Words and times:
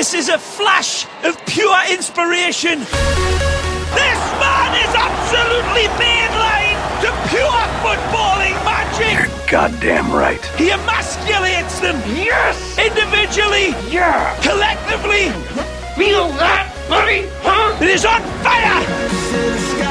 This 0.00 0.14
is 0.14 0.30
a 0.30 0.38
flash 0.38 1.04
of 1.24 1.36
pure 1.44 1.78
inspiration. 1.90 2.78
This 2.78 4.22
man 4.40 4.72
is 4.80 4.94
absolutely 4.96 5.88
mainline 6.00 6.78
to 7.02 7.08
pure 7.28 7.60
footballing 7.84 8.56
magic. 8.64 9.28
You're 9.28 9.46
Goddamn 9.46 10.10
right. 10.10 10.42
He 10.56 10.70
emasculates 10.70 11.82
them. 11.82 12.00
Yes! 12.16 12.78
Individually. 12.78 13.74
Yeah! 13.92 14.40
Collectively. 14.40 15.32
Feel 16.02 16.28
that, 16.38 16.74
buddy? 16.88 17.28
Huh? 17.42 17.76
It 17.84 17.90
is 17.90 18.06
on 18.06 18.22
fire. 18.42 19.89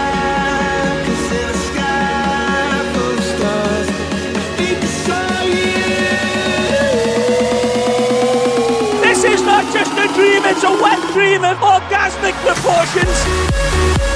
It's 10.50 10.64
a 10.64 10.72
wet 10.82 11.00
dream 11.14 11.44
of 11.46 11.58
orgasmic 11.58 12.34
proportions. 12.42 13.14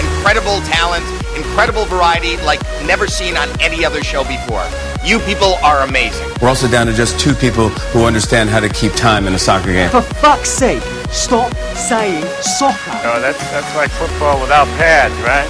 incredible 0.04 0.60
talent, 0.62 1.06
incredible 1.38 1.86
variety 1.86 2.38
like 2.38 2.60
never 2.86 3.06
seen 3.06 3.38
on 3.38 3.48
any 3.62 3.86
other 3.86 4.04
show 4.04 4.24
before. 4.24 4.66
You 5.06 5.20
people 5.20 5.56
are 5.64 5.84
amazing. 5.84 6.28
We're 6.42 6.50
also 6.50 6.68
down 6.68 6.88
to 6.88 6.94
just 6.94 7.20
two 7.20 7.36
people 7.36 7.70
who 7.94 8.06
understand 8.06 8.50
how 8.50 8.60
to 8.62 8.70
keep 8.70 8.94
time 8.94 9.28
in 9.28 9.34
a 9.36 9.40
soccer 9.40 9.74
game. 9.74 9.92
For 9.92 10.02
fuck's 10.02 10.50
sake, 10.50 10.82
stop 11.12 11.54
saying 11.76 12.26
soccer. 12.42 12.92
Oh, 13.04 13.22
that's 13.22 13.40
that's 13.52 13.76
like 13.76 13.92
football 13.92 14.42
without 14.42 14.66
pads, 14.80 15.14
right? 15.22 15.48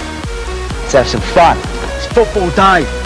Let's 0.81 0.93
have 0.93 1.07
some 1.07 1.21
fun. 1.21 1.57
It's 1.95 2.07
football 2.07 2.49
day. 2.51 3.02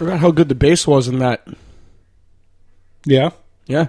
Forgot 0.00 0.20
how 0.20 0.30
good 0.30 0.48
the 0.48 0.54
bass 0.54 0.86
was 0.86 1.08
in 1.08 1.18
that. 1.18 1.46
Yeah, 3.04 3.30
Yeah, 3.66 3.88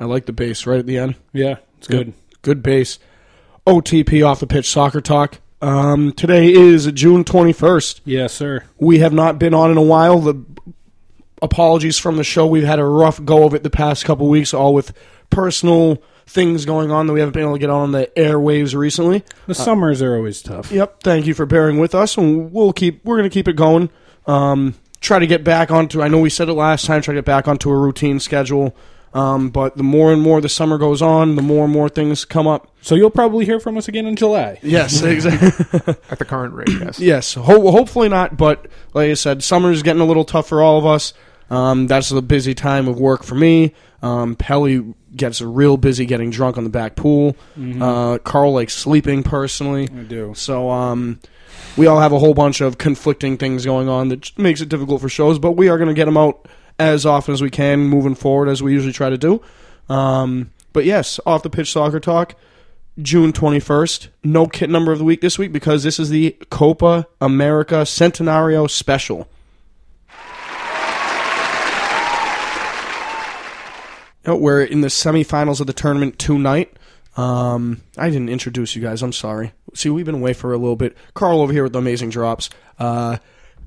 I 0.00 0.04
like 0.06 0.26
the 0.26 0.32
bass 0.32 0.66
right 0.66 0.80
at 0.80 0.86
the 0.86 0.98
end. 0.98 1.14
yeah, 1.32 1.58
it's 1.78 1.86
good. 1.86 2.14
Good 2.42 2.64
bass. 2.64 2.98
OTP 3.64 4.26
off 4.26 4.40
the 4.40 4.48
pitch 4.48 4.68
soccer 4.68 5.00
talk. 5.00 5.38
Um, 5.62 6.10
today 6.12 6.52
is 6.52 6.86
June 6.92 7.22
twenty 7.22 7.52
first. 7.52 8.00
Yes, 8.04 8.32
sir. 8.32 8.64
We 8.78 8.98
have 8.98 9.12
not 9.12 9.38
been 9.38 9.54
on 9.54 9.70
in 9.70 9.76
a 9.76 9.82
while. 9.82 10.18
The 10.18 10.44
apologies 11.40 11.96
from 11.96 12.16
the 12.16 12.24
show. 12.24 12.44
We've 12.44 12.64
had 12.64 12.80
a 12.80 12.84
rough 12.84 13.24
go 13.24 13.44
of 13.44 13.54
it 13.54 13.62
the 13.62 13.70
past 13.70 14.04
couple 14.04 14.28
weeks, 14.28 14.52
all 14.52 14.74
with 14.74 14.92
personal 15.30 16.02
things 16.26 16.64
going 16.64 16.90
on 16.90 17.06
that 17.06 17.12
we 17.12 17.20
haven't 17.20 17.34
been 17.34 17.42
able 17.44 17.52
to 17.52 17.58
get 17.60 17.70
on 17.70 17.92
the 17.92 18.10
airwaves 18.16 18.74
recently. 18.74 19.22
The 19.46 19.54
summers 19.54 20.02
are 20.02 20.16
always 20.16 20.42
tough. 20.42 20.72
Yep. 20.72 21.04
Thank 21.04 21.26
you 21.26 21.34
for 21.34 21.46
bearing 21.46 21.78
with 21.78 21.94
us, 21.94 22.16
and 22.16 22.52
we'll 22.52 22.72
keep. 22.72 23.04
We're 23.04 23.16
going 23.18 23.30
to 23.30 23.34
keep 23.34 23.46
it 23.46 23.54
going. 23.54 23.90
Um, 24.26 24.74
try 25.06 25.18
to 25.18 25.26
get 25.26 25.44
back 25.44 25.70
onto. 25.70 26.02
I 26.02 26.08
know 26.08 26.18
we 26.18 26.30
said 26.30 26.48
it 26.48 26.54
last 26.54 26.84
time. 26.86 27.00
Try 27.02 27.14
to 27.14 27.18
get 27.18 27.24
back 27.24 27.48
onto 27.48 27.70
a 27.70 27.76
routine 27.78 28.20
schedule. 28.20 28.76
Um, 29.14 29.48
but 29.48 29.78
the 29.78 29.82
more 29.82 30.12
and 30.12 30.20
more 30.20 30.42
the 30.42 30.48
summer 30.48 30.76
goes 30.76 31.00
on, 31.00 31.36
the 31.36 31.42
more 31.42 31.64
and 31.64 31.72
more 31.72 31.88
things 31.88 32.26
come 32.26 32.46
up. 32.46 32.70
So 32.82 32.94
you'll 32.94 33.10
probably 33.10 33.46
hear 33.46 33.58
from 33.58 33.78
us 33.78 33.88
again 33.88 34.04
in 34.04 34.14
July. 34.14 34.58
Yes, 34.62 35.00
exactly. 35.02 35.94
At 36.10 36.18
the 36.18 36.26
current 36.26 36.52
rate, 36.52 36.68
yes. 36.68 37.00
yes. 37.00 37.34
Ho- 37.34 37.70
hopefully 37.70 38.10
not. 38.10 38.36
But 38.36 38.66
like 38.92 39.10
I 39.10 39.14
said, 39.14 39.42
summer's 39.42 39.82
getting 39.82 40.02
a 40.02 40.04
little 40.04 40.24
tough 40.24 40.48
for 40.48 40.62
all 40.62 40.76
of 40.76 40.84
us. 40.84 41.14
Um, 41.48 41.86
that's 41.86 42.10
the 42.10 42.20
busy 42.20 42.54
time 42.54 42.88
of 42.88 42.98
work 43.00 43.22
for 43.22 43.36
me. 43.36 43.72
Um, 44.02 44.36
Pelly 44.36 44.94
gets 45.14 45.40
real 45.40 45.78
busy 45.78 46.04
getting 46.04 46.28
drunk 46.30 46.58
on 46.58 46.64
the 46.64 46.70
back 46.70 46.94
pool. 46.96 47.36
Uh, 47.80 48.18
Carl 48.18 48.52
likes 48.52 48.74
sleeping 48.74 49.22
personally. 49.22 49.84
I 49.84 50.02
do. 50.02 50.34
So 50.34 50.68
um, 50.70 51.20
we 51.76 51.86
all 51.86 52.00
have 52.00 52.12
a 52.12 52.18
whole 52.18 52.34
bunch 52.34 52.60
of 52.60 52.78
conflicting 52.78 53.36
things 53.36 53.64
going 53.64 53.88
on 53.88 54.08
that 54.08 54.36
makes 54.38 54.60
it 54.60 54.68
difficult 54.68 55.00
for 55.00 55.08
shows, 55.08 55.38
but 55.38 55.52
we 55.52 55.68
are 55.68 55.78
going 55.78 55.88
to 55.88 55.94
get 55.94 56.06
them 56.06 56.16
out 56.16 56.46
as 56.78 57.06
often 57.06 57.32
as 57.34 57.42
we 57.42 57.50
can 57.50 57.80
moving 57.80 58.14
forward, 58.14 58.48
as 58.48 58.62
we 58.62 58.72
usually 58.72 58.92
try 58.92 59.10
to 59.10 59.18
do. 59.18 59.42
Um, 59.88 60.50
but 60.72 60.84
yes, 60.84 61.20
off 61.26 61.42
the 61.42 61.50
pitch 61.50 61.72
soccer 61.72 62.00
talk, 62.00 62.34
June 63.00 63.32
21st. 63.32 64.08
No 64.24 64.46
kit 64.46 64.70
number 64.70 64.92
of 64.92 64.98
the 64.98 65.04
week 65.04 65.20
this 65.20 65.38
week 65.38 65.52
because 65.52 65.82
this 65.82 65.98
is 65.98 66.10
the 66.10 66.36
Copa 66.50 67.06
America 67.20 67.82
Centenario 67.82 68.68
special. 68.68 69.28
We're 74.26 74.64
in 74.64 74.80
the 74.80 74.88
semifinals 74.88 75.60
of 75.60 75.68
the 75.68 75.72
tournament 75.72 76.18
tonight. 76.18 76.76
Um, 77.16 77.80
I 77.96 78.10
didn't 78.10 78.28
introduce 78.28 78.76
you 78.76 78.82
guys. 78.82 79.02
I'm 79.02 79.12
sorry. 79.12 79.52
See, 79.74 79.88
we've 79.90 80.04
been 80.06 80.14
away 80.16 80.32
for 80.32 80.52
a 80.52 80.58
little 80.58 80.76
bit. 80.76 80.96
Carl 81.14 81.40
over 81.40 81.52
here 81.52 81.62
with 81.62 81.72
the 81.72 81.78
amazing 81.78 82.10
drops. 82.10 82.50
Uh, 82.78 83.16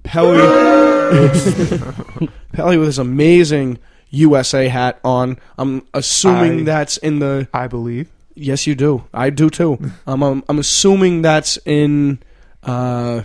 Pelly, 0.04 0.38
Pelly 2.54 2.78
with 2.78 2.88
his 2.88 3.00
amazing 3.00 3.80
USA 4.12 4.68
hat 4.68 5.00
on. 5.04 5.38
I'm 5.58 5.86
assuming 5.94 6.62
I- 6.62 6.64
that's 6.64 6.98
in 6.98 7.20
the. 7.20 7.48
I 7.54 7.68
believe. 7.68 8.08
Yes, 8.36 8.66
you 8.68 8.76
do. 8.76 9.04
I 9.14 9.32
do 9.32 9.50
too. 9.50 9.78
um, 10.08 10.24
I'm, 10.24 10.44
I'm 10.48 10.60
assuming 10.60 11.22
that's 11.24 11.58
in 11.66 12.20
uh, 12.64 13.24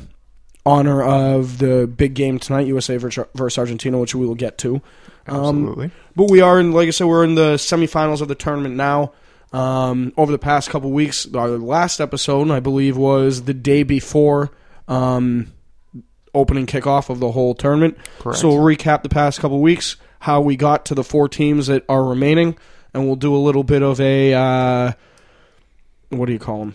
honor 0.67 1.03
of 1.03 1.59
the 1.59 1.87
big 1.87 2.15
game 2.15 2.39
tonight, 2.39 2.67
USA 2.67 2.97
versus 2.97 3.25
versus 3.35 3.59
Argentina, 3.59 3.99
which 3.99 4.15
we 4.15 4.27
will 4.27 4.35
get 4.35 4.59
to. 4.59 4.77
Um, 5.27 5.39
Absolutely. 5.69 5.91
but 6.17 6.31
we 6.31 6.41
are 6.41 6.59
in, 6.61 6.73
like 6.73 6.89
I 6.89 6.91
said, 6.91 7.07
we're 7.07 7.25
in 7.25 7.35
the 7.35 7.55
semifinals 7.55 8.21
of 8.21 8.29
the 8.29 8.35
tournament 8.35 8.75
now. 8.75 9.13
Um, 9.55 10.13
over 10.17 10.33
the 10.33 10.39
past 10.39 10.69
couple 10.69 10.91
weeks, 10.91 11.33
our 11.33 11.49
last 11.49 12.01
episode, 12.01 12.51
I 12.51 12.59
believe, 12.59 12.97
was 12.97 13.45
the 13.45 13.55
day 13.55 13.85
before 13.85 14.51
um, 14.89 15.53
opening 16.35 16.67
kickoff 16.67 17.09
of 17.09 17.21
the 17.21 17.31
whole 17.31 17.55
tournament. 17.55 17.97
Correct. 18.19 18.41
So 18.41 18.49
we'll 18.49 18.59
recap 18.59 19.05
the 19.05 19.09
past 19.09 19.39
couple 19.39 19.61
weeks, 19.61 19.97
how 20.19 20.41
we 20.41 20.57
got 20.57 20.87
to 20.87 20.97
the 20.97 21.05
four 21.05 21.29
teams 21.29 21.69
that 21.69 21.85
are 21.89 22.03
remaining, 22.03 22.59
and 22.93 23.07
we'll 23.07 23.15
do 23.15 23.33
a 23.33 23.39
little 23.39 23.63
bit 23.63 23.83
of 23.83 24.01
a 24.01 24.35
uh, 24.35 24.93
what 26.09 26.27
do 26.27 26.33
you 26.33 26.41
call 26.41 26.59
them? 26.59 26.75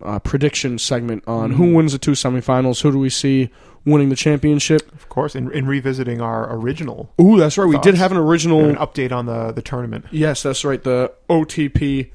Uh, 0.00 0.20
prediction 0.20 0.78
segment 0.78 1.24
on 1.26 1.50
who 1.54 1.74
wins 1.74 1.90
the 1.90 1.98
two 1.98 2.12
semifinals. 2.12 2.80
Who 2.82 2.92
do 2.92 2.98
we 3.00 3.10
see 3.10 3.50
winning 3.90 4.08
the 4.08 4.16
championship? 4.16 4.92
Of 4.92 5.08
course, 5.08 5.34
in, 5.34 5.50
in 5.52 5.66
revisiting 5.66 6.20
our 6.20 6.54
original 6.54 7.12
Ooh, 7.20 7.36
that's 7.38 7.58
right. 7.58 7.66
We 7.66 7.78
did 7.78 7.94
have 7.94 8.12
an 8.12 8.18
original 8.18 8.64
an 8.64 8.76
update 8.76 9.12
on 9.12 9.26
the, 9.26 9.52
the 9.52 9.62
tournament. 9.62 10.06
Yes, 10.10 10.42
that's 10.42 10.64
right. 10.64 10.82
The 10.82 11.12
OTP, 11.28 12.10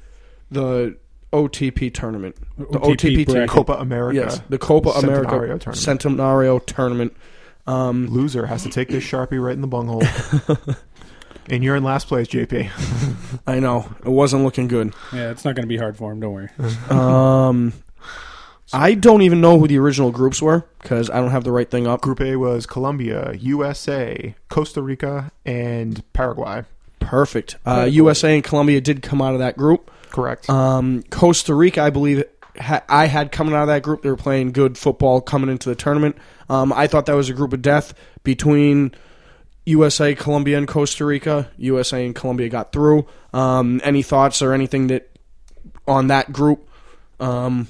the 0.50 0.96
OTP 1.32 1.92
tournament, 1.92 2.36
the 2.56 2.64
OTP 2.64 2.96
OTP, 2.96 3.26
team. 3.26 3.46
Copa 3.48 3.74
America. 3.74 4.16
Yes, 4.16 4.40
the 4.48 4.58
Copa 4.58 4.90
America 4.90 5.30
Centenario 5.30 5.60
tournament. 5.60 5.76
Centenario 5.76 6.66
tournament. 6.66 7.16
Um, 7.66 8.08
Loser 8.08 8.46
has 8.46 8.62
to 8.64 8.68
take 8.68 8.88
this 8.88 9.02
Sharpie 9.02 9.42
right 9.42 9.54
in 9.54 9.62
the 9.62 9.66
bunghole. 9.66 10.02
and 11.48 11.64
you're 11.64 11.76
in 11.76 11.84
last 11.84 12.08
place, 12.08 12.28
JP. 12.28 12.70
I 13.46 13.58
know 13.58 13.88
it 14.04 14.10
wasn't 14.10 14.44
looking 14.44 14.68
good. 14.68 14.92
Yeah, 15.12 15.30
it's 15.30 15.44
not 15.44 15.54
going 15.54 15.64
to 15.64 15.68
be 15.68 15.76
hard 15.76 15.96
for 15.96 16.12
him. 16.12 16.20
Don't 16.20 16.32
worry. 16.32 16.50
Um, 16.90 17.72
I 18.74 18.94
don't 18.94 19.22
even 19.22 19.40
know 19.40 19.58
who 19.60 19.68
the 19.68 19.78
original 19.78 20.10
groups 20.10 20.42
were 20.42 20.66
because 20.82 21.08
I 21.08 21.20
don't 21.20 21.30
have 21.30 21.44
the 21.44 21.52
right 21.52 21.70
thing 21.70 21.86
up. 21.86 22.00
Group 22.00 22.20
A 22.20 22.34
was 22.34 22.66
Colombia, 22.66 23.32
USA, 23.34 24.34
Costa 24.48 24.82
Rica, 24.82 25.30
and 25.46 26.02
Paraguay. 26.12 26.64
Perfect. 26.98 27.56
Uh, 27.64 27.88
USA 27.88 28.34
and 28.34 28.42
Colombia 28.42 28.80
did 28.80 29.00
come 29.00 29.22
out 29.22 29.34
of 29.34 29.38
that 29.38 29.56
group. 29.56 29.92
Correct. 30.10 30.50
Um, 30.50 31.04
Costa 31.04 31.54
Rica, 31.54 31.82
I 31.82 31.90
believe, 31.90 32.24
ha- 32.58 32.82
I 32.88 33.06
had 33.06 33.30
coming 33.30 33.54
out 33.54 33.62
of 33.62 33.68
that 33.68 33.84
group. 33.84 34.02
They 34.02 34.10
were 34.10 34.16
playing 34.16 34.50
good 34.50 34.76
football 34.76 35.20
coming 35.20 35.50
into 35.50 35.68
the 35.68 35.76
tournament. 35.76 36.16
Um, 36.48 36.72
I 36.72 36.88
thought 36.88 37.06
that 37.06 37.14
was 37.14 37.28
a 37.30 37.34
group 37.34 37.52
of 37.52 37.62
death 37.62 37.94
between 38.24 38.92
USA, 39.66 40.16
Colombia, 40.16 40.58
and 40.58 40.66
Costa 40.66 41.04
Rica. 41.04 41.48
USA 41.58 42.04
and 42.04 42.14
Colombia 42.14 42.48
got 42.48 42.72
through. 42.72 43.06
Um, 43.32 43.80
any 43.84 44.02
thoughts 44.02 44.42
or 44.42 44.52
anything 44.52 44.88
that 44.88 45.10
on 45.86 46.08
that 46.08 46.32
group? 46.32 46.68
Um, 47.20 47.68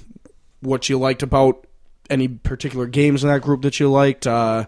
what 0.64 0.88
you 0.88 0.98
liked 0.98 1.22
about 1.22 1.66
any 2.10 2.28
particular 2.28 2.86
games 2.86 3.22
in 3.22 3.30
that 3.30 3.40
group 3.40 3.62
that 3.62 3.78
you 3.80 3.90
liked? 3.90 4.26
Uh, 4.26 4.66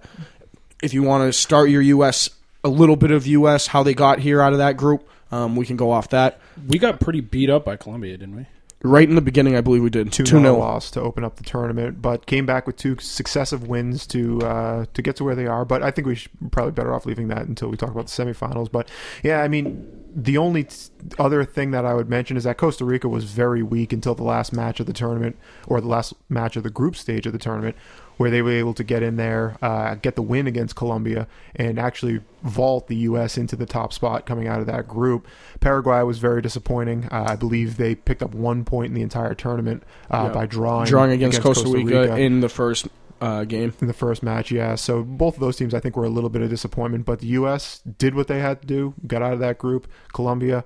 if 0.82 0.94
you 0.94 1.02
want 1.02 1.28
to 1.28 1.32
start 1.32 1.70
your 1.70 1.82
US, 1.82 2.30
a 2.62 2.68
little 2.68 2.96
bit 2.96 3.10
of 3.10 3.26
US, 3.26 3.66
how 3.66 3.82
they 3.82 3.94
got 3.94 4.18
here 4.18 4.40
out 4.40 4.52
of 4.52 4.58
that 4.58 4.76
group, 4.76 5.08
um, 5.32 5.56
we 5.56 5.66
can 5.66 5.76
go 5.76 5.90
off 5.90 6.10
that. 6.10 6.40
We 6.66 6.78
got 6.78 7.00
pretty 7.00 7.20
beat 7.20 7.50
up 7.50 7.64
by 7.64 7.76
Colombia, 7.76 8.16
didn't 8.16 8.36
we? 8.36 8.46
Right 8.82 9.08
in 9.08 9.14
the 9.14 9.22
beginning, 9.22 9.56
I 9.56 9.62
believe 9.62 9.82
we 9.82 9.90
did 9.90 10.12
2 10.12 10.22
2 10.24 10.26
0 10.26 10.42
0. 10.42 10.58
loss 10.58 10.90
to 10.92 11.00
open 11.00 11.24
up 11.24 11.36
the 11.36 11.44
tournament, 11.44 12.02
but 12.02 12.26
came 12.26 12.44
back 12.44 12.66
with 12.66 12.76
two 12.76 12.96
successive 13.00 13.66
wins 13.66 14.06
to 14.08 14.40
uh, 14.42 14.84
to 14.92 15.02
get 15.02 15.16
to 15.16 15.24
where 15.24 15.34
they 15.34 15.46
are. 15.46 15.64
But 15.64 15.82
I 15.82 15.90
think 15.90 16.06
we 16.06 16.14
should 16.14 16.30
probably 16.52 16.72
better 16.72 16.94
off 16.94 17.06
leaving 17.06 17.28
that 17.28 17.46
until 17.46 17.68
we 17.68 17.76
talk 17.76 17.90
about 17.90 18.06
the 18.06 18.24
semifinals. 18.24 18.70
But 18.70 18.88
yeah, 19.22 19.40
I 19.40 19.48
mean, 19.48 20.05
the 20.18 20.38
only 20.38 20.64
t- 20.64 20.76
other 21.18 21.44
thing 21.44 21.72
that 21.72 21.84
I 21.84 21.92
would 21.92 22.08
mention 22.08 22.38
is 22.38 22.44
that 22.44 22.56
Costa 22.56 22.86
Rica 22.86 23.06
was 23.06 23.24
very 23.24 23.62
weak 23.62 23.92
until 23.92 24.14
the 24.14 24.22
last 24.24 24.50
match 24.50 24.80
of 24.80 24.86
the 24.86 24.94
tournament 24.94 25.36
or 25.66 25.78
the 25.78 25.88
last 25.88 26.14
match 26.30 26.56
of 26.56 26.62
the 26.62 26.70
group 26.70 26.96
stage 26.96 27.26
of 27.26 27.34
the 27.34 27.38
tournament, 27.38 27.76
where 28.16 28.30
they 28.30 28.40
were 28.40 28.50
able 28.52 28.72
to 28.72 28.82
get 28.82 29.02
in 29.02 29.16
there, 29.16 29.58
uh, 29.60 29.94
get 29.96 30.16
the 30.16 30.22
win 30.22 30.46
against 30.46 30.74
Colombia, 30.74 31.28
and 31.54 31.78
actually 31.78 32.20
vault 32.44 32.86
the 32.88 32.96
U.S. 32.96 33.36
into 33.36 33.56
the 33.56 33.66
top 33.66 33.92
spot 33.92 34.24
coming 34.24 34.48
out 34.48 34.58
of 34.58 34.66
that 34.68 34.88
group. 34.88 35.26
Paraguay 35.60 36.00
was 36.00 36.16
very 36.18 36.40
disappointing. 36.40 37.04
Uh, 37.12 37.26
I 37.28 37.36
believe 37.36 37.76
they 37.76 37.94
picked 37.94 38.22
up 38.22 38.34
one 38.34 38.64
point 38.64 38.86
in 38.88 38.94
the 38.94 39.02
entire 39.02 39.34
tournament 39.34 39.82
uh, 40.10 40.24
Yeah. 40.28 40.32
by 40.32 40.46
drawing 40.46 40.86
drawing 40.86 41.10
against, 41.12 41.42
Costa, 41.42 41.68
Rica, 41.68 42.16
in 42.16 42.40
the 42.40 42.48
first 42.48 42.88
uh, 43.20 43.44
game. 43.44 43.72
in 43.80 43.86
the 43.86 43.92
first 43.92 44.22
match, 44.22 44.50
yeah. 44.50 44.74
So 44.74 45.02
both 45.02 45.34
of 45.34 45.40
those 45.40 45.56
teams, 45.56 45.74
I 45.74 45.80
think, 45.80 45.96
were 45.96 46.04
a 46.04 46.08
little 46.10 46.30
bit 46.30 46.42
of 46.42 46.50
disappointment. 46.50 47.04
But 47.04 47.20
the 47.20 47.26
U.S. 47.28 47.80
did 47.98 48.14
what 48.14 48.26
they 48.28 48.40
had 48.40 48.60
to 48.62 48.66
do, 48.66 48.94
got 49.06 49.22
out 49.22 49.32
of 49.32 49.38
that 49.40 49.58
group. 49.58 49.88
Colombia, 50.12 50.64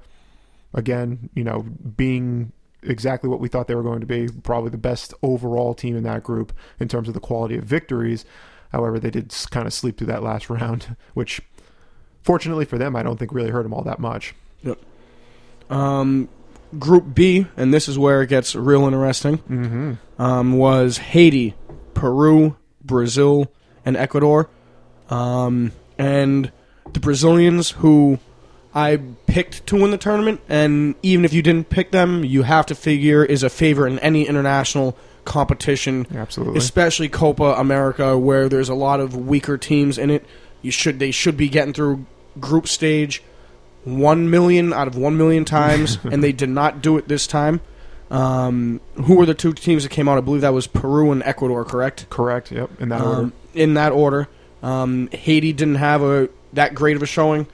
again, 0.75 1.31
you 1.35 1.45
know, 1.45 1.63
being 1.97 2.53
exactly 2.83 3.29
what 3.29 3.41
we 3.41 3.49
thought 3.49 3.67
they 3.69 3.75
were 3.75 3.83
going 3.83 4.01
to 4.01 4.07
be, 4.07 4.29
probably 4.43 4.71
the 4.71 4.79
best 4.79 5.13
overall 5.23 5.75
team 5.75 5.97
in 5.97 6.03
that 6.05 6.23
group 6.23 6.53
in 6.79 6.89
terms 6.89 7.09
of 7.09 7.15
the 7.15 7.21
quality 7.21 7.57
of 7.57 7.65
victories. 7.65 8.25
However, 8.73 8.99
they 8.99 9.11
did 9.11 9.35
kind 9.51 9.67
of 9.67 9.73
sleep 9.73 9.99
through 9.99 10.07
that 10.09 10.23
last 10.23 10.49
round, 10.51 10.97
which, 11.15 11.41
fortunately 12.23 12.65
for 12.65 12.79
them, 12.79 12.97
I 12.97 13.03
don't 13.03 13.19
think 13.19 13.33
really 13.33 13.51
hurt 13.51 13.65
them 13.65 13.75
all 13.75 13.83
that 13.83 13.99
much. 13.99 14.35
Yep. 14.63 14.79
Um, 15.69 16.29
Group 16.79 17.15
B, 17.15 17.47
and 17.57 17.75
this 17.75 17.89
is 17.89 17.99
where 17.99 18.23
it 18.23 18.29
gets 18.29 18.55
real 18.55 18.85
interesting, 18.87 19.39
Mm-hmm. 19.39 20.23
um, 20.23 20.53
was 20.57 20.99
Haiti, 20.99 21.55
Peru, 21.95 22.57
Brazil, 22.83 23.51
and 23.85 23.97
Ecuador. 23.97 24.49
Um, 25.09 25.73
and 25.99 26.51
the 26.93 27.01
Brazilians, 27.01 27.71
who 27.71 28.19
I 28.75 29.01
picked 29.27 29.67
to 29.67 29.77
win 29.81 29.91
the 29.91 29.99
tournament, 29.99 30.41
and 30.49 30.95
even 31.03 31.25
if 31.25 31.33
you 31.33 31.43
didn't 31.43 31.71
pick 31.71 31.91
them, 31.91 32.25
you 32.25 32.43
have 32.43 32.67
to 32.67 32.75
figure 32.75 33.25
is 33.25 33.43
a 33.43 33.51
favorite 33.51 33.93
in 33.93 33.99
any 33.99 34.27
international 34.27 34.97
competition, 35.25 36.07
Absolutely. 36.15 36.59
especially 36.59 37.09
Copa 37.09 37.55
America, 37.59 38.17
where 38.17 38.49
there's 38.49 38.69
a 38.69 38.75
lot 38.75 39.01
of 39.01 39.17
weaker 39.17 39.59
teams 39.59 39.99
in 39.99 40.11
it. 40.11 40.25
You 40.63 40.71
should 40.71 40.99
they 40.99 41.11
should 41.11 41.37
be 41.37 41.49
getting 41.49 41.73
through 41.73 42.07
group 42.39 42.69
stage 42.69 43.23
one 43.85 44.31
million 44.31 44.73
out 44.73 44.87
of 44.89 44.97
one 44.97 45.17
million 45.17 45.45
times, 45.45 45.99
and 46.05 46.23
they 46.23 46.33
did 46.33 46.51
not 46.51 46.83
do 46.83 46.97
it 46.97 47.09
this 47.09 47.27
time. 47.27 47.61
Um, 48.11 48.81
who 48.95 49.17
were 49.17 49.27
the 49.27 49.35
two 49.35 49.53
teams 49.53 49.85
that 49.85 49.91
came 49.91 50.09
out? 50.09 50.19
I 50.19 50.21
believe 50.21 50.41
that 50.41 50.53
was 50.53 50.67
Peru 50.67 51.13
and 51.13 51.23
Ecuador, 51.23 51.65
correct? 51.65 52.11
Correct. 52.11 52.51
Yep. 52.51 52.81
In 52.81 52.89
that 52.89 53.01
order. 53.03 53.21
Um, 53.21 53.33
in 53.55 53.75
that 53.75 53.93
order. 53.93 54.29
Um, 54.63 55.09
Haiti 55.13 55.53
didn't 55.53 55.77
have 55.77 56.03
a 56.03 56.29
that 56.53 56.75
great 56.75 56.97
of 56.97 57.03
a 57.03 57.07
showing. 57.07 57.47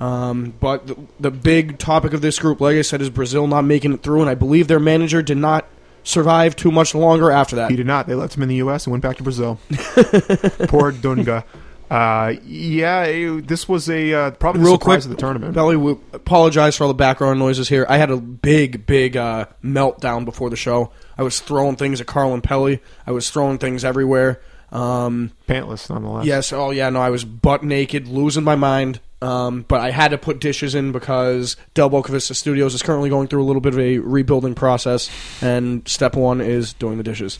Um, 0.00 0.54
but 0.58 0.88
the, 0.88 0.96
the 1.20 1.30
big 1.30 1.78
topic 1.78 2.12
of 2.12 2.22
this 2.22 2.38
group, 2.38 2.60
like 2.60 2.76
I 2.76 2.82
said, 2.82 3.00
is 3.00 3.08
Brazil 3.08 3.46
not 3.46 3.62
making 3.62 3.92
it 3.92 4.02
through, 4.02 4.20
and 4.20 4.28
I 4.28 4.34
believe 4.34 4.66
their 4.66 4.80
manager 4.80 5.22
did 5.22 5.36
not 5.36 5.66
survive 6.02 6.56
too 6.56 6.72
much 6.72 6.92
longer 6.92 7.30
after 7.30 7.54
that. 7.54 7.70
He 7.70 7.76
did 7.76 7.86
not. 7.86 8.08
They 8.08 8.16
left 8.16 8.36
him 8.36 8.42
in 8.42 8.48
the 8.48 8.56
U.S. 8.56 8.86
and 8.86 8.90
went 8.90 9.02
back 9.02 9.18
to 9.18 9.22
Brazil. 9.22 9.60
Poor 9.70 10.90
Dunga. 10.90 11.44
Uh, 11.92 12.36
yeah, 12.46 13.02
it- 13.04 13.46
this 13.46 13.68
was 13.68 13.90
a 13.90 14.14
uh, 14.14 14.30
probably 14.30 14.62
Real 14.62 14.78
quick, 14.78 14.98
of 15.04 15.10
the 15.10 15.14
tournament. 15.16 15.54
Belly, 15.54 15.76
we 15.76 15.92
apologize 16.14 16.74
for 16.76 16.84
all 16.84 16.88
the 16.88 16.94
background 16.94 17.38
noises 17.38 17.68
here. 17.68 17.84
I 17.86 17.98
had 17.98 18.10
a 18.10 18.16
big, 18.16 18.86
big 18.86 19.14
uh, 19.14 19.44
meltdown 19.62 20.24
before 20.24 20.48
the 20.48 20.56
show. 20.56 20.90
I 21.18 21.22
was 21.22 21.40
throwing 21.40 21.76
things 21.76 22.00
at 22.00 22.06
Carl 22.06 22.32
and 22.32 22.42
Pelly. 22.42 22.80
I 23.06 23.10
was 23.10 23.28
throwing 23.30 23.58
things 23.58 23.84
everywhere. 23.84 24.40
Um, 24.70 25.32
Pantless, 25.46 25.90
nonetheless. 25.90 26.24
Yes. 26.24 26.50
Oh, 26.54 26.70
yeah. 26.70 26.88
No, 26.88 27.00
I 27.02 27.10
was 27.10 27.26
butt 27.26 27.62
naked, 27.62 28.08
losing 28.08 28.42
my 28.42 28.54
mind. 28.54 29.00
Um, 29.22 29.64
but 29.68 29.80
I 29.80 29.90
had 29.90 30.10
to 30.10 30.18
put 30.18 30.40
dishes 30.40 30.74
in 30.74 30.90
because 30.92 31.56
Del 31.74 31.88
Boca 31.88 32.10
Vista 32.10 32.34
Studios 32.34 32.74
is 32.74 32.82
currently 32.82 33.08
going 33.08 33.28
through 33.28 33.42
a 33.42 33.46
little 33.46 33.60
bit 33.60 33.72
of 33.72 33.78
a 33.80 33.98
rebuilding 33.98 34.54
process, 34.54 35.08
and 35.40 35.86
step 35.88 36.16
one 36.16 36.40
is 36.40 36.72
doing 36.74 36.96
the 36.98 37.04
dishes. 37.04 37.38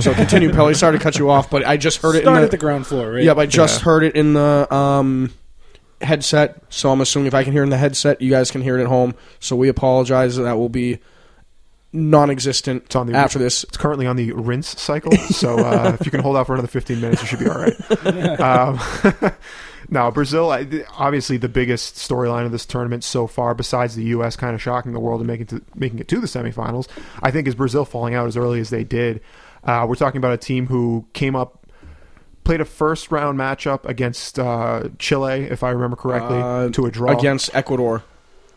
so 0.00 0.12
continue, 0.14 0.52
Pelly. 0.52 0.74
Sorry 0.74 0.96
to 0.98 1.02
cut 1.02 1.18
you 1.18 1.30
off, 1.30 1.48
but 1.50 1.66
I 1.66 1.76
just 1.78 2.02
heard 2.02 2.16
it. 2.16 2.22
Start 2.22 2.38
in 2.38 2.44
at 2.44 2.50
the 2.50 2.58
ground 2.58 2.86
floor, 2.86 3.12
right? 3.12 3.24
Yep, 3.24 3.38
I 3.38 3.46
just 3.46 3.78
Yeah. 3.80 3.84
heard 3.84 4.04
it 4.04 4.14
in 4.14 4.34
the 4.34 4.72
um, 4.74 5.32
headset. 6.02 6.62
So 6.68 6.90
I'm 6.92 7.00
assuming 7.00 7.26
if 7.28 7.34
I 7.34 7.44
can 7.44 7.52
hear 7.52 7.62
it 7.62 7.66
in 7.66 7.70
the 7.70 7.78
headset, 7.78 8.20
you 8.20 8.30
guys 8.30 8.50
can 8.50 8.60
hear 8.60 8.76
it 8.78 8.82
at 8.82 8.88
home. 8.88 9.14
So 9.40 9.56
we 9.56 9.68
apologize. 9.68 10.36
That 10.36 10.58
will 10.58 10.68
be 10.68 10.98
non-existent 11.94 12.84
It's 12.86 12.96
on 12.96 13.06
the 13.06 13.14
after 13.16 13.38
this. 13.38 13.64
It's 13.64 13.76
currently 13.76 14.06
on 14.06 14.16
the 14.16 14.32
rinse 14.32 14.80
cycle, 14.80 15.12
so 15.12 15.58
uh, 15.58 15.96
if 16.00 16.06
you 16.06 16.10
can 16.10 16.20
hold 16.20 16.36
out 16.36 16.46
for 16.46 16.54
another 16.54 16.68
15 16.68 17.00
minutes, 17.00 17.20
you 17.22 17.28
should 17.28 17.38
be 17.38 17.48
all 17.48 17.58
right. 17.58 18.40
um, 18.40 18.80
now, 19.92 20.10
Brazil, 20.10 20.50
obviously 20.96 21.36
the 21.36 21.48
biggest 21.48 21.96
storyline 21.96 22.46
of 22.46 22.50
this 22.52 22.64
tournament 22.64 23.04
so 23.04 23.26
far, 23.26 23.54
besides 23.54 23.94
the 23.94 24.04
U.S. 24.04 24.36
kind 24.36 24.54
of 24.54 24.62
shocking 24.62 24.92
the 24.92 25.00
world 25.00 25.20
and 25.20 25.26
making 25.28 25.46
to, 25.46 25.62
making 25.74 25.98
it 25.98 26.08
to 26.08 26.18
the 26.18 26.26
semifinals, 26.26 26.88
I 27.22 27.30
think 27.30 27.46
is 27.46 27.54
Brazil 27.54 27.84
falling 27.84 28.14
out 28.14 28.26
as 28.26 28.36
early 28.36 28.58
as 28.58 28.70
they 28.70 28.84
did. 28.84 29.20
Uh, 29.62 29.84
we're 29.88 29.94
talking 29.94 30.16
about 30.18 30.32
a 30.32 30.38
team 30.38 30.66
who 30.66 31.06
came 31.12 31.36
up. 31.36 31.58
Played 32.44 32.60
a 32.60 32.64
first 32.64 33.12
round 33.12 33.38
matchup 33.38 33.84
against 33.84 34.36
uh, 34.38 34.88
Chile, 34.98 35.42
if 35.42 35.62
I 35.62 35.70
remember 35.70 35.94
correctly, 35.94 36.38
Uh, 36.40 36.70
to 36.70 36.86
a 36.86 36.90
draw 36.90 37.16
against 37.16 37.54
Ecuador. 37.54 38.02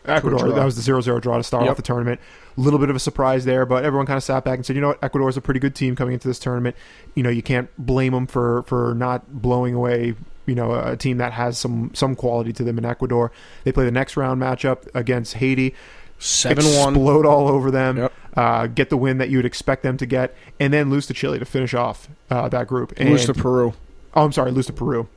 Ecuador. 0.04 0.52
That 0.52 0.64
was 0.64 0.74
the 0.74 0.82
0 0.82 1.00
0 1.02 1.20
draw 1.20 1.36
to 1.36 1.42
start 1.44 1.64
Yep. 1.64 1.70
off 1.70 1.76
the 1.76 1.82
tournament. 1.84 2.20
A 2.56 2.60
little 2.60 2.80
bit 2.80 2.90
of 2.90 2.96
a 2.96 2.98
surprise 2.98 3.44
there, 3.44 3.64
but 3.66 3.84
everyone 3.84 4.06
kind 4.06 4.16
of 4.16 4.24
sat 4.24 4.42
back 4.44 4.56
and 4.56 4.66
said, 4.66 4.74
you 4.74 4.82
know 4.82 4.88
what, 4.88 5.04
Ecuador 5.04 5.28
is 5.28 5.36
a 5.36 5.40
pretty 5.40 5.60
good 5.60 5.74
team 5.76 5.94
coming 5.94 6.14
into 6.14 6.26
this 6.26 6.38
tournament. 6.40 6.74
You 7.14 7.22
know, 7.22 7.30
you 7.30 7.42
can't 7.42 7.68
blame 7.78 8.12
them 8.12 8.26
for, 8.26 8.62
for 8.64 8.94
not 8.96 9.40
blowing 9.42 9.74
away, 9.74 10.14
you 10.46 10.54
know, 10.54 10.72
a 10.74 10.96
team 10.96 11.18
that 11.18 11.32
has 11.32 11.58
some, 11.58 11.90
some 11.94 12.14
quality 12.16 12.52
to 12.54 12.64
them 12.64 12.78
in 12.78 12.84
Ecuador. 12.84 13.32
They 13.64 13.72
play 13.72 13.84
the 13.84 13.90
next 13.90 14.16
round 14.16 14.40
matchup 14.40 14.88
against 14.94 15.34
Haiti. 15.34 15.74
Seven 16.18 16.64
one. 16.64 16.94
Explode 16.94 17.26
all 17.26 17.48
over 17.48 17.70
them, 17.70 17.98
Yep. 17.98 18.12
uh, 18.36 18.66
get 18.68 18.88
the 18.88 18.96
win 18.96 19.18
that 19.18 19.28
you 19.28 19.36
would 19.36 19.44
expect 19.44 19.82
them 19.82 19.98
to 19.98 20.06
get, 20.06 20.34
and 20.58 20.72
then 20.72 20.88
lose 20.88 21.06
to 21.08 21.14
Chile 21.14 21.38
to 21.38 21.44
finish 21.44 21.74
off 21.74 22.08
uh, 22.30 22.48
that 22.48 22.66
group. 22.68 22.94
And, 22.96 23.10
Lose 23.10 23.26
to 23.26 23.34
Peru. 23.34 23.74
Oh, 24.14 24.24
I'm 24.24 24.32
sorry, 24.32 24.50
lose 24.50 24.66
to 24.66 24.72
Peru. 24.72 25.08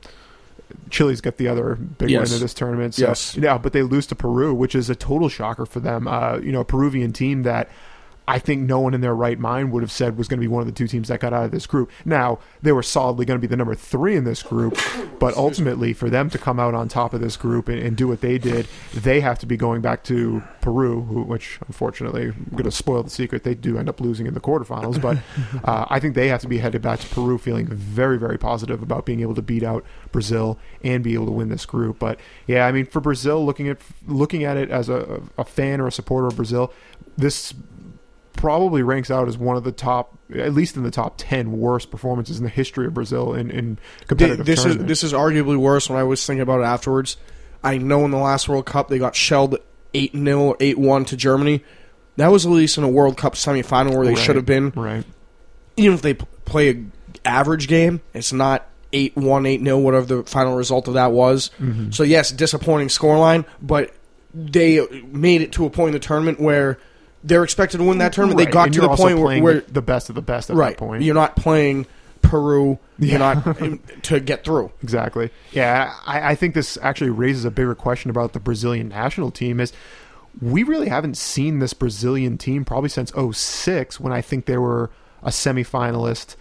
Chile's 0.90 1.20
got 1.20 1.36
the 1.36 1.48
other 1.48 1.74
big 1.74 2.10
Yes. 2.10 2.28
win 2.28 2.34
of 2.36 2.40
this 2.40 2.54
tournament. 2.54 2.94
So, 2.94 3.06
Yes. 3.06 3.36
Yeah, 3.36 3.58
but 3.58 3.72
they 3.72 3.82
lose 3.82 4.06
to 4.08 4.14
Peru, 4.14 4.54
which 4.54 4.74
is 4.74 4.90
a 4.90 4.94
total 4.94 5.28
shocker 5.28 5.66
for 5.66 5.80
them. 5.80 6.06
Uh, 6.06 6.36
you 6.38 6.52
know, 6.52 6.60
a 6.60 6.64
Peruvian 6.64 7.12
team 7.12 7.42
that 7.44 7.68
I 8.28 8.38
think 8.38 8.62
no 8.62 8.80
one 8.80 8.94
in 8.94 9.00
their 9.00 9.14
right 9.14 9.38
mind 9.38 9.72
would 9.72 9.82
have 9.82 9.90
said 9.90 10.16
was 10.16 10.28
going 10.28 10.38
to 10.38 10.44
be 10.44 10.48
one 10.48 10.60
of 10.60 10.66
the 10.66 10.72
two 10.72 10.86
teams 10.86 11.08
that 11.08 11.20
got 11.20 11.32
out 11.32 11.44
of 11.44 11.50
this 11.50 11.66
group. 11.66 11.90
Now, 12.04 12.38
they 12.62 12.72
were 12.72 12.82
solidly 12.82 13.24
going 13.24 13.38
to 13.38 13.40
be 13.40 13.50
the 13.50 13.56
number 13.56 13.74
three 13.74 14.14
in 14.14 14.24
this 14.24 14.42
group, 14.42 14.78
but 15.18 15.36
ultimately, 15.36 15.92
for 15.92 16.08
them 16.08 16.30
to 16.30 16.38
come 16.38 16.60
out 16.60 16.74
on 16.74 16.88
top 16.88 17.12
of 17.12 17.20
this 17.20 17.36
group 17.36 17.68
and, 17.68 17.80
and 17.80 17.96
do 17.96 18.06
what 18.06 18.20
they 18.20 18.38
did, 18.38 18.68
they 18.94 19.20
have 19.20 19.38
to 19.40 19.46
be 19.46 19.56
going 19.56 19.80
back 19.80 20.04
to 20.04 20.42
Peru, 20.60 21.02
who, 21.02 21.22
which 21.22 21.58
unfortunately, 21.66 22.26
I'm 22.26 22.46
going 22.52 22.64
to 22.64 22.70
spoil 22.70 23.02
the 23.02 23.10
secret, 23.10 23.42
they 23.42 23.54
do 23.54 23.78
end 23.78 23.88
up 23.88 24.00
losing 24.00 24.26
in 24.26 24.34
the 24.34 24.40
quarterfinals. 24.40 25.00
But 25.00 25.18
uh, 25.64 25.86
I 25.88 25.98
think 25.98 26.14
they 26.14 26.28
have 26.28 26.40
to 26.42 26.48
be 26.48 26.58
headed 26.58 26.82
back 26.82 27.00
to 27.00 27.08
Peru 27.08 27.38
feeling 27.38 27.66
very, 27.66 28.18
very 28.18 28.38
positive 28.38 28.82
about 28.82 29.06
being 29.06 29.20
able 29.20 29.34
to 29.34 29.42
beat 29.42 29.62
out 29.62 29.84
Brazil 30.12 30.58
and 30.84 31.02
be 31.02 31.14
able 31.14 31.26
to 31.26 31.32
win 31.32 31.48
this 31.48 31.66
group. 31.66 31.98
But 31.98 32.20
yeah, 32.46 32.66
I 32.66 32.72
mean, 32.72 32.86
for 32.86 33.00
Brazil, 33.00 33.44
looking 33.44 33.68
at 33.68 33.78
looking 34.06 34.44
at 34.44 34.56
it 34.56 34.70
as 34.70 34.88
a, 34.88 35.20
a 35.36 35.44
fan 35.44 35.80
or 35.80 35.86
a 35.86 35.92
supporter 35.92 36.28
of 36.28 36.36
Brazil, 36.36 36.72
this 37.16 37.54
probably 38.40 38.82
ranks 38.82 39.10
out 39.10 39.28
as 39.28 39.36
one 39.36 39.56
of 39.56 39.64
the 39.64 39.72
top, 39.72 40.18
at 40.34 40.54
least 40.54 40.76
in 40.76 40.82
the 40.82 40.90
top 40.90 41.14
ten 41.18 41.52
worst 41.52 41.90
performances 41.90 42.38
in 42.38 42.44
the 42.44 42.50
history 42.50 42.86
of 42.86 42.94
Brazil 42.94 43.34
in, 43.34 43.50
in 43.50 43.78
competitive 44.06 44.46
this 44.46 44.64
is 44.64 44.78
this 44.78 45.04
is 45.04 45.12
arguably 45.12 45.56
worse. 45.58 45.90
When 45.90 45.98
I 45.98 46.02
was 46.04 46.24
thinking 46.24 46.40
about 46.40 46.60
it 46.60 46.64
afterwards, 46.64 47.16
I 47.62 47.76
know 47.78 48.04
in 48.04 48.10
the 48.10 48.18
last 48.18 48.48
World 48.48 48.66
Cup 48.66 48.88
they 48.88 48.98
got 48.98 49.14
shelled 49.14 49.58
eight 49.92 50.12
0 50.14 50.40
or 50.40 50.56
eight 50.60 50.78
one 50.78 51.04
to 51.06 51.16
Germany. 51.16 51.62
That 52.16 52.28
was 52.28 52.46
at 52.46 52.52
least 52.52 52.78
in 52.78 52.84
a 52.84 52.88
World 52.88 53.16
Cup 53.16 53.34
semifinal 53.34 53.94
where 53.94 54.04
they 54.06 54.14
Right, 54.14 54.18
should 54.24 54.36
have 54.36 54.46
been. 54.46 54.70
right. 54.74 55.04
Even 55.76 55.94
if 55.94 56.02
they 56.02 56.14
play 56.14 56.70
a 56.70 56.84
average 57.24 57.68
game, 57.68 58.00
it's 58.14 58.32
not 58.32 58.66
eight 58.92 59.14
one 59.16 59.46
eight 59.46 59.62
0 59.62 59.78
whatever 59.78 60.06
the 60.06 60.22
final 60.24 60.56
result 60.56 60.88
of 60.88 60.94
that 60.94 61.12
was. 61.12 61.50
Mm-hmm. 61.60 61.90
So 61.90 62.02
yes, 62.02 62.30
disappointing 62.30 62.88
scoreline, 62.88 63.44
but 63.60 63.94
they 64.32 64.80
made 65.06 65.42
it 65.42 65.52
to 65.52 65.66
a 65.66 65.70
point 65.70 65.88
in 65.88 65.92
the 65.92 65.98
tournament 65.98 66.40
where 66.40 66.78
they're 67.22 67.44
expected 67.44 67.78
to 67.78 67.84
win 67.84 67.98
that 67.98 68.12
tournament. 68.12 68.38
They 68.38 68.50
got 68.50 68.66
and 68.66 68.74
to 68.74 68.80
the 68.82 68.88
point 68.88 69.18
where, 69.18 69.42
where 69.42 69.60
the 69.60 69.82
best 69.82 70.08
of 70.08 70.14
the 70.14 70.22
best 70.22 70.50
at 70.50 70.56
right, 70.56 70.70
that 70.70 70.78
point. 70.78 71.02
you're 71.02 71.14
not 71.14 71.36
playing 71.36 71.86
Peru. 72.22 72.78
Yeah. 72.98 73.10
You're 73.10 73.18
not 73.18 73.82
to 74.04 74.20
get 74.20 74.44
through. 74.44 74.72
Exactly. 74.82 75.30
Yeah, 75.52 75.94
I, 76.06 76.32
I 76.32 76.34
think 76.34 76.54
this 76.54 76.78
actually 76.82 77.10
raises 77.10 77.44
a 77.44 77.50
bigger 77.50 77.74
question 77.74 78.10
about 78.10 78.32
the 78.32 78.40
Brazilian 78.40 78.88
national 78.88 79.30
team. 79.30 79.60
Is 79.60 79.72
we 80.40 80.62
really 80.62 80.88
haven't 80.88 81.16
seen 81.16 81.58
this 81.58 81.74
Brazilian 81.74 82.38
team 82.38 82.64
probably 82.64 82.88
since 82.88 83.12
06 83.12 84.00
when 84.00 84.12
I 84.12 84.20
think 84.20 84.46
they 84.46 84.58
were 84.58 84.90
a 85.22 85.30
semifinalist 85.30 86.36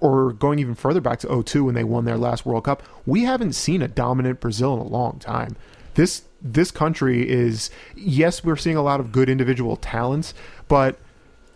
or 0.00 0.32
going 0.32 0.58
even 0.58 0.74
further 0.74 1.00
back 1.00 1.20
to 1.20 1.42
02 1.42 1.64
when 1.64 1.74
they 1.74 1.84
won 1.84 2.04
their 2.04 2.18
last 2.18 2.44
World 2.44 2.64
Cup. 2.64 2.82
We 3.04 3.24
haven't 3.24 3.54
seen 3.54 3.82
a 3.82 3.88
dominant 3.88 4.40
Brazil 4.40 4.74
in 4.74 4.80
a 4.80 4.88
long 4.88 5.18
time. 5.18 5.56
This 5.96 6.22
this 6.40 6.70
country 6.70 7.28
is 7.28 7.70
yes, 7.96 8.44
we're 8.44 8.56
seeing 8.56 8.76
a 8.76 8.82
lot 8.82 9.00
of 9.00 9.10
good 9.12 9.28
individual 9.28 9.76
talents, 9.76 10.32
but 10.68 10.98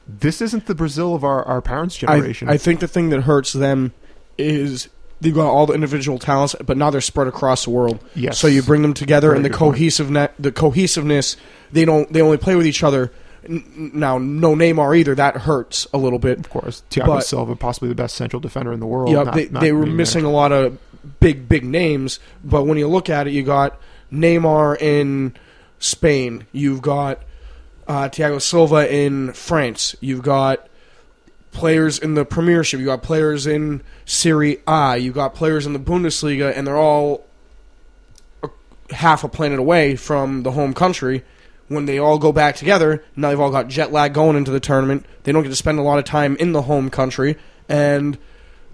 this 0.08 0.40
isn't 0.40 0.66
the 0.66 0.74
Brazil 0.74 1.14
of 1.14 1.22
our, 1.22 1.44
our 1.44 1.62
parents' 1.62 1.96
generation. 1.96 2.48
I, 2.48 2.54
I 2.54 2.56
think 2.56 2.80
the 2.80 2.88
thing 2.88 3.10
that 3.10 3.22
hurts 3.22 3.52
them 3.52 3.92
is 4.38 4.88
they've 5.20 5.34
got 5.34 5.48
all 5.48 5.66
the 5.66 5.74
individual 5.74 6.18
talents, 6.18 6.56
but 6.64 6.76
now 6.76 6.90
they're 6.90 7.00
spread 7.00 7.28
across 7.28 7.64
the 7.64 7.70
world. 7.70 8.02
Yes. 8.14 8.38
So 8.38 8.46
you 8.46 8.62
bring 8.62 8.82
them 8.82 8.94
together, 8.94 9.28
Very 9.28 9.36
and 9.36 9.44
the 9.44 9.50
point. 9.50 9.74
cohesiveness, 9.74 10.30
the 10.38 10.50
cohesiveness, 10.50 11.36
they 11.70 11.84
don't, 11.84 12.12
they 12.12 12.22
only 12.22 12.38
play 12.38 12.56
with 12.56 12.66
each 12.66 12.82
other 12.82 13.12
N- 13.44 13.92
now, 13.94 14.18
no 14.18 14.54
Neymar 14.54 14.98
either. 14.98 15.14
That 15.14 15.36
hurts 15.36 15.86
a 15.94 15.98
little 15.98 16.18
bit. 16.18 16.38
Of 16.38 16.50
course, 16.50 16.82
Thiago 16.90 17.22
Silva, 17.22 17.56
possibly 17.56 17.88
the 17.88 17.94
best 17.94 18.16
central 18.16 18.40
defender 18.40 18.72
in 18.72 18.80
the 18.80 18.86
world. 18.86 19.10
Yeah, 19.12 19.22
not- 19.24 19.34
they, 19.34 19.46
they 19.46 19.72
were 19.72 19.86
missing 19.86 20.24
there. 20.24 20.32
a 20.32 20.34
lot 20.34 20.52
of 20.52 20.78
big, 21.20 21.48
big 21.48 21.64
names. 21.64 22.18
But 22.44 22.64
when 22.64 22.78
you 22.78 22.88
look 22.88 23.08
at 23.08 23.26
it, 23.26 23.32
you 23.32 23.42
got 23.42 23.78
Neymar 24.12 24.80
in 24.80 25.34
Spain. 25.78 26.46
You've 26.52 26.82
got 26.82 27.20
uh, 27.88 28.08
Thiago 28.08 28.40
Silva 28.40 28.92
in 28.92 29.32
France. 29.32 29.96
You've 30.00 30.22
got 30.22 30.68
players 31.52 31.98
in 31.98 32.14
the 32.14 32.24
Premiership. 32.24 32.78
You've 32.78 32.86
got 32.86 33.02
players 33.02 33.46
in 33.46 33.82
Serie 34.04 34.58
A. 34.66 34.96
You've 34.98 35.14
got 35.14 35.34
players 35.34 35.66
in 35.66 35.72
the 35.72 35.78
Bundesliga, 35.78 36.56
and 36.56 36.66
they're 36.66 36.76
all 36.76 37.24
half 38.90 39.24
a 39.24 39.28
planet 39.28 39.58
away 39.58 39.96
from 39.96 40.42
the 40.42 40.52
home 40.52 40.74
country. 40.74 41.24
When 41.68 41.86
they 41.86 41.98
all 41.98 42.18
go 42.18 42.32
back 42.32 42.56
together, 42.56 43.04
now 43.14 43.28
they've 43.28 43.40
all 43.40 43.52
got 43.52 43.68
jet 43.68 43.92
lag 43.92 44.12
going 44.12 44.36
into 44.36 44.50
the 44.50 44.58
tournament. 44.58 45.06
They 45.22 45.30
don't 45.30 45.44
get 45.44 45.50
to 45.50 45.56
spend 45.56 45.78
a 45.78 45.82
lot 45.82 46.00
of 46.00 46.04
time 46.04 46.36
in 46.36 46.52
the 46.52 46.62
home 46.62 46.90
country, 46.90 47.36
and 47.68 48.18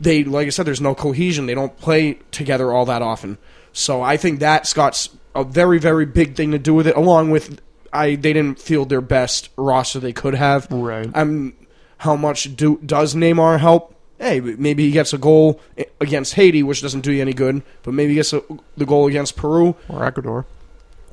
they, 0.00 0.24
like 0.24 0.46
I 0.46 0.50
said, 0.50 0.66
there's 0.66 0.80
no 0.80 0.94
cohesion. 0.94 1.44
They 1.44 1.54
don't 1.54 1.76
play 1.76 2.14
together 2.30 2.72
all 2.72 2.86
that 2.86 3.02
often. 3.02 3.36
So 3.78 4.00
I 4.02 4.16
think 4.16 4.40
that's 4.40 4.72
got 4.72 4.94
s- 4.94 5.10
a 5.34 5.44
very, 5.44 5.78
very 5.78 6.06
big 6.06 6.34
thing 6.34 6.50
to 6.52 6.58
do 6.58 6.72
with 6.72 6.86
it. 6.86 6.96
Along 6.96 7.30
with, 7.30 7.60
I 7.92 8.14
they 8.14 8.32
didn't 8.32 8.58
field 8.58 8.88
their 8.88 9.02
best 9.02 9.50
roster 9.56 10.00
they 10.00 10.14
could 10.14 10.34
have. 10.34 10.66
Right. 10.70 11.10
I'm 11.14 11.52
how 11.98 12.16
much 12.16 12.56
do 12.56 12.78
does 12.84 13.14
Neymar 13.14 13.60
help? 13.60 13.94
Hey, 14.18 14.40
maybe 14.40 14.84
he 14.86 14.92
gets 14.92 15.12
a 15.12 15.18
goal 15.18 15.60
against 16.00 16.34
Haiti, 16.34 16.62
which 16.62 16.80
doesn't 16.80 17.02
do 17.02 17.12
you 17.12 17.20
any 17.20 17.34
good, 17.34 17.60
but 17.82 17.92
maybe 17.92 18.10
he 18.12 18.14
gets 18.14 18.32
a, 18.32 18.42
the 18.76 18.86
goal 18.86 19.06
against 19.08 19.36
Peru 19.36 19.76
or 19.90 20.04
Ecuador. 20.06 20.46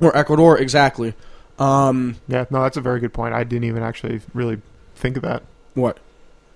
or 0.00 0.16
Ecuador. 0.16 0.56
Exactly. 0.58 1.12
Um, 1.58 2.16
Yeah, 2.28 2.46
no, 2.50 2.62
that's 2.62 2.78
a 2.78 2.80
very 2.80 3.00
good 3.00 3.12
point. 3.12 3.34
I 3.34 3.44
didn't 3.44 3.64
even 3.64 3.82
actually 3.82 4.22
really 4.32 4.60
think 4.94 5.16
of 5.16 5.22
that. 5.22 5.42
what? 5.74 5.98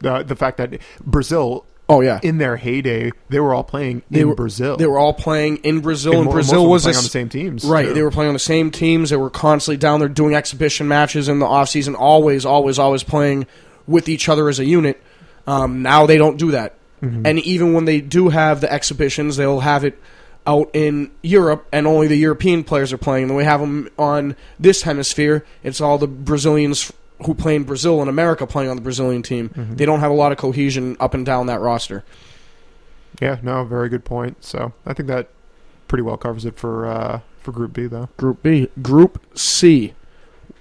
The 0.00 0.23
the 0.23 0.37
fact 0.37 0.57
that 0.59 0.79
Brazil, 1.05 1.67
Oh 1.90 2.02
yeah, 2.02 2.21
in 2.23 2.37
their 2.38 2.57
heyday, 2.57 3.11
they 3.30 3.40
were 3.40 3.54
all 3.54 3.64
playing 3.64 4.02
they 4.11 4.21
in 4.21 4.28
were 4.28 4.35
Brazil. 4.35 4.76
They 4.76 4.87
were 4.87 4.99
all 4.99 5.14
playing 5.14 5.59
in 5.59 5.80
Brazil, 5.80 6.12
And 6.12 6.21
and 6.23 6.28
mo- 6.28 6.35
most 6.35 6.47
of 6.47 6.50
Brazil 6.50 6.68
was 6.71 6.83
playing 6.83 6.95
a 6.95 6.99
on 6.99 7.04
the 7.04 7.09
same 7.11 7.28
teams, 7.30 7.64
Right, 7.64 7.87
too. 7.87 7.95
they 7.95 8.02
were 8.02 8.11
playing 8.11 8.28
on 8.28 8.35
the 8.35 8.38
same 8.38 8.71
teams. 8.71 9.09
They 9.11 9.16
were 9.16 9.30
constantly 9.30 9.78
down 9.78 10.00
there 10.00 10.09
doing 10.11 10.35
exhibition 10.35 10.87
matches 10.87 11.28
in 11.28 11.38
the 11.38 11.47
off 11.47 11.71
season. 11.71 11.95
Always, 11.95 12.45
always, 12.45 12.78
always 12.78 13.02
playing 13.02 13.47
with 13.87 14.09
each 14.09 14.28
other 14.28 14.50
as 14.50 14.59
a 14.59 14.66
unit. 14.66 15.00
Um, 15.47 15.80
now 15.83 16.04
they 16.07 16.18
don't 16.18 16.37
do 16.37 16.50
that, 16.50 16.75
Mm-hmm. 17.02 17.26
and 17.26 17.38
even 17.38 17.73
when 17.73 17.85
they 17.87 18.00
do 18.00 18.28
have 18.28 18.61
the 18.61 18.71
exhibitions, 18.73 19.37
they'll 19.37 19.61
have 19.61 19.85
it 19.85 19.97
out 20.47 20.68
in 20.75 21.11
Europe, 21.23 21.66
and 21.73 21.87
only 21.87 22.07
the 22.09 22.16
European 22.16 22.64
players 22.64 22.92
are 22.92 22.99
playing. 22.99 23.28
And 23.28 23.37
we 23.37 23.45
have 23.45 23.61
them 23.61 23.88
on 23.99 24.35
this 24.59 24.83
hemisphere. 24.83 25.45
It's 25.62 25.80
all 25.80 25.97
the 25.99 26.07
Brazilians 26.09 26.92
who 27.25 27.34
play 27.34 27.56
in 27.56 27.64
Brazil 27.64 28.00
and 28.00 28.08
America 28.08 28.46
playing 28.46 28.70
on 28.70 28.76
the 28.76 28.82
Brazilian 28.82 29.22
team. 29.22 29.48
Mm-hmm. 29.50 29.75
They 29.75 29.84
don't 29.84 30.00
have 30.00 30.10
a 30.10 30.14
lot 30.14 30.32
of 30.32 30.38
cohesion 30.38 30.96
up 31.00 31.14
and 31.14 31.26
down 31.26 31.46
that 31.46 31.60
roster. 31.60 32.04
yeah, 33.20 33.38
no, 33.42 33.64
very 33.64 33.88
good 33.88 34.04
point. 34.04 34.44
So 34.44 34.72
I 34.87 34.92
think 34.94 35.08
that 35.08 35.28
pretty 35.88 36.02
well 36.02 36.16
covers 36.16 36.44
it 36.44 36.56
for 36.58 36.87
uh, 36.87 37.20
for 37.40 37.52
Group 37.52 37.72
B, 37.72 37.87
though. 37.87 38.08
Group 38.16 38.42
B. 38.42 38.68
Group 38.82 39.25
C 39.37 39.94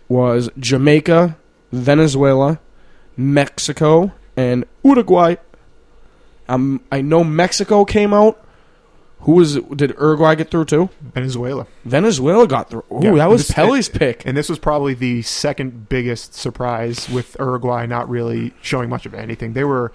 was 0.08 0.50
Jamaica, 0.58 1.38
Venezuela, 1.72 2.60
Mexico, 3.16 4.14
and 4.36 4.66
Uruguay. 4.84 5.36
Um, 6.50 6.82
I 6.92 7.02
know 7.02 7.24
Mexico 7.24 7.84
came 7.86 8.14
out. 8.14 8.42
Who 9.22 9.34
was 9.34 9.56
did 9.76 9.92
Uruguay 10.00 10.36
get 10.36 10.52
through 10.52 10.66
too? 10.66 10.90
Venezuela. 11.02 11.68
Venezuela 11.86 12.48
got 12.48 12.70
through. 12.70 12.84
Ooh, 12.92 13.00
Yeah, 13.02 13.16
that 13.16 13.30
was 13.30 13.48
this- 13.48 13.56
Pelly's 13.56 13.90
pick. 13.90 14.26
And 14.26 14.38
this 14.38 14.48
was 14.48 14.60
probably 14.60 14.94
the 14.94 15.22
second 15.24 15.90
biggest 15.90 16.34
surprise 16.36 17.10
with 17.10 17.36
Uruguay 17.40 17.86
not 17.88 18.08
really 18.10 18.54
showing 18.62 18.90
much 18.90 19.06
of 19.06 19.14
anything. 19.14 19.54
They 19.54 19.64
were, 19.64 19.92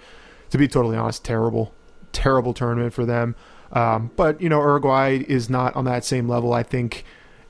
to 0.51 0.57
be 0.57 0.67
totally 0.67 0.97
honest, 0.97 1.23
terrible. 1.23 1.73
Terrible 2.11 2.53
tournament 2.53 2.93
for 2.93 3.05
them. 3.05 3.35
Um, 3.71 4.11
but, 4.15 4.39
you 4.39 4.49
know, 4.49 4.59
Uruguay 4.61 5.23
is 5.27 5.49
not 5.49 5.75
on 5.75 5.85
that 5.85 6.05
same 6.05 6.27
level, 6.29 6.53
I 6.53 6.61
think, 6.61 7.03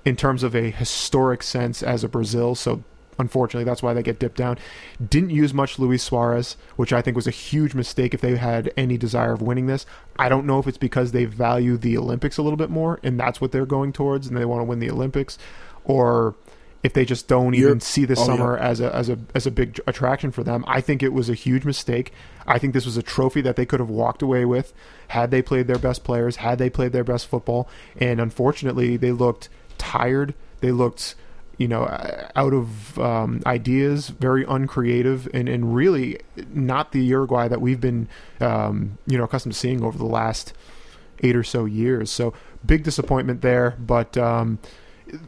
in 0.06 0.16
terms 0.16 0.42
of 0.44 0.56
a 0.56 0.70
historic 0.70 1.44
sense 1.44 1.84
as 1.84 2.04
a 2.04 2.08
Brazil. 2.08 2.56
So, 2.56 2.84
unfortunately, 3.20 3.66
that's 3.66 3.84
why 3.84 3.94
they 3.94 4.04
get 4.04 4.20
dipped 4.20 4.38
down. 4.38 4.58
Didn't 5.06 5.30
use 5.30 5.54
much 5.54 5.80
Luis 5.80 6.04
Suarez, 6.04 6.58
which 6.76 6.94
I 6.94 7.02
think 7.02 7.16
was 7.16 7.28
a 7.28 7.32
huge 7.32 7.74
mistake 7.74 8.14
if 8.14 8.22
they 8.22 8.36
had 8.36 8.72
any 8.78 8.98
desire 8.98 9.34
of 9.34 9.42
winning 9.42 9.68
this. 9.68 9.86
I 10.18 10.30
don't 10.30 10.46
know 10.46 10.60
if 10.60 10.68
it's 10.68 10.78
because 10.78 11.12
they 11.12 11.26
value 11.26 11.78
the 11.78 11.98
Olympics 11.98 12.38
a 12.38 12.42
little 12.42 12.58
bit 12.58 12.70
more, 12.70 13.00
and 13.04 13.20
that's 13.20 13.42
what 13.42 13.52
they're 13.52 13.66
going 13.66 13.94
towards, 13.94 14.28
and 14.28 14.38
they 14.38 14.46
want 14.46 14.62
to 14.62 14.66
win 14.66 14.80
the 14.80 14.92
Olympics, 14.92 15.38
or 15.84 16.36
if 16.84 16.92
they 16.92 17.06
just 17.06 17.30
don't 17.30 17.56
even 17.56 17.80
see 17.80 18.04
this 18.04 18.20
oh, 18.20 18.26
summer 18.26 18.58
as 18.58 18.82
a 18.82 18.94
as 18.94 19.08
a 19.10 19.18
as 19.34 19.48
a 19.48 19.52
big 19.52 19.80
attraction 19.88 20.32
for 20.32 20.44
them. 20.44 20.66
I 20.68 20.82
think 20.82 21.02
it 21.02 21.14
was 21.14 21.30
a 21.30 21.34
huge 21.34 21.64
mistake. 21.64 22.12
I 22.46 22.60
think 22.60 22.74
this 22.74 22.86
was 22.86 22.98
a 22.98 23.04
trophy 23.04 23.40
that 23.42 23.56
they 23.56 23.66
could 23.66 23.80
have 23.80 23.90
walked 23.90 24.22
away 24.22 24.44
with 24.44 24.74
had 25.08 25.32
they 25.32 25.42
played 25.42 25.68
their 25.68 25.80
best 25.80 26.04
players, 26.04 26.38
had 26.38 26.60
they 26.60 26.70
played 26.70 26.92
their 26.92 27.06
best 27.06 27.28
football, 27.28 27.70
and 27.98 28.20
unfortunately, 28.20 28.98
they 28.98 29.14
looked 29.14 29.48
tired. 29.78 30.34
They 30.60 30.72
looked 30.72 31.16
you 31.58 31.68
know, 31.68 31.86
out 32.36 32.54
of 32.54 32.98
um, 33.00 33.42
ideas, 33.46 34.10
very 34.10 34.44
uncreative, 34.46 35.28
and, 35.34 35.48
and 35.48 35.76
really 35.76 36.20
not 36.54 36.92
the 36.92 37.04
Uruguay 37.04 37.48
that 37.48 37.62
we've 37.62 37.80
been, 37.80 38.08
um, 38.40 38.98
you 39.06 39.18
know, 39.18 39.24
accustomed 39.24 39.54
to 39.54 39.60
seeing 39.60 39.84
over 39.84 39.98
the 39.98 40.06
last 40.06 40.54
eight 41.22 41.36
or 41.36 41.44
so 41.44 41.66
years. 41.66 42.10
So 42.10 42.34
big 42.66 42.84
disappointment 42.84 43.42
there, 43.42 43.78
but 43.80 44.18
um, 44.18 44.60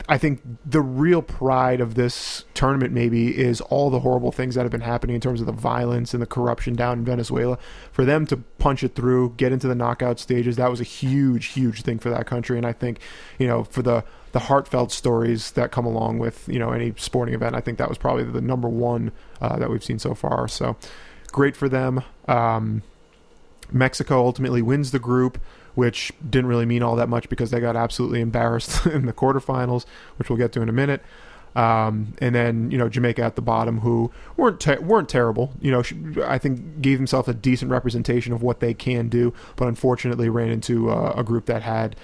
I 0.09 0.17
think 0.17 0.41
the 0.65 0.81
real 0.81 1.21
pride 1.21 1.79
of 1.79 1.95
this 1.95 2.45
tournament 2.53 2.93
maybe 2.93 3.37
is 3.37 3.61
all 3.61 3.89
the 3.89 3.99
horrible 3.99 4.31
things 4.31 4.55
that 4.55 4.61
have 4.61 4.71
been 4.71 4.81
happening 4.81 5.15
in 5.15 5.21
terms 5.21 5.41
of 5.41 5.45
the 5.45 5.53
violence 5.53 6.13
and 6.13 6.21
the 6.21 6.27
corruption 6.27 6.75
down 6.75 6.99
in 6.99 7.05
Venezuela. 7.05 7.57
For 7.91 8.03
them 8.03 8.25
to 8.27 8.37
punch 8.37 8.83
it 8.83 8.95
through, 8.95 9.35
get 9.37 9.51
into 9.51 9.67
the 9.67 9.75
knockout 9.75 10.19
stages, 10.19 10.55
that 10.55 10.71
was 10.71 10.79
a 10.79 10.85
huge, 10.85 11.47
huge 11.47 11.83
thing 11.83 11.99
for 11.99 12.09
that 12.09 12.25
country. 12.25 12.57
And 12.57 12.65
I 12.65 12.73
think, 12.73 12.99
you 13.37 13.47
know, 13.47 13.63
for 13.63 13.81
the 13.81 14.03
the 14.35 14.39
heartfelt 14.39 14.91
stories 14.91 15.51
that 15.51 15.71
come 15.71 15.85
along 15.85 16.19
with 16.19 16.45
you 16.49 16.59
know 16.59 16.73
any 16.73 16.93
sporting 16.97 17.33
event, 17.33 17.55
I 17.55 17.61
think 17.61 17.77
that 17.77 17.87
was 17.87 17.97
probably 17.97 18.25
the 18.25 18.41
number 18.41 18.67
one 18.67 19.13
uh, 19.39 19.57
that 19.59 19.69
we've 19.69 19.81
seen 19.81 19.97
so 19.97 20.13
far. 20.13 20.49
So 20.49 20.75
great 21.31 21.55
for 21.55 21.69
them. 21.69 22.03
Um, 22.27 22.81
Mexico 23.71 24.17
ultimately 24.25 24.61
wins 24.61 24.91
the 24.91 24.99
group, 24.99 25.39
which 25.73 26.11
didn't 26.29 26.47
really 26.47 26.65
mean 26.65 26.83
all 26.83 26.97
that 26.97 27.07
much 27.07 27.29
because 27.29 27.49
they 27.51 27.61
got 27.61 27.77
absolutely 27.77 28.19
embarrassed 28.19 28.85
in 28.87 29.05
the 29.05 29.13
quarterfinals, 29.13 29.85
which 30.17 30.29
we'll 30.29 30.37
get 30.37 30.51
to 30.51 30.61
in 30.61 30.67
a 30.67 30.73
minute. 30.73 31.01
Um, 31.55 32.13
and 32.17 32.35
then 32.35 32.69
you 32.71 32.77
know 32.77 32.89
Jamaica 32.89 33.23
at 33.23 33.37
the 33.37 33.41
bottom, 33.41 33.79
who 33.79 34.11
weren't 34.35 34.67
weren't 34.81 35.07
terrible. 35.07 35.53
You 35.61 35.71
know, 35.71 35.81
sh- 35.81 35.93
I 36.25 36.39
think 36.39 36.81
gave 36.81 36.97
themselves 36.97 37.29
a 37.29 37.33
decent 37.33 37.71
representation 37.71 38.33
of 38.33 38.43
what 38.43 38.59
they 38.59 38.73
can 38.73 39.07
do, 39.07 39.33
but 39.55 39.69
unfortunately 39.69 40.27
ran 40.27 40.49
into 40.49 40.91
uh, 40.91 41.13
a 41.15 41.23
group 41.23 41.45
that 41.45 41.61
had 41.61 41.95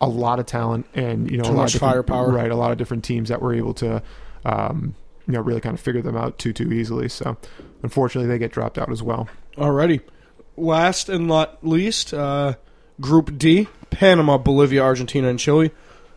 a 0.00 0.08
lot 0.08 0.38
of 0.38 0.46
talent 0.46 0.86
and 0.94 1.30
you 1.30 1.36
know 1.36 1.44
Too 1.44 1.50
a 1.50 1.52
lot 1.52 1.62
much 1.62 1.74
of 1.74 1.80
firepower. 1.80 2.30
Right, 2.30 2.50
a 2.50 2.56
lot 2.56 2.72
of 2.72 2.78
different 2.78 3.04
teams 3.04 3.28
that 3.28 3.42
were 3.42 3.54
able 3.54 3.74
to. 3.74 4.02
Um, 4.44 4.94
you 5.26 5.34
know, 5.34 5.40
really 5.42 5.60
kind 5.60 5.74
of 5.74 5.80
figure 5.80 6.00
them 6.00 6.16
out 6.16 6.38
too 6.38 6.54
too 6.54 6.72
easily. 6.72 7.08
So, 7.08 7.36
unfortunately, 7.82 8.28
they 8.28 8.38
get 8.38 8.50
dropped 8.50 8.78
out 8.78 8.90
as 8.90 9.02
well. 9.02 9.28
Alrighty. 9.58 10.00
Last 10.56 11.10
and 11.10 11.26
not 11.26 11.64
least, 11.64 12.14
uh, 12.14 12.54
Group 13.00 13.36
D: 13.36 13.68
Panama, 13.90 14.38
Bolivia, 14.38 14.82
Argentina, 14.82 15.28
and 15.28 15.38
Chile. 15.38 15.70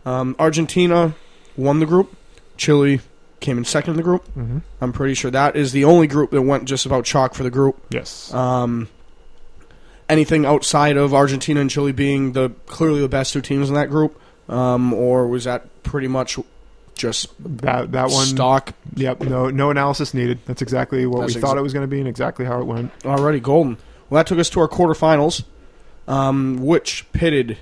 Um, 0.06 0.36
Argentina 0.40 1.14
won 1.58 1.80
the 1.80 1.86
group. 1.86 2.16
Chile 2.58 3.02
came 3.42 3.58
in 3.58 3.66
second 3.66 3.92
in 3.92 3.98
the 3.98 4.04
group. 4.04 4.26
Mm-hmm. 4.30 4.60
I'm 4.80 4.94
pretty 4.94 5.14
sure 5.14 5.30
that 5.32 5.56
is 5.56 5.74
the 5.74 5.84
only 5.84 6.08
group 6.08 6.32
that 6.32 6.42
went 6.42 6.66
just 6.66 6.86
about 6.86 7.06
chalk 7.06 7.34
for 7.34 7.44
the 7.44 7.50
group. 7.50 7.78
Yes. 7.90 8.34
Um, 8.34 8.88
anything 10.12 10.46
outside 10.46 10.98
of 10.98 11.14
Argentina 11.14 11.62
and 11.62 11.70
Chile 11.70 11.92
being 11.92 12.34
the 12.34 12.50
clearly 12.68 13.02
the 13.02 13.10
best 13.10 13.34
two 13.34 13.42
teams 13.42 13.70
in 13.70 13.76
that 13.76 13.90
group, 13.90 14.20
um, 14.50 14.94
or 14.94 15.28
was 15.28 15.46
that 15.46 15.84
pretty 15.84 16.08
much 16.08 16.38
just 16.96 17.30
that 17.40 17.92
that 17.94 18.10
one 18.10 18.26
stock? 18.26 18.74
Yep. 18.96 19.22
No 19.22 19.50
no 19.50 19.72
analysis 19.72 20.14
needed. 20.14 20.40
That's 20.46 20.62
exactly 20.62 21.06
what 21.06 21.22
That's 21.22 21.36
we 21.36 21.40
exa- 21.40 21.44
thought 21.46 21.58
it 21.58 21.62
was 21.62 21.74
going 21.74 21.84
to 21.84 21.88
be 21.88 22.00
and 22.00 22.08
exactly 22.08 22.46
how 22.46 22.60
it 22.60 22.66
went. 22.66 22.92
Already 23.06 23.40
golden. 23.40 23.78
Well, 24.10 24.20
that 24.20 24.28
took 24.28 24.40
us 24.40 24.50
to 24.52 24.60
our 24.60 24.68
quarterfinals, 24.68 25.44
um, 26.08 26.58
which 26.62 27.10
pitted 27.14 27.58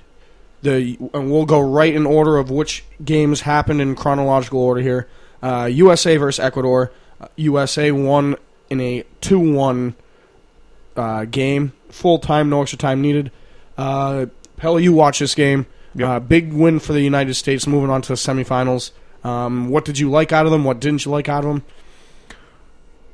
the, 0.62 0.98
and 1.14 1.30
we'll 1.30 1.46
go 1.46 1.60
right 1.60 1.94
in 1.94 2.06
order 2.06 2.36
of 2.36 2.50
which 2.50 2.84
games 3.04 3.42
happened 3.42 3.80
in 3.80 3.94
chronological 3.94 4.60
order 4.60 4.80
here. 4.80 5.08
Uh, 5.42 5.66
USA 5.72 6.16
versus 6.16 6.44
Ecuador. 6.44 6.90
Uh, 7.20 7.28
USA 7.36 7.92
won 7.92 8.36
in 8.68 8.80
a 8.80 9.04
two-one 9.20 9.94
uh, 10.96 11.24
game, 11.24 11.72
full 11.90 12.18
time, 12.18 12.50
no 12.50 12.62
extra 12.62 12.78
time 12.78 13.00
needed. 13.00 13.30
Uh, 13.76 14.26
Pelly, 14.56 14.82
you 14.82 14.92
watch 14.92 15.18
this 15.18 15.34
game. 15.34 15.66
Yep. 15.94 16.08
Uh, 16.08 16.20
big 16.20 16.52
win 16.52 16.78
for 16.78 16.92
the 16.92 17.00
United 17.00 17.34
States, 17.34 17.66
moving 17.66 17.90
on 17.90 18.02
to 18.02 18.08
the 18.08 18.14
semifinals. 18.14 18.92
Um, 19.24 19.68
what 19.68 19.84
did 19.84 19.98
you 19.98 20.10
like 20.10 20.32
out 20.32 20.46
of 20.46 20.52
them? 20.52 20.64
What 20.64 20.80
didn't 20.80 21.04
you 21.04 21.10
like 21.10 21.28
out 21.28 21.44
of 21.44 21.50
them? 21.50 21.64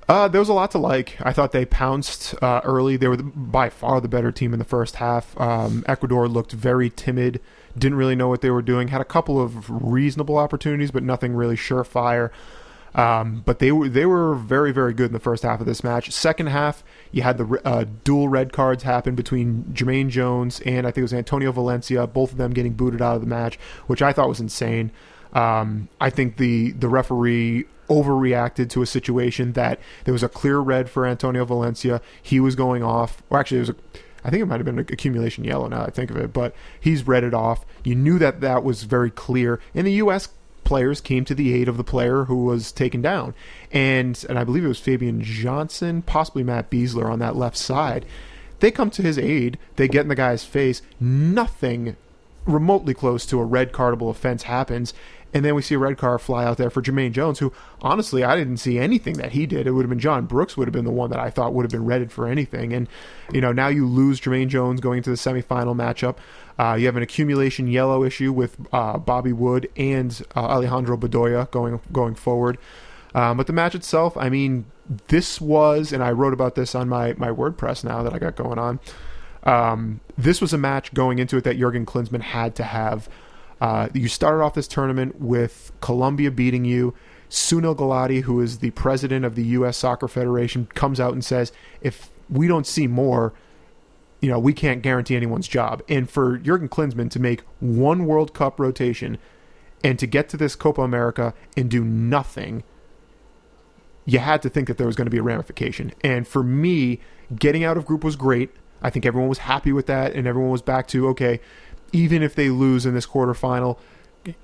Uh, 0.09 0.29
there 0.29 0.41
was 0.41 0.49
a 0.49 0.53
lot 0.53 0.71
to 0.71 0.79
like. 0.79 1.17
I 1.21 1.33
thought 1.33 1.51
they 1.51 1.65
pounced 1.65 2.41
uh, 2.41 2.61
early. 2.63 2.97
They 2.97 3.09
were 3.09 3.17
the, 3.17 3.25
by 3.25 3.71
far 3.71 4.01
the 4.01 4.09
better 4.09 4.31
team 4.31 4.53
in 4.53 4.61
the 4.61 4.65
first 4.65 4.97
half. 4.97 5.39
Um, 5.41 5.85
Ecuador 5.89 6.29
looked 6.29 6.53
very 6.53 6.91
timid, 6.91 7.41
didn't 7.77 7.99
really 7.99 8.15
know 8.15 8.29
what 8.29 8.41
they 8.41 8.51
were 8.51 8.63
doing. 8.63 8.89
Had 8.89 9.01
a 9.01 9.05
couple 9.05 9.41
of 9.41 9.69
reasonable 9.69 10.39
opportunities, 10.39 10.93
but 10.93 11.03
nothing 11.03 11.35
really 11.35 11.57
surefire. 11.57 12.31
Um, 12.97 13.43
but 13.45 13.59
they 13.59 13.71
were 13.71 13.89
they 13.91 14.07
were 14.07 14.35
very 14.35 14.73
very 14.73 14.95
good 14.95 15.07
in 15.07 15.13
the 15.13 15.21
first 15.21 15.43
half 15.43 15.61
of 15.61 15.67
this 15.67 15.85
match. 15.85 16.11
Second 16.11 16.47
half, 16.47 16.83
you 17.13 17.23
had 17.23 17.37
the 17.37 17.61
uh, 17.65 17.85
dual 18.05 18.29
red 18.29 18.53
cards 18.53 18.83
happen 18.83 19.15
between 19.15 19.65
Jermaine 19.75 20.09
Jones 20.09 20.61
and 20.61 20.87
I 20.87 20.91
think 20.91 20.99
it 20.99 21.03
was 21.03 21.13
Antonio 21.13 21.53
Valencia, 21.53 22.07
both 22.07 22.33
of 22.33 22.39
them 22.39 22.53
getting 22.55 22.73
booted 22.73 23.03
out 23.03 23.15
of 23.15 23.21
the 23.21 23.27
match, 23.27 23.59
which 23.87 24.01
I 24.01 24.13
thought 24.13 24.29
was 24.29 24.41
insane. 24.41 24.91
Um, 25.35 25.89
I 26.01 26.09
think 26.09 26.39
the 26.39 26.73
the 26.73 26.89
referee 26.89 27.67
overreacted 27.91 28.71
to 28.71 28.83
a 28.83 28.87
situation 28.87 29.53
that 29.53 29.79
there 30.05 30.13
was 30.13 30.23
a 30.23 30.29
clear 30.29 30.59
red 30.59 30.89
for 30.89 31.07
Antonio 31.07 31.45
Valencia. 31.45 32.01
He 32.23 32.41
was 32.41 32.57
going 32.57 32.83
off, 32.83 33.23
or 33.29 33.39
actually, 33.39 33.59
it 33.59 33.61
was 33.61 33.71
a 33.71 33.77
I 34.25 34.31
think 34.31 34.43
it 34.43 34.47
might 34.47 34.57
have 34.57 34.65
been 34.65 34.79
an 34.79 34.87
accumulation 34.91 35.45
yellow 35.45 35.69
now 35.69 35.83
I 35.83 35.91
think 35.91 36.11
of 36.11 36.17
it, 36.17 36.33
but 36.33 36.55
he's 36.81 37.07
read 37.07 37.23
it 37.25 37.35
off. 37.35 37.65
You 37.85 37.95
knew 37.95 38.19
that 38.19 38.41
that 38.41 38.65
was 38.65 38.83
very 38.83 39.11
clear. 39.11 39.61
And 39.75 39.87
the 39.87 39.93
U.S. 39.93 40.31
players 40.67 41.01
came 41.01 41.25
to 41.25 41.35
the 41.35 41.55
aid 41.55 41.69
of 41.69 41.79
the 41.79 41.85
player 41.85 42.25
who 42.25 42.45
was 42.45 42.73
taken 42.73 43.01
down. 43.01 43.35
And, 43.73 44.23
and 44.29 44.39
I 44.39 44.45
believe 44.45 44.65
it 44.65 44.69
was 44.69 44.81
Fabian 44.81 45.23
Johnson, 45.23 46.03
possibly 46.03 46.43
Matt 46.43 46.71
Besler 46.71 47.11
on 47.11 47.21
that 47.21 47.37
left 47.37 47.57
side. 47.57 48.05
They 48.61 48.71
come 48.71 48.91
to 48.91 49.03
his 49.03 49.19
aid. 49.19 49.59
They 49.77 49.89
get 49.89 50.03
in 50.03 50.09
the 50.09 50.15
guy's 50.15 50.45
face. 50.45 50.83
Nothing 51.01 51.97
remotely 52.47 52.95
close 52.95 53.25
to 53.27 53.41
a 53.41 53.45
red 53.45 53.73
cardable 53.73 54.11
offense 54.11 54.45
happens. 54.45 54.93
And 55.35 55.45
then 55.45 55.55
we 55.55 55.63
see 55.63 55.75
a 55.75 55.79
red 55.79 55.99
car 55.99 56.19
fly 56.19 56.45
out 56.45 56.57
there 56.57 56.71
for 56.71 56.81
Jermaine 56.81 57.13
Jones, 57.13 57.41
who 57.41 57.53
honestly 57.83 58.25
I 58.25 58.37
didn't 58.37 58.57
see 58.57 58.79
anything 58.79 59.19
that 59.19 59.33
he 59.33 59.45
did. 59.45 59.67
It 59.67 59.73
would 59.73 59.83
have 59.83 59.91
been 59.91 59.99
John 59.99 60.25
Brooks 60.25 60.57
would 60.57 60.67
have 60.67 60.73
been 60.73 60.85
the 60.85 60.91
one 60.91 61.11
that 61.11 61.19
I 61.19 61.31
thought 61.31 61.53
would 61.53 61.65
have 61.65 61.71
been 61.71 61.85
redded 61.85 62.11
for 62.11 62.27
anything. 62.27 62.73
And 62.73 62.89
you 63.33 63.41
know 63.41 63.53
now 63.53 63.69
you 63.69 63.87
lose 63.87 64.21
Jermaine 64.21 64.49
Jones 64.49 64.81
going 64.81 65.03
to 65.03 65.11
the 65.11 65.17
semifinal 65.17 65.77
matchup. 65.77 66.17
Uh, 66.59 66.75
you 66.75 66.87
have 66.87 66.97
an 66.97 67.03
accumulation 67.03 67.67
yellow 67.67 68.03
issue 68.05 68.33
with 68.33 68.57
uh, 68.73 68.99
Bobby 68.99 69.33
Wood 69.33 69.69
and 69.77 70.23
uh, 70.35 70.41
Alejandro 70.41 70.97
Bedoya 70.97 71.51
going 71.51 71.81
going 71.93 72.15
forward. 72.15 72.59
Um, 73.15 73.37
but 73.37 73.47
the 73.47 73.53
match 73.53 73.75
itself, 73.75 74.17
I 74.17 74.29
mean, 74.29 74.67
this 75.09 75.41
was, 75.41 75.93
and 75.93 76.03
I 76.03 76.11
wrote 76.13 76.33
about 76.33 76.55
this 76.55 76.75
on 76.75 76.89
my 76.89 77.15
my 77.15 77.29
WordPress 77.29 77.85
now 77.85 78.03
that 78.03 78.15
I 78.15 78.19
got 78.19 78.37
going 78.37 78.59
on. 78.59 78.81
Um, 79.43 80.01
this 80.19 80.41
was 80.41 80.53
a 80.53 80.59
match 80.59 80.93
going 80.93 81.19
into 81.19 81.37
it 81.37 81.45
that 81.45 81.57
Jurgen 81.57 81.87
Klinsmann 81.87 82.23
had 82.23 82.55
to 82.57 82.65
have. 82.65 83.09
Uh, 83.61 83.89
you 83.95 84.09
started 84.09 84.43
off 84.43 84.55
this 84.55 84.69
tournament 84.69 85.21
with 85.21 85.73
Colombia 85.81 86.31
beating 86.31 86.65
you. 86.65 86.95
Sunil 87.31 87.77
Gulati, 87.77 88.23
who 88.23 88.41
is 88.41 88.59
the 88.59 88.71
president 88.73 89.25
of 89.25 89.35
the 89.35 89.45
U.S. 89.45 89.77
Soccer 89.77 90.09
Federation, 90.09 90.67
comes 90.75 91.01
out 91.01 91.13
and 91.13 91.25
says, 91.25 91.53
if 91.81 92.11
we 92.29 92.47
don't 92.47 92.67
see 92.67 92.87
more, 92.87 93.33
you 94.27 94.33
know, 94.33 94.41
we 94.41 94.53
can't 94.53 94.83
guarantee 94.83 95.15
anyone's 95.15 95.47
job. 95.47 95.85
And 95.89 96.11
for 96.11 96.37
Jurgen 96.37 96.69
Klinsmann 96.69 97.13
to 97.13 97.21
make 97.21 97.43
one 97.61 98.07
World 98.07 98.35
Cup 98.35 98.59
rotation 98.59 99.19
and 99.85 100.01
to 100.01 100.07
get 100.09 100.29
to 100.31 100.37
this 100.37 100.57
Copa 100.57 100.83
America 100.83 101.33
and 101.57 101.71
do 101.71 101.85
nothing, 101.85 102.65
you 104.05 104.19
had 104.19 104.43
to 104.43 104.49
think 104.49 104.67
that 104.67 104.79
there 104.79 104.87
was 104.89 104.97
going 104.97 105.07
to 105.07 105.13
be 105.13 105.19
a 105.19 105.23
ramification. 105.23 105.93
And 106.03 106.27
for 106.27 106.43
me, 106.43 106.99
getting 107.37 107.63
out 107.63 107.77
of 107.77 107.87
group 107.87 108.03
was 108.03 108.17
great. 108.17 108.51
I 108.83 108.91
think 108.91 109.07
everyone 109.07 109.29
was 109.29 109.39
happy 109.39 109.73
with 109.73 109.87
that, 109.87 110.13
and 110.15 110.27
everyone 110.27 110.51
was 110.51 110.61
back 110.61 110.89
to 110.89 111.07
okay, 111.11 111.39
even 111.93 112.21
if 112.21 112.35
they 112.35 112.51
lose 112.51 112.85
in 112.85 112.95
this 112.95 113.07
quarterfinal, 113.07 113.79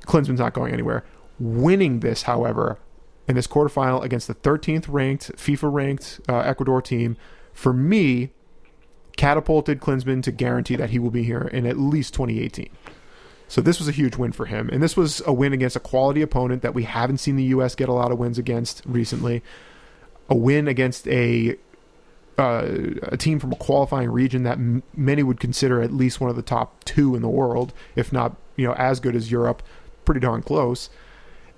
Klinsmann's 0.06 0.38
not 0.38 0.52
going 0.52 0.72
anywhere. 0.72 1.04
Winning 1.40 1.98
this, 1.98 2.22
however, 2.22 2.78
in 3.26 3.34
this 3.34 3.48
quarterfinal 3.48 4.04
against 4.04 4.28
the 4.28 4.34
13th 4.36 4.84
ranked 4.86 5.32
FIFA 5.36 5.72
ranked 5.72 6.20
uh, 6.28 6.38
Ecuador 6.38 6.80
team, 6.80 7.16
for 7.52 7.72
me, 7.72 8.30
catapulted 9.16 9.80
Klinsmann 9.80 10.22
to 10.22 10.32
guarantee 10.32 10.76
that 10.76 10.90
he 10.90 10.98
will 10.98 11.10
be 11.10 11.22
here 11.22 11.42
in 11.42 11.66
at 11.66 11.78
least 11.78 12.14
2018. 12.14 12.68
So 13.48 13.60
this 13.60 13.78
was 13.78 13.86
a 13.86 13.92
huge 13.92 14.16
win 14.16 14.32
for 14.32 14.46
him, 14.46 14.70
and 14.72 14.82
this 14.82 14.96
was 14.96 15.20
a 15.26 15.32
win 15.32 15.52
against 15.52 15.76
a 15.76 15.80
quality 15.80 16.22
opponent 16.22 16.62
that 16.62 16.72
we 16.72 16.84
haven't 16.84 17.18
seen 17.18 17.36
the 17.36 17.44
U.S. 17.44 17.74
get 17.74 17.88
a 17.88 17.92
lot 17.92 18.10
of 18.10 18.18
wins 18.18 18.38
against 18.38 18.82
recently. 18.86 19.42
A 20.30 20.34
win 20.34 20.66
against 20.66 21.06
a 21.08 21.58
uh, 22.38 22.66
a 23.02 23.16
team 23.18 23.38
from 23.38 23.52
a 23.52 23.56
qualifying 23.56 24.10
region 24.10 24.42
that 24.44 24.52
m- 24.56 24.82
many 24.96 25.22
would 25.22 25.38
consider 25.38 25.82
at 25.82 25.92
least 25.92 26.18
one 26.18 26.30
of 26.30 26.36
the 26.36 26.42
top 26.42 26.82
two 26.84 27.14
in 27.14 27.20
the 27.20 27.28
world, 27.28 27.74
if 27.94 28.10
not 28.10 28.36
you 28.56 28.66
know 28.66 28.72
as 28.74 29.00
good 29.00 29.14
as 29.14 29.30
Europe, 29.30 29.62
pretty 30.06 30.20
darn 30.20 30.42
close. 30.42 30.88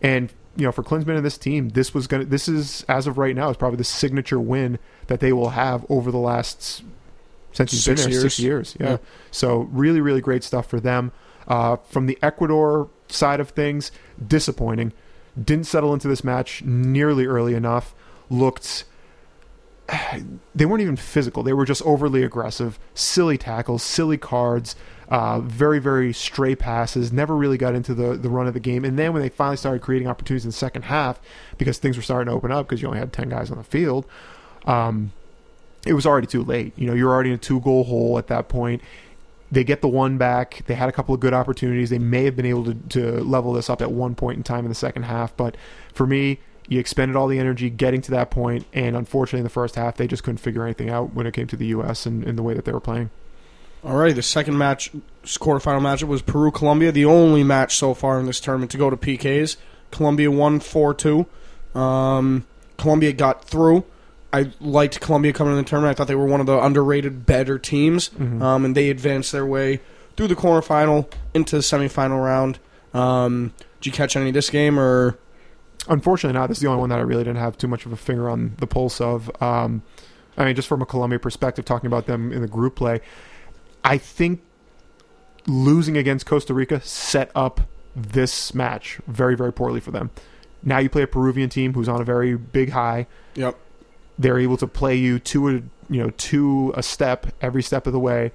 And 0.02 0.32
you 0.56 0.64
know 0.64 0.72
for 0.72 0.82
Klinsmann 0.82 1.16
and 1.16 1.24
this 1.24 1.38
team, 1.38 1.68
this 1.70 1.94
was 1.94 2.08
gonna 2.08 2.24
this 2.24 2.48
is 2.48 2.84
as 2.88 3.06
of 3.06 3.18
right 3.18 3.36
now 3.36 3.50
is 3.50 3.56
probably 3.56 3.76
the 3.76 3.84
signature 3.84 4.40
win 4.40 4.80
that 5.06 5.20
they 5.20 5.32
will 5.32 5.50
have 5.50 5.86
over 5.88 6.10
the 6.10 6.18
last 6.18 6.82
since 7.54 7.70
he's 7.70 7.82
Six 7.84 8.02
been 8.02 8.12
there 8.12 8.20
six 8.20 8.38
years. 8.38 8.74
years. 8.74 8.76
Yeah. 8.78 8.90
Yeah. 8.90 8.96
So 9.30 9.60
really 9.72 10.02
really 10.02 10.20
great 10.20 10.44
stuff 10.44 10.66
for 10.66 10.80
them. 10.80 11.10
Uh, 11.48 11.76
from 11.76 12.06
the 12.06 12.18
Ecuador 12.22 12.88
side 13.08 13.40
of 13.40 13.50
things, 13.50 13.90
disappointing. 14.24 14.92
Didn't 15.42 15.66
settle 15.66 15.92
into 15.92 16.08
this 16.08 16.22
match 16.22 16.62
nearly 16.62 17.26
early 17.26 17.54
enough. 17.54 17.94
Looked 18.30 18.84
they 20.54 20.64
weren't 20.66 20.82
even 20.82 20.96
physical. 20.96 21.42
They 21.42 21.52
were 21.52 21.64
just 21.64 21.82
overly 21.82 22.22
aggressive, 22.22 22.78
silly 22.94 23.36
tackles, 23.38 23.82
silly 23.82 24.16
cards, 24.16 24.76
uh, 25.08 25.40
very, 25.40 25.78
very 25.78 26.12
stray 26.12 26.54
passes, 26.54 27.12
never 27.12 27.36
really 27.36 27.58
got 27.58 27.74
into 27.74 27.94
the, 27.94 28.16
the 28.16 28.28
run 28.28 28.46
of 28.46 28.54
the 28.54 28.60
game. 28.60 28.84
And 28.84 28.98
then 28.98 29.12
when 29.12 29.22
they 29.22 29.28
finally 29.28 29.56
started 29.56 29.82
creating 29.82 30.08
opportunities 30.08 30.44
in 30.44 30.48
the 30.48 30.56
second 30.56 30.82
half, 30.82 31.20
because 31.58 31.78
things 31.78 31.96
were 31.96 32.02
starting 32.02 32.30
to 32.30 32.36
open 32.36 32.50
up 32.50 32.66
because 32.66 32.80
you 32.80 32.88
only 32.88 33.00
had 33.00 33.12
10 33.12 33.28
guys 33.28 33.50
on 33.50 33.58
the 33.58 33.64
field, 33.64 34.06
um, 34.66 35.12
it 35.86 35.94
was 35.94 36.06
already 36.06 36.26
too 36.26 36.42
late. 36.42 36.72
You 36.76 36.86
know, 36.86 36.94
you're 36.94 37.10
already 37.10 37.30
in 37.30 37.36
a 37.36 37.38
two 37.38 37.60
goal 37.60 37.84
hole 37.84 38.18
at 38.18 38.28
that 38.28 38.48
point. 38.48 38.82
They 39.52 39.64
get 39.64 39.82
the 39.82 39.88
one 39.88 40.18
back. 40.18 40.64
They 40.66 40.74
had 40.74 40.88
a 40.88 40.92
couple 40.92 41.14
of 41.14 41.20
good 41.20 41.34
opportunities. 41.34 41.90
They 41.90 41.98
may 41.98 42.24
have 42.24 42.34
been 42.34 42.46
able 42.46 42.64
to, 42.64 42.74
to 42.74 43.24
level 43.24 43.52
this 43.52 43.70
up 43.70 43.82
at 43.82 43.92
one 43.92 44.14
point 44.14 44.38
in 44.38 44.42
time 44.42 44.64
in 44.64 44.68
the 44.68 44.74
second 44.74 45.04
half. 45.04 45.36
But 45.36 45.56
for 45.92 46.06
me, 46.06 46.40
you 46.68 46.80
expended 46.80 47.16
all 47.16 47.28
the 47.28 47.38
energy 47.38 47.70
getting 47.70 48.00
to 48.02 48.10
that 48.12 48.30
point, 48.30 48.66
and 48.72 48.96
unfortunately, 48.96 49.40
in 49.40 49.44
the 49.44 49.50
first 49.50 49.76
half, 49.76 49.96
they 49.96 50.06
just 50.06 50.22
couldn't 50.22 50.38
figure 50.38 50.64
anything 50.64 50.88
out 50.88 51.12
when 51.14 51.26
it 51.26 51.34
came 51.34 51.46
to 51.48 51.56
the 51.56 51.66
U.S. 51.66 52.06
and, 52.06 52.24
and 52.24 52.38
the 52.38 52.42
way 52.42 52.54
that 52.54 52.64
they 52.64 52.72
were 52.72 52.80
playing. 52.80 53.10
Alrighty, 53.84 54.14
the 54.14 54.22
second 54.22 54.56
match, 54.56 54.90
quarterfinal 55.24 55.82
matchup 55.82 56.08
was 56.08 56.22
Peru 56.22 56.50
Colombia, 56.50 56.90
the 56.90 57.04
only 57.04 57.44
match 57.44 57.76
so 57.76 57.92
far 57.92 58.18
in 58.18 58.24
this 58.24 58.40
tournament 58.40 58.70
to 58.70 58.78
go 58.78 58.88
to 58.88 58.96
PKs. 58.96 59.56
Colombia 59.90 60.30
won 60.30 60.58
4 60.58 60.94
2. 60.94 61.26
Um, 61.74 62.46
Colombia 62.78 63.12
got 63.12 63.44
through. 63.44 63.84
I 64.34 64.50
liked 64.60 65.00
Colombia 65.00 65.32
coming 65.32 65.52
in 65.52 65.58
the 65.58 65.64
tournament. 65.64 65.94
I 65.94 65.96
thought 65.96 66.08
they 66.08 66.14
were 66.14 66.26
one 66.26 66.40
of 66.40 66.46
the 66.46 66.58
underrated, 66.58 67.24
better 67.24 67.58
teams, 67.58 68.10
um, 68.42 68.64
and 68.64 68.74
they 68.74 68.90
advanced 68.90 69.30
their 69.32 69.46
way 69.46 69.80
through 70.16 70.28
the 70.28 70.36
quarterfinal 70.36 71.10
into 71.34 71.56
the 71.56 71.62
semifinal 71.62 72.22
round. 72.22 72.58
Um, 72.92 73.52
did 73.80 73.86
you 73.86 73.92
catch 73.92 74.16
any 74.16 74.28
of 74.28 74.34
this 74.34 74.50
game, 74.50 74.78
or 74.78 75.18
Unfortunately, 75.88 76.38
not. 76.38 76.46
This 76.46 76.58
is 76.58 76.62
the 76.62 76.68
only 76.68 76.80
one 76.80 76.88
that 76.90 76.98
I 76.98 77.02
really 77.02 77.24
didn't 77.24 77.40
have 77.40 77.58
too 77.58 77.68
much 77.68 77.84
of 77.84 77.92
a 77.92 77.96
finger 77.96 78.30
on 78.30 78.54
the 78.58 78.66
pulse 78.66 79.00
of. 79.00 79.30
Um, 79.42 79.82
I 80.36 80.44
mean, 80.44 80.56
just 80.56 80.66
from 80.66 80.80
a 80.82 80.86
Colombia 80.86 81.18
perspective, 81.18 81.64
talking 81.64 81.86
about 81.86 82.06
them 82.06 82.32
in 82.32 82.40
the 82.40 82.48
group 82.48 82.76
play, 82.76 83.00
I 83.82 83.98
think 83.98 84.42
losing 85.46 85.96
against 85.96 86.24
Costa 86.24 86.54
Rica 86.54 86.80
set 86.80 87.30
up 87.34 87.62
this 87.94 88.54
match 88.54 88.98
very, 89.06 89.36
very 89.36 89.52
poorly 89.52 89.80
for 89.80 89.90
them. 89.90 90.10
Now 90.62 90.78
you 90.78 90.88
play 90.88 91.02
a 91.02 91.06
Peruvian 91.06 91.50
team 91.50 91.74
who's 91.74 91.88
on 91.88 92.00
a 92.00 92.04
very 92.04 92.34
big 92.34 92.70
high. 92.70 93.06
Yep. 93.34 93.58
They're 94.18 94.38
able 94.38 94.56
to 94.58 94.66
play 94.66 94.94
you 94.94 95.18
to 95.20 95.48
a 95.48 95.52
you 95.90 96.02
know 96.02 96.10
to 96.10 96.72
a 96.76 96.82
step 96.82 97.26
every 97.40 97.62
step 97.62 97.86
of 97.86 97.92
the 97.92 97.98
way, 97.98 98.32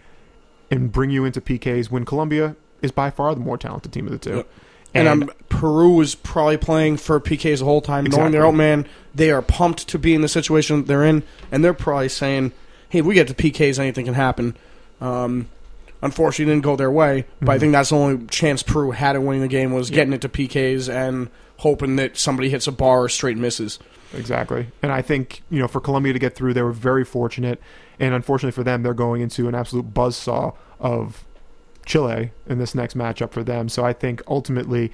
and 0.69 0.91
bring 0.91 1.09
you 1.09 1.25
into 1.25 1.41
PKs. 1.41 1.89
When 1.89 2.05
Colombia 2.05 2.55
is 2.81 2.91
by 2.91 3.09
far 3.09 3.33
the 3.33 3.41
more 3.41 3.57
talented 3.57 3.91
team 3.91 4.05
of 4.05 4.11
the 4.11 4.17
two. 4.17 4.35
Yep. 4.37 4.49
And, 4.93 5.07
um, 5.07 5.31
Peru 5.49 5.91
was 5.91 6.15
probably 6.15 6.57
playing 6.57 6.97
for 6.97 7.19
PKs 7.19 7.59
the 7.59 7.65
whole 7.65 7.81
time, 7.81 8.05
knowing 8.05 8.31
their 8.31 8.45
own 8.45 8.57
man. 8.57 8.87
They 9.13 9.29
are 9.29 9.41
pumped 9.41 9.87
to 9.89 9.99
be 9.99 10.15
in 10.15 10.21
the 10.21 10.27
situation 10.27 10.85
they're 10.85 11.03
in, 11.03 11.23
and 11.51 11.63
they're 11.63 11.73
probably 11.73 12.09
saying, 12.09 12.53
"Hey, 12.89 12.99
if 12.99 13.05
we 13.05 13.13
get 13.13 13.27
to 13.27 13.33
PKs, 13.35 13.77
anything 13.77 14.05
can 14.05 14.15
happen." 14.15 14.55
Um, 14.99 15.47
unfortunately, 16.01 16.51
it 16.51 16.55
didn't 16.55 16.63
go 16.63 16.75
their 16.75 16.89
way, 16.91 17.25
but 17.39 17.51
I 17.51 17.59
think 17.59 17.73
that's 17.73 17.89
the 17.89 17.97
only 17.97 18.25
chance 18.27 18.63
Peru 18.63 18.91
had 18.91 19.15
at 19.15 19.21
winning 19.21 19.41
the 19.41 19.47
game 19.47 19.73
was 19.73 19.89
getting 19.91 20.13
it 20.13 20.21
to 20.21 20.29
PKs 20.29 20.89
and 20.89 21.29
hoping 21.59 21.95
that 21.97 22.17
somebody 22.17 22.49
hits 22.49 22.67
a 22.67 22.71
bar 22.71 23.03
or 23.03 23.09
straight 23.09 23.37
misses. 23.37 23.79
Exactly. 24.13 24.67
And 24.81 24.91
I 24.91 25.01
think, 25.01 25.43
you 25.49 25.59
know, 25.59 25.67
for 25.67 25.79
Colombia 25.79 26.13
to 26.13 26.19
get 26.19 26.35
through, 26.35 26.53
they 26.53 26.61
were 26.61 26.71
very 26.71 27.05
fortunate. 27.05 27.61
And 27.99 28.13
unfortunately 28.13 28.53
for 28.53 28.63
them, 28.63 28.81
they're 28.81 28.93
going 28.93 29.21
into 29.21 29.47
an 29.47 29.55
absolute 29.55 29.93
buzzsaw 29.93 30.55
of 30.79 31.25
Chile 31.85 32.31
in 32.47 32.57
this 32.59 32.73
next 32.73 32.97
matchup 32.97 33.31
for 33.31 33.43
them. 33.43 33.69
So 33.69 33.83
I 33.85 33.93
think 33.93 34.21
ultimately, 34.27 34.91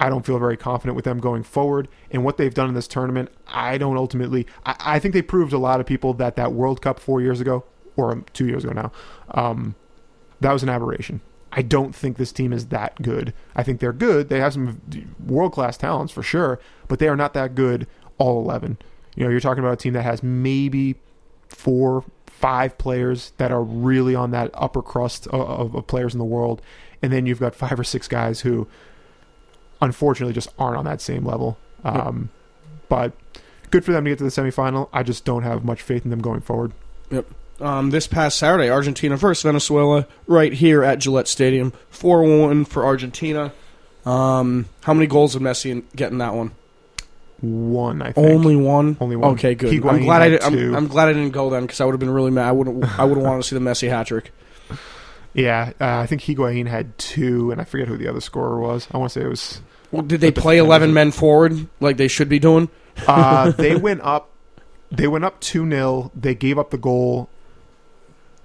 I 0.00 0.08
don't 0.08 0.26
feel 0.26 0.38
very 0.38 0.56
confident 0.56 0.96
with 0.96 1.04
them 1.04 1.20
going 1.20 1.42
forward. 1.42 1.86
And 2.10 2.24
what 2.24 2.38
they've 2.38 2.52
done 2.52 2.68
in 2.68 2.74
this 2.74 2.88
tournament, 2.88 3.30
I 3.46 3.78
don't 3.78 3.96
ultimately. 3.96 4.46
I, 4.64 4.76
I 4.80 4.98
think 4.98 5.14
they 5.14 5.22
proved 5.22 5.52
a 5.52 5.58
lot 5.58 5.80
of 5.80 5.86
people 5.86 6.14
that 6.14 6.36
that 6.36 6.52
World 6.52 6.82
Cup 6.82 6.98
four 6.98 7.20
years 7.20 7.40
ago, 7.40 7.64
or 7.96 8.22
two 8.32 8.46
years 8.46 8.64
ago 8.64 8.72
now, 8.72 8.92
um, 9.30 9.74
that 10.40 10.52
was 10.52 10.62
an 10.62 10.68
aberration. 10.68 11.20
I 11.56 11.62
don't 11.62 11.94
think 11.94 12.18
this 12.18 12.32
team 12.32 12.52
is 12.52 12.66
that 12.66 13.00
good. 13.00 13.32
I 13.56 13.62
think 13.62 13.80
they're 13.80 13.94
good. 13.94 14.28
They 14.28 14.40
have 14.40 14.52
some 14.52 14.80
world 15.26 15.52
class 15.52 15.78
talents 15.78 16.12
for 16.12 16.22
sure, 16.22 16.60
but 16.86 16.98
they 16.98 17.08
are 17.08 17.16
not 17.16 17.32
that 17.32 17.54
good 17.54 17.86
all 18.18 18.38
11. 18.42 18.76
You 19.14 19.24
know, 19.24 19.30
you're 19.30 19.40
talking 19.40 19.64
about 19.64 19.72
a 19.72 19.76
team 19.76 19.94
that 19.94 20.02
has 20.02 20.22
maybe 20.22 20.96
four, 21.48 22.04
five 22.26 22.76
players 22.76 23.32
that 23.38 23.50
are 23.50 23.62
really 23.62 24.14
on 24.14 24.32
that 24.32 24.50
upper 24.52 24.82
crust 24.82 25.26
of, 25.28 25.40
of, 25.40 25.74
of 25.74 25.86
players 25.86 26.14
in 26.14 26.18
the 26.18 26.24
world. 26.24 26.60
And 27.00 27.10
then 27.10 27.24
you've 27.24 27.40
got 27.40 27.54
five 27.54 27.80
or 27.80 27.84
six 27.84 28.06
guys 28.06 28.40
who 28.42 28.68
unfortunately 29.80 30.34
just 30.34 30.50
aren't 30.58 30.76
on 30.76 30.84
that 30.84 31.00
same 31.00 31.24
level. 31.24 31.56
Um, 31.84 32.28
but 32.90 33.12
good 33.70 33.82
for 33.82 33.92
them 33.92 34.04
to 34.04 34.10
get 34.10 34.18
to 34.18 34.24
the 34.24 34.30
semifinal. 34.30 34.90
I 34.92 35.02
just 35.02 35.24
don't 35.24 35.42
have 35.42 35.64
much 35.64 35.80
faith 35.80 36.04
in 36.04 36.10
them 36.10 36.20
going 36.20 36.42
forward. 36.42 36.72
Yep. 37.10 37.26
Um, 37.58 37.90
this 37.90 38.06
past 38.06 38.38
Saturday, 38.38 38.68
Argentina 38.68 39.16
versus 39.16 39.42
Venezuela, 39.42 40.06
right 40.26 40.52
here 40.52 40.82
at 40.82 40.98
Gillette 40.98 41.28
Stadium, 41.28 41.72
four 41.88 42.22
one 42.22 42.64
for 42.64 42.84
Argentina. 42.84 43.52
Um, 44.04 44.66
how 44.82 44.92
many 44.94 45.06
goals 45.06 45.32
did 45.32 45.42
Messi 45.42 45.82
get 45.94 46.12
in 46.12 46.18
that 46.18 46.34
one? 46.34 46.52
One, 47.40 48.02
I 48.02 48.12
think. 48.12 48.26
Only 48.26 48.56
one. 48.56 48.96
Only 49.00 49.16
one. 49.16 49.32
Okay, 49.32 49.54
good. 49.54 49.72
I'm 49.84 50.02
glad 50.02 50.22
I 50.22 50.28
did, 50.28 50.42
I'm, 50.42 50.74
I'm, 50.74 50.86
glad 50.86 51.08
I 51.08 51.12
didn't 51.12 51.32
go 51.32 51.50
then 51.50 51.62
because 51.62 51.80
I 51.80 51.84
would 51.84 51.92
have 51.92 52.00
been 52.00 52.10
really 52.10 52.30
mad. 52.30 52.48
I 52.48 52.52
wouldn't. 52.52 52.98
I 52.98 53.04
would 53.04 53.16
have 53.16 53.26
wanted 53.26 53.42
to 53.42 53.48
see 53.48 53.56
the 53.56 53.60
Messi 53.60 53.88
hat 53.88 54.06
trick. 54.06 54.32
Yeah, 55.34 55.72
uh, 55.78 55.98
I 55.98 56.06
think 56.06 56.22
Higuain 56.22 56.66
had 56.66 56.96
two, 56.96 57.50
and 57.50 57.60
I 57.60 57.64
forget 57.64 57.88
who 57.88 57.98
the 57.98 58.08
other 58.08 58.22
scorer 58.22 58.58
was. 58.58 58.88
I 58.90 58.96
want 58.96 59.12
to 59.12 59.20
say 59.20 59.26
it 59.26 59.28
was. 59.28 59.60
Well, 59.92 60.00
did 60.00 60.22
they 60.22 60.30
The 60.30 60.40
play 60.40 60.56
eleven 60.56 60.94
men 60.94 61.12
forward 61.12 61.68
like 61.78 61.98
they 61.98 62.08
should 62.08 62.30
be 62.30 62.38
doing? 62.38 62.70
Uh, 63.06 63.50
they 63.58 63.76
went 63.76 64.00
up. 64.00 64.30
They 64.90 65.06
went 65.06 65.26
up 65.26 65.38
two 65.40 65.68
0 65.68 66.10
They 66.14 66.34
gave 66.34 66.58
up 66.58 66.70
the 66.70 66.78
goal. 66.78 67.28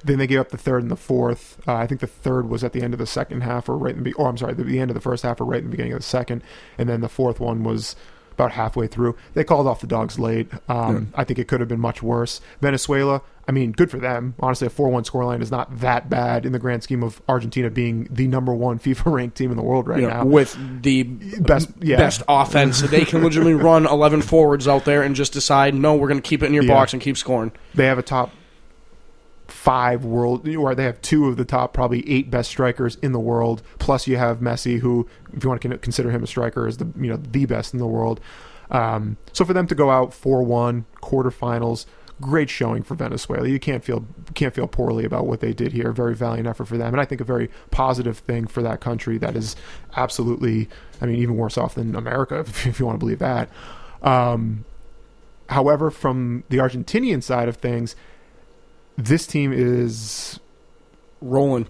Then 0.04 0.18
they 0.20 0.28
gave 0.28 0.40
up 0.40 0.50
the 0.50 0.58
third 0.58 0.82
and 0.82 0.92
the 0.92 0.96
fourth. 0.96 1.60
Uh, 1.68 1.76
I 1.76 1.88
think 1.88 2.02
the 2.02 2.08
third 2.08 2.50
was 2.50 2.64
at 2.64 2.74
the 2.74 2.82
end 2.82 2.94
of 2.94 3.00
the 3.00 3.06
second 3.06 3.42
half, 3.42 3.70
or 3.70 3.78
right 3.78 3.96
in 3.96 4.04
the. 4.04 4.14
Or 4.14 4.28
I'm 4.30 4.38
sorry, 4.38 4.54
the, 4.54 4.64
the 4.64 4.80
end 4.80 4.90
of 4.90 4.96
the 4.96 5.02
first 5.02 5.24
half, 5.24 5.40
or 5.42 5.46
right 5.46 5.60
in 5.60 5.66
the 5.66 5.72
beginning 5.72 5.94
of 5.94 6.00
the 6.00 6.04
second. 6.06 6.44
And 6.78 6.90
then 6.90 7.02
the 7.02 7.10
fourth 7.10 7.40
one 7.40 7.64
was 7.64 7.96
about 8.34 8.54
halfway 8.54 8.88
through. 8.88 9.16
They 9.34 9.44
called 9.44 9.68
off 9.68 9.82
the 9.82 9.88
dogs 9.88 10.18
late. 10.18 10.50
Um, 10.70 11.12
I 11.16 11.24
think 11.26 11.38
it 11.38 11.48
could 11.48 11.60
have 11.60 11.68
been 11.70 11.82
much 11.82 12.02
worse. 12.02 12.40
Venezuela. 12.62 13.22
I 13.48 13.52
mean, 13.52 13.72
good 13.74 13.92
for 13.92 13.98
them. 13.98 14.36
Honestly, 14.40 14.68
a 14.68 14.70
four-one 14.70 15.04
scoreline 15.04 15.42
is 15.42 15.52
not 15.52 15.80
that 15.80 16.10
bad 16.10 16.46
in 16.46 16.54
the 16.54 16.60
grand 16.60 16.84
scheme 16.84 17.04
of 17.04 17.22
Argentina 17.28 17.70
being 17.70 18.08
the 18.10 18.28
number 18.28 18.54
one 18.54 18.80
FIFA 18.86 19.12
ranked 19.12 19.36
team 19.38 19.52
in 19.52 19.58
the 19.58 19.64
world 19.64 19.88
right 19.88 20.00
know, 20.00 20.08
now. 20.10 20.26
with 20.26 20.58
the 20.82 21.04
Best- 21.04 21.70
yeah. 21.82 21.98
best 21.98 22.24
offense, 22.30 22.82
they 22.82 23.04
can 23.04 23.22
legitimately 23.24 23.54
run 23.62 23.86
eleven 23.86 24.22
forwards 24.22 24.68
out 24.68 24.86
there 24.86 25.02
and 25.04 25.16
just 25.16 25.34
decide, 25.34 25.74
no, 25.76 25.96
we're 25.96 26.08
going 26.08 26.22
to 26.22 26.28
keep 26.28 26.42
it 26.42 26.46
in 26.46 26.54
your 26.54 26.64
Yeah. 26.64 26.74
box 26.74 26.94
and 26.94 27.02
keep 27.02 27.18
scoring. 27.18 27.52
they 27.76 27.86
have 27.88 27.98
a 28.00 28.04
top 28.04 28.32
five 29.62 30.04
world 30.04 30.48
or 30.56 30.74
they 30.74 30.86
have 30.86 31.00
two 31.04 31.28
of 31.28 31.38
the 31.38 31.46
top 31.46 31.72
probably 31.72 32.10
eight 32.10 32.32
best 32.32 32.50
strikers 32.50 32.96
in 33.04 33.12
the 33.12 33.20
world. 33.20 33.62
Plus 33.78 34.08
you 34.08 34.18
have 34.18 34.40
messi 34.40 34.80
who 34.80 35.08
if 35.34 35.44
you 35.44 35.50
want 35.50 35.62
to 35.62 35.78
consider 35.78 36.10
him 36.10 36.24
a 36.24 36.28
striker 36.28 36.68
is 36.68 36.78
the 36.78 36.92
you 37.00 37.08
know 37.08 37.18
the 37.18 37.46
best 37.46 37.72
in 37.72 37.78
the 37.78 37.86
world. 37.86 38.20
Um, 38.72 39.18
so 39.34 39.46
for 39.46 39.54
them 39.54 39.68
to 39.68 39.76
go 39.76 39.92
out 39.92 40.12
4-1 40.12 40.86
quarterfinals 41.04 41.86
great 42.20 42.50
showing 42.50 42.82
for 42.82 42.96
venezuela. 42.96 43.48
You 43.48 43.60
can't 43.60 43.84
feel 43.84 44.04
can't 44.34 44.52
feel 44.52 44.66
poorly 44.66 45.06
about 45.06 45.28
what 45.28 45.42
they 45.42 45.54
did 45.54 45.74
here. 45.74 45.92
Very 45.92 46.16
valiant 46.16 46.48
effort 46.48 46.66
for 46.66 46.80
them. 46.80 46.96
And 46.96 47.00
i 47.00 47.06
think 47.06 47.22
a 47.22 47.24
very 47.24 47.52
positive 47.70 48.18
thing 48.18 48.48
for 48.48 48.64
that 48.64 48.82
country 48.82 49.20
that 49.20 49.36
is 49.36 49.56
absolutely 49.96 50.70
i 51.02 51.06
mean 51.06 51.18
even 51.18 51.38
worse 51.38 51.60
off 51.60 51.76
than 51.76 51.96
america 51.96 52.40
if, 52.48 52.66
if 52.66 52.80
you 52.80 52.88
want 52.88 52.96
to 52.96 53.00
believe 53.06 53.20
that. 53.20 53.48
Um, 54.02 54.66
however 55.50 55.92
from 55.92 56.46
the 56.50 56.58
argentinian 56.58 57.22
side 57.22 57.48
of 57.48 57.58
things 57.58 57.96
this 59.06 59.26
team 59.28 59.52
is 59.54 60.40
Rolling. 61.22 61.68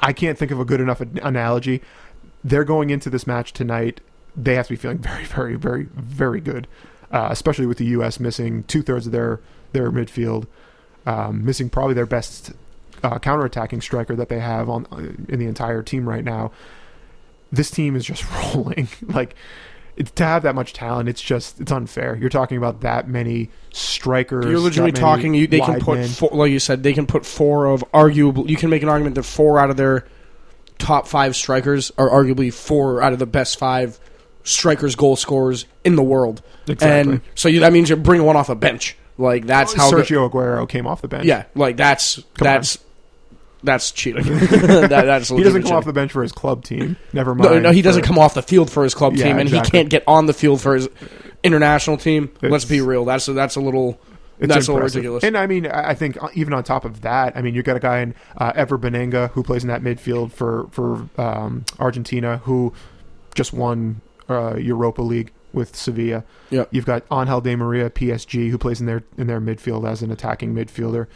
I 0.00 0.12
can't 0.12 0.36
think 0.36 0.50
of 0.50 0.60
a 0.60 0.64
good 0.64 0.80
enough 0.80 1.00
analogy. 1.00 1.82
They're 2.42 2.64
going 2.64 2.90
into 2.90 3.10
this 3.10 3.26
match 3.26 3.52
tonight. 3.52 4.00
They 4.36 4.54
have 4.54 4.66
to 4.66 4.72
be 4.72 4.76
feeling 4.76 4.98
very, 5.00 5.24
very, 5.24 5.54
very, 5.56 5.84
very 5.94 6.40
good, 6.40 6.66
uh, 7.10 7.28
especially 7.30 7.66
with 7.66 7.78
the 7.78 7.86
U.S. 7.86 8.20
missing 8.20 8.64
two 8.64 8.82
thirds 8.82 9.06
of 9.06 9.12
their 9.12 9.40
their 9.72 9.90
midfield, 9.90 10.46
um, 11.06 11.44
missing 11.44 11.70
probably 11.70 11.94
their 11.94 12.06
best 12.06 12.52
uh, 13.02 13.18
counterattacking 13.18 13.82
striker 13.82 14.16
that 14.16 14.28
they 14.28 14.40
have 14.40 14.68
on 14.68 14.86
uh, 14.90 14.98
in 15.28 15.38
the 15.38 15.46
entire 15.46 15.82
team 15.82 16.08
right 16.08 16.24
now. 16.24 16.50
This 17.52 17.70
team 17.70 17.94
is 17.94 18.04
just 18.04 18.24
rolling. 18.54 18.88
like 19.02 19.34
it, 19.96 20.14
to 20.16 20.24
have 20.24 20.42
that 20.42 20.54
much 20.54 20.72
talent, 20.72 21.08
it's 21.08 21.22
just 21.22 21.60
it's 21.60 21.72
unfair. 21.72 22.16
You're 22.16 22.30
talking 22.30 22.58
about 22.58 22.82
that 22.82 23.08
many 23.08 23.50
strikers. 23.72 24.44
You're 24.44 24.58
literally 24.58 24.92
talking. 24.92 25.34
You, 25.34 25.46
they 25.46 25.60
can 25.60 25.80
put, 25.80 26.06
four, 26.06 26.30
like 26.32 26.50
you 26.50 26.58
said, 26.58 26.82
they 26.82 26.92
can 26.92 27.06
put 27.06 27.24
four 27.24 27.66
of 27.66 27.84
arguable. 27.94 28.48
You 28.50 28.56
can 28.56 28.70
make 28.70 28.82
an 28.82 28.88
argument 28.88 29.14
that 29.16 29.24
four 29.24 29.58
out 29.58 29.70
of 29.70 29.76
their 29.76 30.06
top 30.78 31.06
five 31.06 31.34
strikers 31.34 31.90
are 31.96 32.08
arguably 32.08 32.52
four 32.52 33.02
out 33.02 33.12
of 33.12 33.18
the 33.18 33.26
best 33.26 33.58
five 33.58 33.98
strikers, 34.44 34.94
goal 34.94 35.16
scorers 35.16 35.66
in 35.84 35.96
the 35.96 36.02
world. 36.02 36.42
Exactly. 36.68 37.12
And 37.14 37.20
so 37.34 37.48
you, 37.48 37.60
that 37.60 37.72
means 37.72 37.88
you're 37.88 37.96
bringing 37.98 38.26
one 38.26 38.36
off 38.36 38.48
a 38.48 38.54
bench. 38.54 38.96
Like 39.18 39.46
that's 39.46 39.74
oh, 39.74 39.78
how. 39.78 39.90
the- 39.90 40.02
Sergio 40.02 40.30
Aguero 40.30 40.68
came 40.68 40.86
off 40.86 41.00
the 41.00 41.08
bench. 41.08 41.24
yeah, 41.24 41.44
like 41.54 41.76
that's 41.76 42.16
Come 42.16 42.44
that's 42.44 42.78
that's 43.62 43.90
cheating. 43.90 44.24
that, 44.38 44.88
that's 44.90 45.28
he 45.28 45.42
doesn't 45.42 45.62
come 45.62 45.72
off 45.72 45.84
the 45.84 45.92
bench 45.92 46.12
for 46.12 46.22
his 46.22 46.32
club 46.32 46.64
team. 46.64 46.96
Never 47.12 47.34
mind. 47.34 47.50
No, 47.50 47.58
no, 47.60 47.70
he 47.72 47.82
doesn't 47.82 48.02
for- 48.02 48.06
come 48.06 48.18
off 48.18 48.34
the 48.34 48.42
field 48.42 48.70
for 48.70 48.84
his 48.84 48.94
club 48.94 49.14
Yeah, 49.14 49.24
team, 49.26 49.38
and 49.38 49.48
exactly. 49.48 49.66
he 49.78 49.82
can't 49.82 49.90
get 49.90 50.04
on 50.06 50.26
the 50.26 50.32
field 50.32 50.60
for 50.60 50.74
his 50.74 50.88
international 51.42 51.96
team. 51.96 52.30
Let's 52.42 52.64
be 52.64 52.80
real. 52.80 53.04
That's 53.04 53.28
a, 53.28 53.32
that's 53.32 53.56
a 53.56 53.60
little 53.60 54.00
It's 54.38 54.48
that's 54.48 54.68
a 54.68 54.72
little 54.72 54.76
impressive. 54.78 54.96
ridiculous. 54.96 55.24
And 55.24 55.36
I 55.36 55.46
mean, 55.46 55.66
I 55.66 55.94
think 55.94 56.22
uh, 56.22 56.28
even 56.34 56.52
on 56.52 56.64
top 56.64 56.84
of 56.84 57.00
that, 57.02 57.36
I 57.36 57.42
mean, 57.42 57.54
you 57.54 57.62
got 57.62 57.76
a 57.76 57.80
guy 57.80 58.00
in 58.00 58.14
uh, 58.36 58.52
Ever 58.54 58.78
Banega 58.78 59.30
who 59.30 59.42
plays 59.42 59.62
in 59.64 59.68
that 59.68 59.82
midfield 59.82 60.32
for 60.32 60.68
for 60.70 61.08
um, 61.18 61.64
Argentina, 61.78 62.38
who 62.38 62.72
just 63.34 63.52
won 63.52 64.00
uh, 64.28 64.56
Europa 64.56 65.02
League 65.02 65.32
with 65.52 65.74
Sevilla. 65.74 66.24
Yep. 66.50 66.68
You've 66.70 66.84
got 66.84 67.04
Angel 67.10 67.40
Di 67.40 67.56
Maria, 67.56 67.88
PSG, 67.90 68.50
who 68.50 68.58
plays 68.58 68.80
in 68.80 68.86
their 68.86 69.02
in 69.16 69.26
their 69.26 69.40
midfield 69.40 69.88
as 69.88 70.02
an 70.02 70.10
attacking 70.10 70.54
midfielder. 70.54 71.06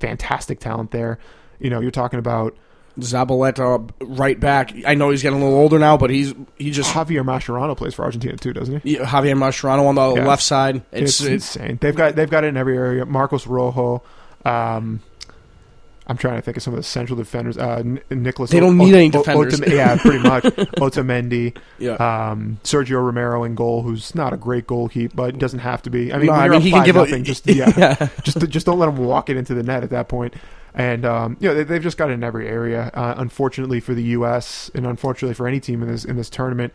Fantastic 0.00 0.60
talent 0.60 0.90
there. 0.90 1.18
You 1.62 1.70
know, 1.70 1.80
you're 1.80 1.90
talking 1.90 2.18
about 2.18 2.54
Zabaleta 3.00 3.88
right 4.00 4.38
back. 4.38 4.74
I 4.86 4.94
know 4.94 5.10
he's 5.10 5.22
getting 5.22 5.40
a 5.40 5.44
little 5.44 5.58
older 5.58 5.78
now, 5.78 5.96
but 5.96 6.10
he's 6.10 6.34
he 6.58 6.70
just 6.70 6.92
Javier 6.92 7.24
Mascherano 7.24 7.76
plays 7.76 7.94
for 7.94 8.04
Argentina 8.04 8.36
too, 8.36 8.52
doesn't 8.52 8.82
he? 8.82 8.96
Javier 8.96 9.34
Mascherano 9.36 9.86
on 9.86 9.94
the 9.94 10.14
Yeah. 10.16 10.26
left 10.26 10.42
side. 10.42 10.82
It's, 10.92 11.20
It's, 11.20 11.56
insane. 11.56 11.78
They've 11.80 11.94
got 11.96 12.16
they've 12.16 12.28
got 12.28 12.44
it 12.44 12.48
in 12.48 12.56
every 12.56 12.76
area. 12.76 13.06
Marcos 13.06 13.46
Rojo. 13.46 14.02
Um, 14.44 15.00
I'm 16.04 16.16
trying 16.18 16.34
to 16.34 16.42
think 16.42 16.56
of 16.56 16.62
some 16.64 16.74
of 16.74 16.78
the 16.78 16.82
central 16.82 17.16
defenders. 17.16 17.56
Uh, 17.56 17.82
Nicholas. 18.10 18.50
They 18.50 18.58
don't 18.60 18.78
O- 18.78 18.84
need 18.84 18.92
any 18.94 19.06
O- 19.06 19.10
defenders. 19.22 19.60
Otam- 19.60 19.72
yeah, 19.72 19.96
pretty 19.96 20.18
much. 20.28 20.42
Otamendi. 20.44 21.56
yeah. 21.78 21.92
Um, 21.94 22.58
Sergio 22.64 22.96
Romero 23.02 23.44
in 23.44 23.54
goal, 23.54 23.82
who's 23.82 24.12
not 24.14 24.32
a 24.32 24.36
great 24.36 24.66
goalkeeper, 24.66 25.14
but 25.14 25.38
doesn't 25.38 25.60
have 25.60 25.80
to 25.82 25.90
be. 25.90 26.12
I 26.12 26.18
mean, 26.18 26.26
No, 26.26 26.32
I 26.32 26.48
mean, 26.48 26.60
he 26.60 26.70
can 26.70 26.80
5 26.80 26.86
give 26.86 26.96
up- 26.96 27.08
nothing, 27.08 27.22
just 27.24 27.46
yeah, 27.46 27.72
Yeah. 27.76 28.08
just 28.24 28.38
just 28.50 28.66
don't 28.66 28.80
let 28.80 28.88
him 28.88 28.96
walk 28.96 29.30
it 29.30 29.36
into 29.36 29.54
the 29.54 29.62
net 29.62 29.84
at 29.84 29.90
that 29.90 30.08
point. 30.08 30.34
And 30.74 31.04
um, 31.04 31.36
you 31.40 31.48
know 31.48 31.54
they, 31.54 31.64
they've 31.64 31.82
just 31.82 31.98
got 31.98 32.08
it 32.10 32.14
in 32.14 32.24
every 32.24 32.48
area. 32.48 32.90
Uh, 32.94 33.14
unfortunately 33.18 33.78
for 33.80 33.92
the 33.94 34.02
U.S. 34.04 34.70
and 34.74 34.86
unfortunately 34.86 35.34
for 35.34 35.46
any 35.46 35.60
team 35.60 35.82
in 35.82 35.88
this 35.88 36.04
in 36.04 36.16
this 36.16 36.30
tournament, 36.30 36.72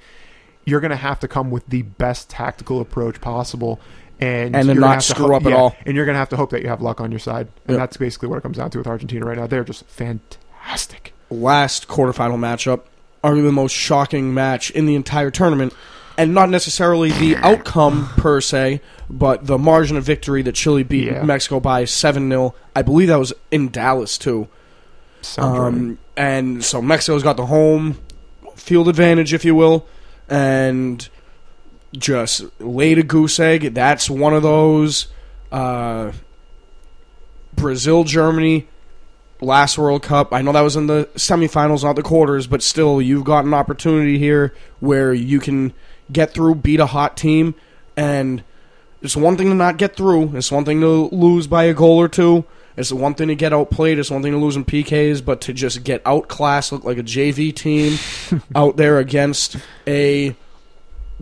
you're 0.65 0.79
going 0.81 0.91
to 0.91 0.95
have 0.97 1.19
to 1.21 1.27
come 1.27 1.49
with 1.49 1.65
the 1.67 1.81
best 1.81 2.29
tactical 2.29 2.79
approach 2.79 3.19
possible, 3.21 3.79
and 4.19 4.55
And 4.55 4.67
then 4.69 4.75
you're 4.75 4.75
gonna 4.75 4.85
not 4.87 4.93
have 4.95 5.03
to 5.05 5.09
screw 5.11 5.27
ho- 5.29 5.35
up 5.35 5.45
at 5.47 5.53
all. 5.53 5.75
And 5.85 5.95
you're 5.95 6.05
going 6.05 6.13
to 6.15 6.19
have 6.19 6.29
to 6.29 6.35
hope 6.37 6.49
that 6.51 6.61
you 6.61 6.67
have 6.69 6.81
luck 6.81 7.01
on 7.01 7.11
your 7.11 7.19
side, 7.19 7.47
and 7.65 7.75
Yep. 7.75 7.77
that's 7.79 7.97
basically 7.97 8.27
what 8.29 8.37
it 8.37 8.41
comes 8.41 8.57
down 8.57 8.69
to 8.71 8.77
with 8.77 8.87
Argentina 8.87 9.25
right 9.25 9.37
now. 9.37 9.47
They're 9.47 9.63
just 9.63 9.85
fantastic. 9.87 11.13
last 11.29 11.87
quarterfinal 11.87 12.37
matchup, 12.37 12.81
arguably 13.23 13.43
the 13.45 13.51
most 13.51 13.71
shocking 13.73 14.33
match 14.33 14.69
in 14.71 14.85
the 14.85 14.95
entire 14.95 15.31
tournament, 15.31 15.73
and 16.17 16.33
not 16.33 16.49
necessarily 16.49 17.11
the 17.11 17.35
outcome 17.37 18.09
per 18.17 18.41
se, 18.41 18.81
but 19.09 19.45
the 19.47 19.57
margin 19.57 19.97
of 19.97 20.03
victory 20.03 20.41
that 20.41 20.53
Chile 20.55 20.83
beat 20.83 21.05
Yeah. 21.05 21.23
Mexico 21.23 21.59
by 21.59 21.85
seven 21.85 22.29
0 22.29 22.55
I 22.75 22.81
believe 22.81 23.07
that 23.09 23.19
was 23.19 23.33
in 23.51 23.69
Dallas 23.69 24.17
too. 24.17 24.47
Sounds 25.21 25.57
right. 25.59 25.67
Um, 25.67 25.97
and 26.15 26.63
so 26.63 26.81
Mexico's 26.81 27.23
got 27.23 27.37
the 27.37 27.45
home 27.45 27.97
field 28.55 28.87
advantage, 28.89 29.33
if 29.33 29.45
you 29.45 29.53
will, 29.55 29.85
and 30.29 31.07
just 31.95 32.43
laid 32.59 32.97
a 32.97 33.03
goose 33.03 33.39
egg. 33.39 33.73
That's 33.73 34.09
one 34.09 34.33
of 34.33 34.43
those. 34.43 35.07
Uh, 35.51 36.11
Brazil, 37.55 38.03
Germany, 38.03 38.67
last 39.41 39.77
World 39.77 40.03
Cup. 40.03 40.33
I 40.33 40.41
know 40.41 40.51
that 40.51 40.61
was 40.61 40.75
in 40.75 40.87
the 40.87 41.09
semifinals, 41.15 41.83
not 41.83 41.95
the 41.95 42.03
quarters, 42.03 42.47
but 42.47 42.61
still, 42.61 43.01
you've 43.01 43.23
got 43.23 43.45
an 43.45 43.53
opportunity 43.53 44.17
here 44.19 44.53
where 44.79 45.13
you 45.13 45.39
can 45.39 45.73
get 46.11 46.33
through, 46.33 46.55
beat 46.55 46.79
a 46.79 46.85
hot 46.85 47.17
team, 47.17 47.55
and 47.95 48.43
it's 49.01 49.15
one 49.15 49.37
thing 49.37 49.49
to 49.49 49.55
not 49.55 49.77
get 49.77 49.95
through. 49.95 50.35
It's 50.35 50.51
one 50.51 50.65
thing 50.65 50.81
to 50.81 51.09
lose 51.09 51.47
by 51.47 51.65
a 51.65 51.73
goal 51.73 51.97
or 51.97 52.07
two. 52.07 52.45
It's 52.75 52.91
one 52.91 53.15
thing 53.15 53.29
to 53.29 53.35
get 53.35 53.53
outplayed. 53.53 53.97
It's 53.97 54.11
one 54.11 54.21
thing 54.21 54.33
to 54.33 54.37
lose 54.37 54.55
in 54.55 54.63
PKs, 54.63 55.25
but 55.25 55.41
to 55.41 55.53
just 55.53 55.83
get 55.83 56.01
outclassed, 56.05 56.71
look 56.71 56.83
like 56.83 56.97
a 56.97 57.03
JV 57.03 57.53
team 57.53 57.97
out 58.55 58.77
there 58.77 58.99
against 58.99 59.57
a 59.87 60.35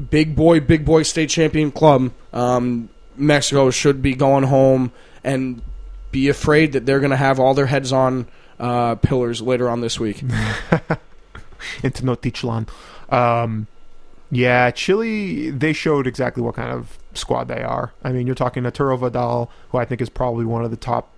big 0.10 0.36
boy, 0.36 0.60
big 0.60 0.84
boy 0.86 1.04
state 1.04 1.30
champion 1.30 1.72
club. 1.72 2.12
Um, 2.34 2.90
Mexico 3.16 3.70
should 3.72 4.02
be 4.02 4.16
going 4.16 4.44
home 4.44 4.92
and 5.24 5.62
be 6.12 6.28
afraid 6.28 6.74
that 6.74 6.86
they're 6.86 7.00
going 7.00 7.12
to 7.12 7.18
have 7.18 7.40
all 7.40 7.54
their 7.54 7.68
heads 7.68 7.94
on 7.94 8.28
uh, 8.60 8.96
pillars 8.96 9.42
later 9.42 9.70
on 9.70 9.80
this 9.80 9.98
week. 10.00 10.22
into 11.84 12.04
Notichlan. 12.04 12.68
Um, 13.12 13.68
yeah, 14.32 14.72
Chile, 14.72 15.52
they 15.52 15.74
showed 15.74 16.08
exactly 16.08 16.42
what 16.42 16.56
kind 16.56 16.72
of 16.72 16.98
squad 17.14 17.48
they 17.48 17.62
are. 17.62 17.94
I 18.04 18.12
mean, 18.12 18.26
you're 18.26 18.36
talking 18.36 18.66
Arturo 18.66 18.98
Vidal, 18.98 19.52
who 19.70 19.78
I 19.78 19.86
think 19.86 20.02
is 20.02 20.10
probably 20.10 20.46
one 20.46 20.64
of 20.64 20.72
the 20.72 20.78
top 20.78 21.12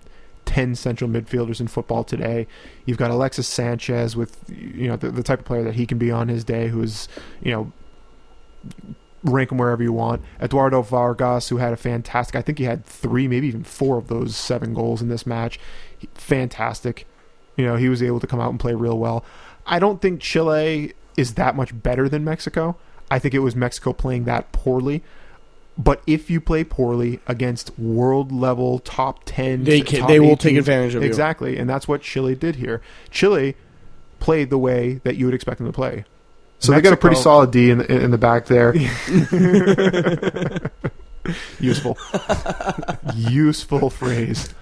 10 0.44 0.74
central 0.74 1.10
midfielders 1.10 1.60
in 1.60 1.68
football 1.68 2.04
today. 2.04 2.46
You've 2.86 2.98
got 2.98 3.10
Alexis 3.10 3.46
Sanchez 3.46 4.16
with, 4.16 4.38
you 4.48 4.88
know, 4.88 4.96
the, 4.96 5.10
the 5.10 5.22
type 5.22 5.40
of 5.40 5.44
player 5.44 5.62
that 5.64 5.74
he 5.74 5.86
can 5.86 5.98
be 5.98 6.10
on 6.10 6.28
his 6.28 6.44
day, 6.44 6.68
who 6.68 6.82
is, 6.82 7.08
you 7.42 7.52
know, 7.52 7.72
rank 9.24 9.52
him 9.52 9.58
wherever 9.58 9.82
you 9.82 9.92
want. 9.92 10.22
Eduardo 10.40 10.82
Vargas, 10.82 11.48
who 11.48 11.58
had 11.58 11.72
a 11.72 11.76
fantastic, 11.76 12.36
I 12.36 12.42
think 12.42 12.58
he 12.58 12.64
had 12.64 12.84
three, 12.84 13.28
maybe 13.28 13.48
even 13.48 13.64
four 13.64 13.98
of 13.98 14.08
those 14.08 14.36
seven 14.36 14.74
goals 14.74 15.02
in 15.02 15.08
this 15.08 15.26
match. 15.26 15.58
Fantastic. 16.14 17.06
You 17.56 17.64
know, 17.64 17.76
he 17.76 17.88
was 17.88 18.02
able 18.02 18.20
to 18.20 18.26
come 18.26 18.40
out 18.40 18.50
and 18.50 18.60
play 18.60 18.74
real 18.74 18.98
well. 18.98 19.24
I 19.66 19.78
don't 19.78 20.00
think 20.00 20.20
Chile 20.20 20.94
is 21.16 21.34
that 21.34 21.56
much 21.56 21.80
better 21.82 22.08
than 22.08 22.24
Mexico. 22.24 22.76
I 23.10 23.18
think 23.18 23.34
it 23.34 23.40
was 23.40 23.56
Mexico 23.56 23.92
playing 23.92 24.24
that 24.24 24.52
poorly. 24.52 25.02
But 25.76 26.02
if 26.08 26.28
you 26.28 26.40
play 26.40 26.64
poorly 26.64 27.20
against 27.28 27.78
world 27.78 28.32
level 28.32 28.80
top 28.80 29.20
10, 29.24 29.62
They 29.62 29.80
can- 29.80 30.00
top 30.00 30.08
they 30.08 30.18
will 30.18 30.32
18 30.32 30.38
take 30.38 30.56
advantage 30.56 30.94
of 30.96 31.02
you. 31.02 31.08
Exactly. 31.08 31.56
And 31.56 31.70
that's 31.70 31.86
what 31.86 32.02
Chile 32.02 32.34
did 32.34 32.56
here. 32.56 32.80
Chile 33.12 33.54
played 34.18 34.50
the 34.50 34.58
way 34.58 35.00
that 35.04 35.16
you 35.16 35.26
would 35.26 35.34
expect 35.34 35.58
them 35.58 35.68
to 35.68 35.72
play. 35.72 36.04
So 36.58 36.72
they 36.72 36.80
got 36.80 36.92
a 36.92 36.96
pretty 36.96 37.14
solid 37.14 37.52
D 37.52 37.70
in 37.70 37.78
the, 37.78 38.02
in 38.02 38.10
the 38.10 38.18
back 38.18 38.46
there. 38.46 38.74
useful 41.60 41.96
useful 43.14 43.90
phrase 43.90 44.52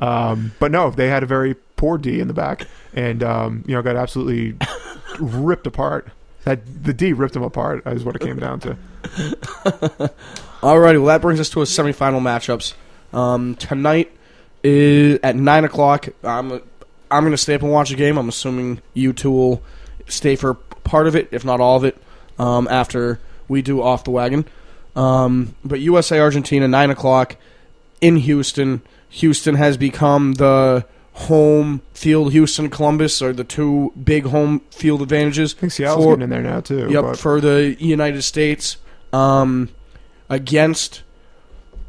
um, 0.00 0.52
but 0.60 0.70
no 0.70 0.90
they 0.90 1.08
had 1.08 1.22
a 1.22 1.26
very 1.26 1.54
poor 1.76 1.98
d 1.98 2.20
in 2.20 2.28
the 2.28 2.34
back 2.34 2.66
and 2.94 3.22
um, 3.22 3.64
you 3.66 3.74
know 3.74 3.82
got 3.82 3.96
absolutely 3.96 4.56
ripped 5.18 5.66
apart 5.66 6.08
that 6.44 6.84
the 6.84 6.92
d 6.92 7.12
ripped 7.12 7.34
them 7.34 7.42
apart 7.42 7.86
is 7.86 8.04
what 8.04 8.16
it 8.16 8.22
came 8.22 8.38
down 8.38 8.60
to 8.60 8.76
Alrighty, 10.62 10.98
well 10.98 11.06
that 11.06 11.20
brings 11.20 11.40
us 11.40 11.50
to 11.50 11.60
a 11.60 11.64
semifinal 11.64 12.20
matchups. 12.20 12.74
Um, 13.12 13.56
tonight 13.56 14.12
is 14.62 15.18
at 15.22 15.34
nine 15.36 15.64
o'clock. 15.64 16.08
I'm 16.22 16.52
I'm 17.10 17.24
gonna 17.24 17.36
stay 17.36 17.54
up 17.54 17.62
and 17.62 17.70
watch 17.72 17.90
the 17.90 17.96
game. 17.96 18.16
I'm 18.16 18.28
assuming 18.28 18.80
you 18.94 19.12
two 19.12 19.30
will 19.30 19.62
stay 20.06 20.36
for 20.36 20.54
part 20.54 21.06
of 21.06 21.16
it, 21.16 21.28
if 21.32 21.44
not 21.44 21.60
all 21.60 21.76
of 21.76 21.84
it, 21.84 21.96
um, 22.38 22.68
after 22.68 23.18
we 23.48 23.60
do 23.60 23.82
off 23.82 24.04
the 24.04 24.10
wagon. 24.10 24.46
Um, 24.94 25.54
but 25.64 25.80
USA 25.80 26.20
Argentina 26.20 26.68
nine 26.68 26.90
o'clock 26.90 27.36
in 28.00 28.16
Houston. 28.16 28.82
Houston 29.10 29.56
has 29.56 29.76
become 29.76 30.34
the 30.34 30.86
home 31.14 31.82
field. 31.92 32.32
Houston 32.32 32.70
Columbus 32.70 33.20
are 33.20 33.32
the 33.32 33.44
two 33.44 33.92
big 34.02 34.24
home 34.26 34.60
field 34.70 35.02
advantages. 35.02 35.54
i 35.54 35.60
think 35.60 35.72
seattle's 35.72 36.04
for- 36.04 36.16
getting 36.16 36.22
in 36.24 36.30
there 36.30 36.42
now 36.42 36.60
too 36.60 36.88
Yep, 36.90 37.02
but 37.02 37.18
for 37.18 37.40
the 37.40 37.76
United 37.78 38.22
States 38.22 38.78
um, 39.12 39.68
against 40.28 41.02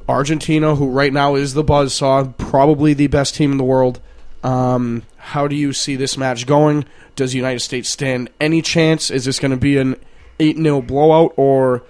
Argentina, 0.10 0.76
who 0.76 0.90
right 0.90 1.14
now 1.14 1.36
is 1.36 1.54
the 1.54 1.64
buzzsaw, 1.64 2.36
probably 2.38 2.94
the 2.94 3.08
best 3.08 3.36
team 3.36 3.52
in 3.54 3.58
the 3.58 3.64
world. 3.64 4.02
Um, 4.44 5.04
how 5.16 5.48
do 5.48 5.56
you 5.56 5.72
see 5.72 5.96
this 5.96 6.18
match 6.18 6.46
going? 6.46 6.84
Does 7.16 7.32
the 7.32 7.38
United 7.38 7.62
States 7.62 7.88
stand 7.88 8.30
any 8.42 8.62
chance? 8.62 9.10
Is 9.10 9.24
this 9.24 9.40
going 9.40 9.52
to 9.52 9.58
be 9.58 9.78
an 9.78 9.96
8 10.40 10.58
0 10.58 10.82
blowout? 10.82 11.34
Or 11.38 11.84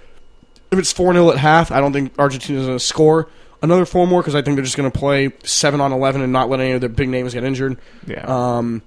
if 0.70 0.78
it's 0.78 0.92
4 0.92 1.14
0 1.14 1.30
at 1.32 1.38
half, 1.38 1.72
I 1.72 1.80
don't 1.80 1.92
think 1.92 2.16
Argentina's 2.16 2.66
going 2.66 2.78
to 2.78 2.84
score 2.84 3.28
another 3.64 3.84
four 3.84 4.06
more 4.06 4.20
because 4.20 4.34
I 4.34 4.42
think 4.42 4.56
they're 4.56 4.64
just 4.64 4.76
going 4.76 4.90
to 4.90 4.96
play 4.96 5.32
7 5.42 5.80
on 5.80 5.92
11 5.92 6.22
and 6.22 6.32
not 6.32 6.48
let 6.48 6.60
any 6.60 6.72
of 6.72 6.80
their 6.80 6.90
big 6.90 7.08
names 7.08 7.34
get 7.34 7.42
injured. 7.42 7.78
yeah 8.06 8.24
Um, 8.26 8.82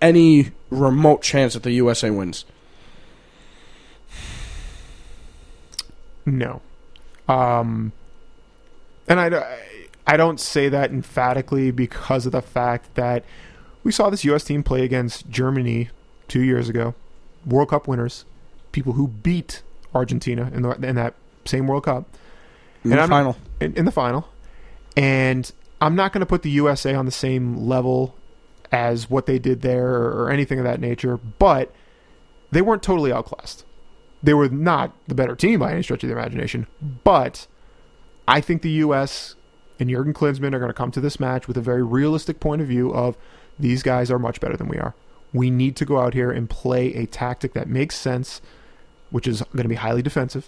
any 0.00 0.52
remote 0.70 1.22
chance 1.22 1.54
that 1.54 1.62
the 1.62 1.72
USA 1.72 2.10
wins? 2.10 2.44
No. 6.24 6.62
Um, 7.28 7.92
and 9.08 9.20
I, 9.20 9.58
I 10.06 10.16
don't 10.16 10.40
say 10.40 10.68
that 10.68 10.90
emphatically 10.90 11.70
because 11.70 12.24
of 12.24 12.32
the 12.32 12.42
fact 12.42 12.94
that 12.94 13.24
we 13.82 13.92
saw 13.92 14.08
this 14.08 14.24
U.S. 14.24 14.44
team 14.44 14.62
play 14.62 14.82
against 14.82 15.28
Germany 15.28 15.90
two 16.28 16.42
years 16.42 16.68
ago, 16.68 16.94
World 17.44 17.70
Cup 17.70 17.86
winners, 17.86 18.24
people 18.72 18.94
who 18.94 19.08
beat 19.08 19.62
Argentina 19.94 20.50
in, 20.54 20.62
the, 20.62 20.70
in 20.70 20.96
that 20.96 21.14
same 21.44 21.66
World 21.66 21.84
Cup. 21.84 22.06
In 22.84 22.92
And 22.92 22.98
the 22.98 23.02
I'm- 23.02 23.08
final. 23.08 23.36
in, 23.60 23.74
in 23.74 23.84
the 23.84 23.90
final. 23.92 24.28
And 24.96 25.50
I'm 25.80 25.94
not 25.96 26.12
going 26.12 26.20
to 26.20 26.26
put 26.26 26.42
the 26.42 26.50
USA 26.50 26.94
on 26.94 27.04
the 27.06 27.10
same 27.12 27.56
level 27.56 28.14
as 28.70 29.08
what 29.10 29.26
they 29.26 29.38
did 29.38 29.62
there 29.62 29.88
or, 29.94 30.24
or 30.24 30.30
anything 30.30 30.58
of 30.58 30.64
that 30.64 30.80
nature, 30.80 31.16
but 31.16 31.72
they 32.50 32.62
weren't 32.62 32.82
totally 32.82 33.12
outclassed. 33.12 33.64
They 34.22 34.34
were 34.34 34.48
not 34.48 34.92
the 35.06 35.14
better 35.14 35.36
team 35.36 35.60
by 35.60 35.72
any 35.72 35.82
stretch 35.82 36.02
of 36.02 36.08
the 36.08 36.14
imagination, 36.16 36.66
but 37.04 37.46
I 38.26 38.40
think 38.40 38.62
the 38.62 38.70
U.S. 38.70 39.34
and 39.78 39.90
Jurgen 39.90 40.14
Klinsmann 40.14 40.54
are 40.54 40.58
going 40.58 40.70
to 40.70 40.72
come 40.72 40.90
to 40.92 41.00
this 41.00 41.20
match 41.20 41.46
with 41.46 41.56
a 41.56 41.60
very 41.60 41.82
realistic 41.82 42.40
point 42.40 42.62
of 42.62 42.68
view 42.68 42.90
of 42.92 43.16
these 43.58 43.82
guys 43.82 44.10
are 44.10 44.18
much 44.18 44.40
better 44.40 44.56
than 44.56 44.68
we 44.68 44.78
are. 44.78 44.94
We 45.32 45.50
need 45.50 45.76
to 45.76 45.84
go 45.84 45.98
out 46.00 46.14
here 46.14 46.30
and 46.30 46.48
play 46.48 46.94
a 46.94 47.06
tactic 47.06 47.52
that 47.54 47.68
makes 47.68 47.96
sense, 47.96 48.40
which 49.14 49.28
is 49.28 49.42
going 49.52 49.62
to 49.62 49.68
be 49.68 49.76
highly 49.76 50.02
defensive. 50.02 50.44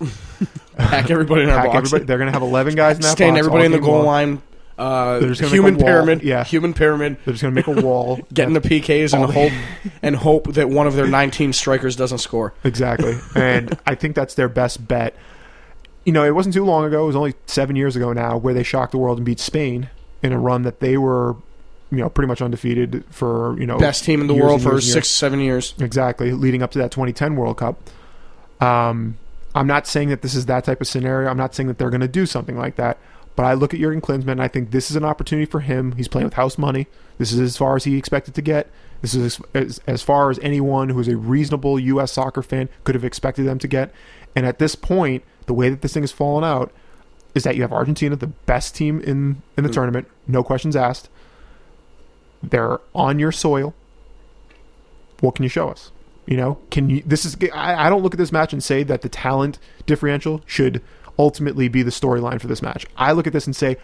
Pack 0.76 1.08
everybody 1.08 1.44
in 1.44 1.50
our 1.50 1.58
Pack 1.58 1.66
box. 1.66 1.76
everybody. 1.76 2.04
They're 2.04 2.18
going 2.18 2.26
to 2.26 2.32
have 2.32 2.42
11 2.42 2.74
guys 2.74 2.96
in 2.96 3.02
that 3.02 3.12
Stand 3.12 3.34
box 3.34 3.38
everybody 3.38 3.60
all 3.60 3.66
in 3.66 3.70
the 3.70 3.78
game 3.78 3.84
goal 3.84 3.94
long. 3.98 4.06
line. 4.06 4.42
Uh, 4.76 5.20
They're 5.20 5.28
just 5.28 5.40
gonna 5.40 5.52
make 5.52 5.56
human 5.56 5.74
a 5.74 5.78
wall. 5.78 5.86
pyramid. 5.86 6.22
Yeah. 6.24 6.42
Human 6.42 6.74
pyramid. 6.74 7.16
They're 7.24 7.32
just 7.34 7.42
going 7.42 7.54
to 7.54 7.70
make 7.72 7.78
a 7.78 7.80
wall. 7.80 8.18
Get 8.34 8.48
in 8.48 8.54
the 8.54 8.60
PKs 8.60 9.14
and 9.14 9.22
All 9.22 9.30
hope 9.30 9.52
and 10.02 10.16
hope 10.16 10.54
that 10.54 10.68
one 10.68 10.88
of 10.88 10.96
their 10.96 11.06
19 11.06 11.52
strikers 11.52 11.94
doesn't 11.94 12.18
score. 12.18 12.54
Exactly. 12.64 13.16
And 13.36 13.78
I 13.86 13.94
think 13.94 14.16
that's 14.16 14.34
their 14.34 14.48
best 14.48 14.88
bet. 14.88 15.14
You 16.04 16.12
know, 16.12 16.24
it 16.24 16.34
wasn't 16.34 16.56
too 16.56 16.64
long 16.64 16.84
ago, 16.84 17.04
it 17.04 17.06
was 17.06 17.14
only 17.16 17.34
seven 17.46 17.76
years 17.76 17.94
ago 17.94 18.12
now, 18.12 18.36
where 18.36 18.52
they 18.52 18.64
shocked 18.64 18.90
the 18.90 18.98
world 18.98 19.18
and 19.18 19.24
beat 19.24 19.38
Spain 19.38 19.90
in 20.24 20.32
a 20.32 20.38
run 20.40 20.62
that 20.62 20.80
they 20.80 20.96
were, 20.98 21.36
you 21.92 21.98
know, 21.98 22.08
pretty 22.08 22.26
much 22.26 22.42
undefeated 22.42 23.04
for, 23.10 23.56
you 23.60 23.66
know, 23.66 23.78
Best 23.78 24.04
team 24.04 24.20
in 24.20 24.26
the 24.26 24.34
years 24.34 24.42
world 24.42 24.54
and 24.54 24.62
for 24.64 24.72
years 24.72 24.86
and 24.86 24.92
six, 24.92 25.08
seven 25.08 25.38
years. 25.38 25.72
Exactly, 25.78 26.32
leading 26.32 26.64
up 26.64 26.72
to 26.72 26.78
that 26.80 26.90
2010 26.90 27.36
World 27.36 27.58
Cup. 27.58 27.78
Um, 28.60 29.18
I'm 29.54 29.66
not 29.66 29.86
saying 29.86 30.10
that 30.10 30.22
this 30.22 30.34
is 30.34 30.46
that 30.46 30.64
type 30.64 30.80
of 30.80 30.86
scenario. 30.86 31.30
I'm 31.30 31.36
not 31.36 31.54
saying 31.54 31.68
that 31.68 31.78
they're 31.78 31.90
going 31.90 32.00
to 32.00 32.08
do 32.08 32.26
something 32.26 32.56
like 32.56 32.76
that. 32.76 32.98
But 33.36 33.44
I 33.44 33.54
look 33.54 33.74
at 33.74 33.80
Jurgen 33.80 34.00
Klinsmann 34.00 34.32
and 34.32 34.42
I 34.42 34.48
think 34.48 34.70
this 34.70 34.90
is 34.90 34.96
an 34.96 35.04
opportunity 35.04 35.44
for 35.50 35.60
him. 35.60 35.92
He's 35.92 36.08
playing 36.08 36.26
with 36.26 36.34
house 36.34 36.56
money. 36.56 36.86
This 37.18 37.32
is 37.32 37.40
as 37.40 37.56
far 37.56 37.76
as 37.76 37.84
he 37.84 37.96
expected 37.96 38.34
to 38.34 38.42
get. 38.42 38.70
This 39.02 39.14
is 39.14 39.38
as, 39.38 39.46
as, 39.54 39.80
as 39.86 40.02
far 40.02 40.30
as 40.30 40.38
anyone 40.40 40.88
who 40.88 40.98
is 40.98 41.08
a 41.08 41.16
reasonable 41.16 41.78
U.S. 41.78 42.12
soccer 42.12 42.42
fan 42.42 42.68
could 42.84 42.94
have 42.94 43.04
expected 43.04 43.46
them 43.46 43.58
to 43.58 43.68
get. 43.68 43.92
And 44.34 44.46
at 44.46 44.58
this 44.58 44.74
point, 44.74 45.22
the 45.44 45.54
way 45.54 45.68
that 45.68 45.82
this 45.82 45.92
thing 45.92 46.02
has 46.02 46.12
fallen 46.12 46.44
out 46.44 46.72
is 47.34 47.44
that 47.44 47.56
you 47.56 47.62
have 47.62 47.72
Argentina, 47.72 48.16
the 48.16 48.26
best 48.26 48.74
team 48.74 49.00
in, 49.02 49.42
in 49.58 49.64
the 49.64 49.70
tournament, 49.70 50.08
no 50.26 50.42
questions 50.42 50.74
asked. 50.74 51.10
They're 52.42 52.80
on 52.94 53.18
your 53.18 53.32
soil. 53.32 53.74
What 55.20 55.34
can 55.34 55.42
you 55.42 55.48
show 55.50 55.68
us? 55.68 55.92
You 56.26 56.36
know, 56.36 56.58
can 56.70 56.90
you? 56.90 57.02
This 57.06 57.24
is. 57.24 57.36
I, 57.52 57.86
I 57.86 57.90
don't 57.90 58.02
look 58.02 58.14
at 58.14 58.18
this 58.18 58.32
match 58.32 58.52
and 58.52 58.62
say 58.62 58.82
that 58.82 59.02
the 59.02 59.08
talent 59.08 59.58
differential 59.86 60.42
should 60.44 60.82
ultimately 61.18 61.68
be 61.68 61.82
the 61.82 61.90
storyline 61.90 62.40
for 62.40 62.46
this 62.46 62.62
match. 62.62 62.86
I 62.96 63.12
look 63.12 63.26
at 63.26 63.32
this 63.32 63.46
and 63.46 63.54
say, 63.54 63.76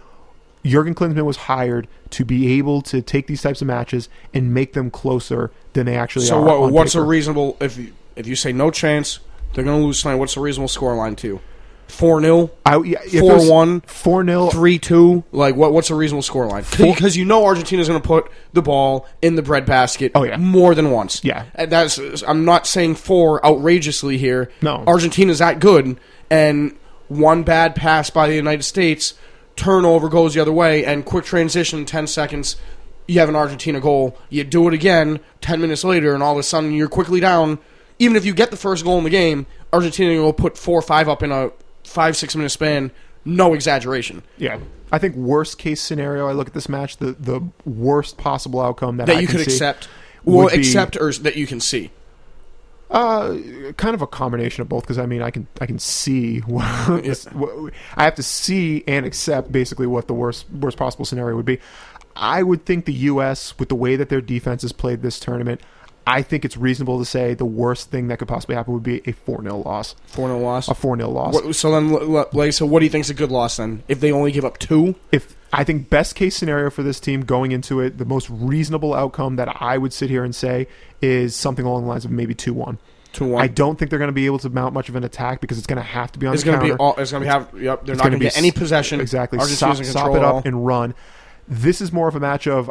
Jurgen 0.65 0.95
Klinsmann 0.95 1.25
was 1.25 1.37
hired 1.37 1.89
to 2.11 2.25
be 2.25 2.59
able 2.59 2.83
to 2.83 3.03
take 3.03 3.27
these 3.27 3.43
types 3.43 3.61
of 3.61 3.67
matches 3.67 4.09
and 4.35 4.53
make 4.53 4.73
them 4.75 4.91
closer 4.91 5.51
than 5.73 5.87
they 5.87 5.97
actually 5.97 6.27
So 6.27 6.43
are. 6.43 6.49
So, 6.49 6.61
what, 6.61 6.73
what's 6.73 6.95
a 6.95 7.03
reasonable 7.03 7.57
if 7.61 7.79
you, 7.79 7.93
if 8.17 8.27
you 8.27 8.37
say 8.37 8.53
no 8.53 8.71
chance 8.71 9.21
they're 9.55 9.65
going 9.65 9.81
to 9.81 9.87
lose 9.87 10.03
tonight? 10.03 10.17
What's 10.17 10.37
a 10.37 10.41
reasonable 10.41 10.69
scoreline 10.69 11.17
to? 11.19 11.41
Four 11.89 12.23
0 12.23 12.51
I, 12.65 12.81
yeah, 12.81 13.01
if 13.05 13.21
four 13.21 13.49
one, 13.51 13.83
four 13.83 14.25
0 14.25 14.49
three 14.49 14.79
two. 14.79 15.25
Like 15.31 15.57
what? 15.57 15.73
What's 15.73 15.91
a 15.91 15.95
reasonable 15.95 16.23
scoreline? 16.23 16.95
Because 16.95 17.17
you 17.19 17.25
know 17.27 17.45
Argentina's 17.45 17.87
going 17.87 18.01
to 18.01 18.07
put 18.07 18.31
the 18.55 18.63
ball 18.63 19.07
in 19.21 19.37
the 19.37 19.43
breadbasket. 19.43 20.13
Oh, 20.15 20.25
yeah. 20.25 20.39
more 20.39 20.75
than 20.75 20.91
once. 20.91 21.23
Yeah. 21.23 21.45
and 21.55 21.71
that's. 21.71 21.99
I'm 22.23 22.47
not 22.47 22.67
saying 22.67 22.95
four 22.95 23.45
outrageously 23.45 24.17
here. 24.17 24.51
No. 24.63 24.83
Argentina's 24.87 25.39
that 25.41 25.61
good, 25.61 26.01
and 26.31 26.77
one 27.09 27.43
bad 27.43 27.77
pass 27.77 28.09
by 28.09 28.27
the 28.27 28.35
United 28.35 28.63
States, 28.63 29.15
turnover 29.57 30.09
goes 30.09 30.35
the 30.35 30.41
other 30.41 30.53
way, 30.53 30.85
and 30.85 31.05
quick 31.05 31.25
transition, 31.25 31.85
ten 31.85 32.07
seconds. 32.07 32.57
You 33.07 33.19
have 33.21 33.29
an 33.29 33.37
Argentina 33.37 33.81
goal. 33.81 34.17
You 34.31 34.45
do 34.45 34.67
it 34.67 34.75
again 34.75 35.21
ten 35.43 35.61
minutes 35.61 35.85
later, 35.85 36.15
and 36.15 36.23
all 36.23 36.33
of 36.33 36.39
a 36.39 36.43
sudden 36.43 36.73
you're 36.73 36.89
quickly 36.89 37.21
down. 37.21 37.59
Even 37.99 38.17
if 38.17 38.25
you 38.25 38.33
get 38.35 38.51
the 38.51 38.57
first 38.57 38.83
goal 38.83 38.99
in 38.99 39.05
the 39.05 39.11
game, 39.11 39.47
Argentina 39.73 40.21
will 40.21 40.33
put 40.33 40.57
four 40.57 40.79
or 40.79 40.83
five 40.83 41.09
up 41.09 41.23
in 41.23 41.31
a 41.31 41.51
five 41.93 42.17
six 42.17 42.35
minute 42.35 42.51
span. 42.51 42.91
No 43.25 43.55
exaggeration. 43.55 44.23
Yeah. 44.37 44.59
I 44.91 44.99
think 44.99 45.15
worst 45.15 45.57
case 45.59 45.81
scenario. 45.81 46.27
I 46.29 46.33
look 46.33 46.49
at 46.49 46.55
this 46.55 46.69
match. 46.69 46.97
The 46.97 47.13
the 47.13 47.41
worst 47.65 48.19
possible 48.19 48.61
outcome 48.61 48.97
that, 48.97 49.07
that 49.07 49.17
I 49.17 49.21
you 49.21 49.27
can 49.27 49.37
could 49.39 49.47
see 49.47 49.53
accept, 49.53 49.89
be- 50.27 50.47
accept 50.49 50.97
or 50.97 51.13
that 51.13 51.37
you 51.37 51.47
can 51.47 51.61
see. 51.61 51.91
Uh, 52.91 53.73
kind 53.79 53.95
of 53.95 54.03
a 54.03 54.07
combination 54.07 54.61
of 54.61 54.69
both 54.69 54.83
because 54.83 54.99
I 54.99 55.07
mean 55.07 55.23
I 55.23 55.31
can 55.31 55.47
I 55.61 55.67
can 55.67 55.79
see 55.79 56.39
what, 56.41 56.65
what- 57.33 57.73
I 57.97 58.05
have 58.05 58.17
to 58.17 58.23
see 58.23 58.85
and 58.87 59.07
accept 59.07 59.51
basically 59.51 59.87
what 59.87 60.09
the 60.09 60.15
worst 60.15 60.51
worst 60.51 60.77
possible 60.77 61.05
scenario 61.05 61.37
would 61.37 61.47
be. 61.47 61.59
I 62.15 62.43
would 62.43 62.67
think 62.67 62.85
the 62.85 62.93
U.S. 62.93 63.59
with 63.59 63.71
the 63.71 63.75
way 63.75 63.97
that 63.97 64.11
their 64.11 64.21
defense 64.21 64.61
has 64.61 64.73
played 64.73 65.01
this 65.01 65.19
tournament, 65.19 65.63
I 66.07 66.23
think 66.23 66.45
it's 66.45 66.57
reasonable 66.57 66.99
to 66.99 67.05
say 67.05 67.35
the 67.35 67.45
worst 67.45 67.91
thing 67.91 68.09
that 68.09 68.19
could 68.19 68.29
possibly 68.29 68.57
happen 68.57 68.75
would 68.75 68.83
be 68.83 69.03
a 69.07 69.13
four 69.13 69.43
0 69.43 69.59
loss. 69.59 69.95
Four 70.07 70.29
0 70.29 70.41
loss. 70.41 70.69
A 70.69 70.75
four 70.75 70.97
0 70.97 71.09
loss. 71.11 71.35
What, 71.35 71.55
so 71.55 71.71
then, 71.71 71.91
like, 72.33 72.53
so 72.53 72.67
what 72.67 72.81
do 72.81 72.87
you 72.87 72.91
think 72.91 73.05
is 73.05 73.11
a 73.11 73.15
good 73.15 73.31
loss 73.31 73.57
then? 73.59 73.83
If 73.89 74.01
they 74.01 74.11
only 74.13 74.33
give 74.33 74.45
up 74.45 74.59
two, 74.59 74.95
if 75.13 75.37
I 75.53 75.65
think 75.65 75.91
best 75.91 76.15
case 76.15 76.37
scenario 76.37 76.71
for 76.71 76.83
this 76.83 76.99
team 76.99 77.23
going 77.25 77.53
into 77.53 77.81
it, 77.81 77.99
the 77.99 78.05
most 78.05 78.29
reasonable 78.31 78.95
outcome 78.95 79.37
that 79.37 79.61
I 79.61 79.79
would 79.79 79.93
sit 79.93 80.11
here 80.11 80.25
and 80.25 80.35
say 80.35 80.67
is 81.01 81.37
something 81.37 81.65
along 81.65 81.83
the 81.83 81.89
lines 81.89 82.05
of 82.05 82.11
maybe 82.11 82.35
two 82.35 82.55
one. 82.55 82.79
Two 83.13 83.27
one. 83.29 83.43
I 83.43 83.47
don't 83.47 83.79
think 83.79 83.91
they're 83.91 83.99
going 83.99 84.09
to 84.09 84.13
be 84.13 84.27
able 84.27 84.39
to 84.41 84.49
mount 84.51 84.73
much 84.75 84.89
of 84.89 84.97
an 84.97 85.05
attack 85.05 85.41
because 85.41 85.59
it's 85.59 85.67
going 85.67 85.77
to 85.77 85.83
have 85.83 86.11
to 86.13 86.19
be 86.19 86.27
on 86.27 86.33
It's 86.35 86.43
the 86.43 86.51
going 86.51 86.61
to 86.61 86.67
counter. 86.67 86.77
be 86.77 86.81
all. 86.81 86.95
It's 86.97 87.11
going 87.13 87.23
to 87.23 87.27
be 87.27 87.31
have. 87.31 87.63
Yep. 87.63 87.85
They're 87.85 87.93
It's 87.95 87.99
not 87.99 88.05
gonna 88.05 88.19
be 88.19 88.25
get 88.25 88.37
any 88.39 88.51
possession. 88.51 89.01
Exactly. 89.01 89.39
Argentina's 89.39 89.79
Sop, 89.79 89.87
in 89.87 89.93
sop 89.93 90.05
control 90.07 90.17
it 90.17 90.25
up 90.25 90.47
and 90.47 90.67
run. 90.67 90.95
This 91.47 91.81
is 91.83 91.93
more 91.93 92.09
of 92.09 92.17
a 92.17 92.21
match 92.21 92.47
of 92.47 92.71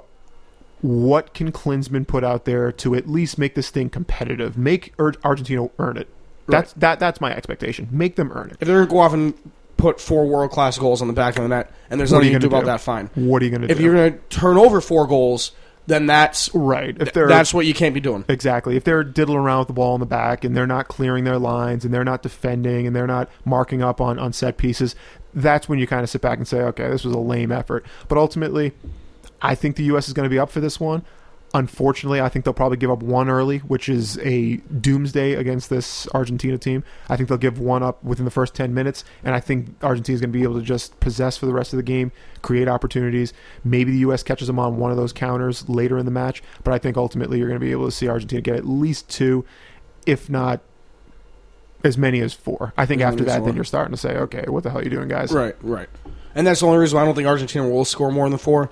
what 0.82 1.34
can 1.34 1.52
Klinsmann 1.52 2.08
put 2.08 2.24
out 2.24 2.46
there 2.46 2.72
to 2.72 2.96
at 2.96 3.08
least 3.08 3.38
make 3.38 3.56
this 3.56 3.70
thing 3.70 3.90
competitive. 3.90 4.58
Make 4.58 4.94
Ar- 5.00 5.14
Argentina 5.24 5.70
earn 5.80 5.98
it. 5.98 6.08
That's 6.48 6.74
that. 6.74 7.00
That's 7.00 7.22
my 7.22 7.34
expectation. 7.34 7.88
Make 7.92 8.16
them 8.16 8.32
earn 8.34 8.50
it. 8.50 8.58
If 8.60 8.68
they're 8.68 8.78
going 8.78 8.88
to 8.88 8.92
go 8.92 9.00
off 9.00 9.14
and 9.14 9.34
put 9.78 10.00
four 10.00 10.28
world 10.28 10.52
class 10.52 10.78
goals 10.78 11.02
on 11.02 11.08
the 11.08 11.14
back 11.14 11.38
of 11.38 11.44
the 11.44 11.50
net, 11.50 11.72
and 11.90 12.00
there's 12.00 12.12
nothing 12.12 12.28
you 12.28 12.34
you 12.34 12.40
can 12.40 12.42
do 12.42 12.48
about 12.48 12.62
do? 12.62 12.66
that, 12.68 12.82
fine. 12.82 13.10
What 13.16 13.42
are 13.42 13.46
you 13.46 13.52
going 13.52 13.62
to 13.62 13.68
do? 13.68 13.72
If 13.72 13.80
you're 13.80 13.94
going 13.94 14.14
to 14.14 14.20
turn 14.30 14.58
over 14.58 14.82
four 14.82 15.08
goals, 15.08 15.52
then 15.88 16.06
that's 16.06 16.54
right. 16.54 16.96
If 17.00 17.14
they're 17.14 17.28
that's 17.28 17.54
what 17.54 17.66
you 17.66 17.74
can't 17.74 17.94
be 17.94 18.00
doing. 18.00 18.26
Exactly. 18.28 18.76
If 18.76 18.84
they're 18.84 19.04
diddling 19.04 19.40
around 19.40 19.60
with 19.60 19.68
the 19.68 19.74
ball 19.74 19.96
in 19.96 20.00
the 20.00 20.06
back 20.06 20.44
and 20.44 20.56
they're 20.56 20.68
not 20.68 20.88
clearing 20.88 21.24
their 21.24 21.40
lines 21.40 21.86
and 21.86 21.94
they're 21.94 22.04
not 22.04 22.22
defending 22.22 22.86
and 22.88 22.96
they're 22.96 23.08
not 23.08 23.30
marking 23.46 23.82
up 23.82 24.02
on, 24.02 24.20
on 24.20 24.34
set 24.34 24.58
pieces, 24.58 24.96
that's 25.34 25.68
when 25.70 25.80
you 25.80 25.88
kind 25.88 26.04
of 26.04 26.10
sit 26.10 26.22
back 26.22 26.38
and 26.38 26.48
say, 26.48 26.62
okay, 26.62 26.90
this 26.90 27.04
was 27.04 27.16
a 27.16 27.20
lame 27.20 27.52
effort. 27.52 27.86
But 28.08 28.18
ultimately, 28.18 28.74
I 29.42 29.56
think 29.56 29.76
the 29.76 29.84
U.S. 29.86 30.08
is 30.08 30.14
going 30.14 30.26
to 30.26 30.30
be 30.30 30.40
up 30.40 30.50
for 30.50 30.60
this 30.60 30.80
one. 30.80 31.04
Unfortunately, 31.54 32.22
I 32.22 32.30
think 32.30 32.46
they'll 32.46 32.54
probably 32.54 32.78
give 32.78 32.90
up 32.90 33.04
one 33.04 33.30
early, 33.30 33.58
which 33.58 33.90
is 33.90 34.18
a 34.20 34.58
doomsday 34.58 35.34
against 35.34 35.70
this 35.70 36.08
Argentina 36.14 36.58
team. 36.58 36.82
I 37.10 37.18
think 37.18 37.28
they'll 37.28 37.38
give 37.38 37.60
one 37.60 37.84
up 37.84 38.02
within 38.06 38.24
the 38.24 38.32
first 38.32 38.56
10 38.56 38.74
minutes, 38.74 39.04
and 39.22 39.36
I 39.36 39.42
think 39.42 39.76
Argentina 39.84 40.16
is 40.16 40.22
going 40.22 40.32
to 40.32 40.38
be 40.38 40.44
able 40.44 40.60
to 40.60 40.66
just 40.66 40.98
possess 41.02 41.36
for 41.36 41.48
the 41.48 41.54
rest 41.54 41.74
of 41.74 41.78
the 41.78 41.84
game, 41.84 42.14
create 42.42 42.70
opportunities. 42.70 43.34
Maybe 43.66 43.92
the 43.92 43.98
U.S. 44.00 44.24
catches 44.24 44.48
them 44.48 44.60
on 44.60 44.78
one 44.78 44.92
of 44.92 44.98
those 44.98 45.12
counters 45.12 45.68
later 45.68 45.98
in 45.98 46.06
the 46.06 46.12
match, 46.12 46.42
but 46.64 46.74
I 46.74 46.78
think 46.78 46.96
ultimately 46.96 47.40
you're 47.40 47.50
going 47.50 47.60
to 47.60 47.66
be 47.66 47.72
able 47.72 47.86
to 47.86 47.92
see 47.92 48.08
Argentina 48.08 48.42
get 48.42 48.56
at 48.56 48.66
least 48.66 49.10
two, 49.10 49.44
if 50.06 50.30
not 50.30 50.62
as 51.84 51.98
many 51.98 52.22
as 52.22 52.34
four. 52.34 52.74
I 52.78 52.86
think 52.86 53.02
after 53.02 53.26
that, 53.26 53.44
then 53.44 53.56
you're 53.56 53.64
starting 53.66 53.92
to 53.92 53.98
say, 53.98 54.16
okay, 54.16 54.46
what 54.48 54.64
the 54.64 54.70
hell 54.70 54.80
are 54.80 54.84
you 54.84 54.90
doing, 54.90 55.10
guys? 55.10 55.34
Right, 55.34 55.56
right. 55.62 55.90
And 56.34 56.48
that's 56.48 56.62
the 56.62 56.68
only 56.68 56.78
reason 56.78 56.96
why 56.96 57.02
I 57.02 57.06
don't 57.06 57.16
think 57.16 57.28
Argentina 57.28 57.68
will 57.68 57.84
score 57.84 58.10
more 58.12 58.30
than 58.30 58.38
four. 58.38 58.70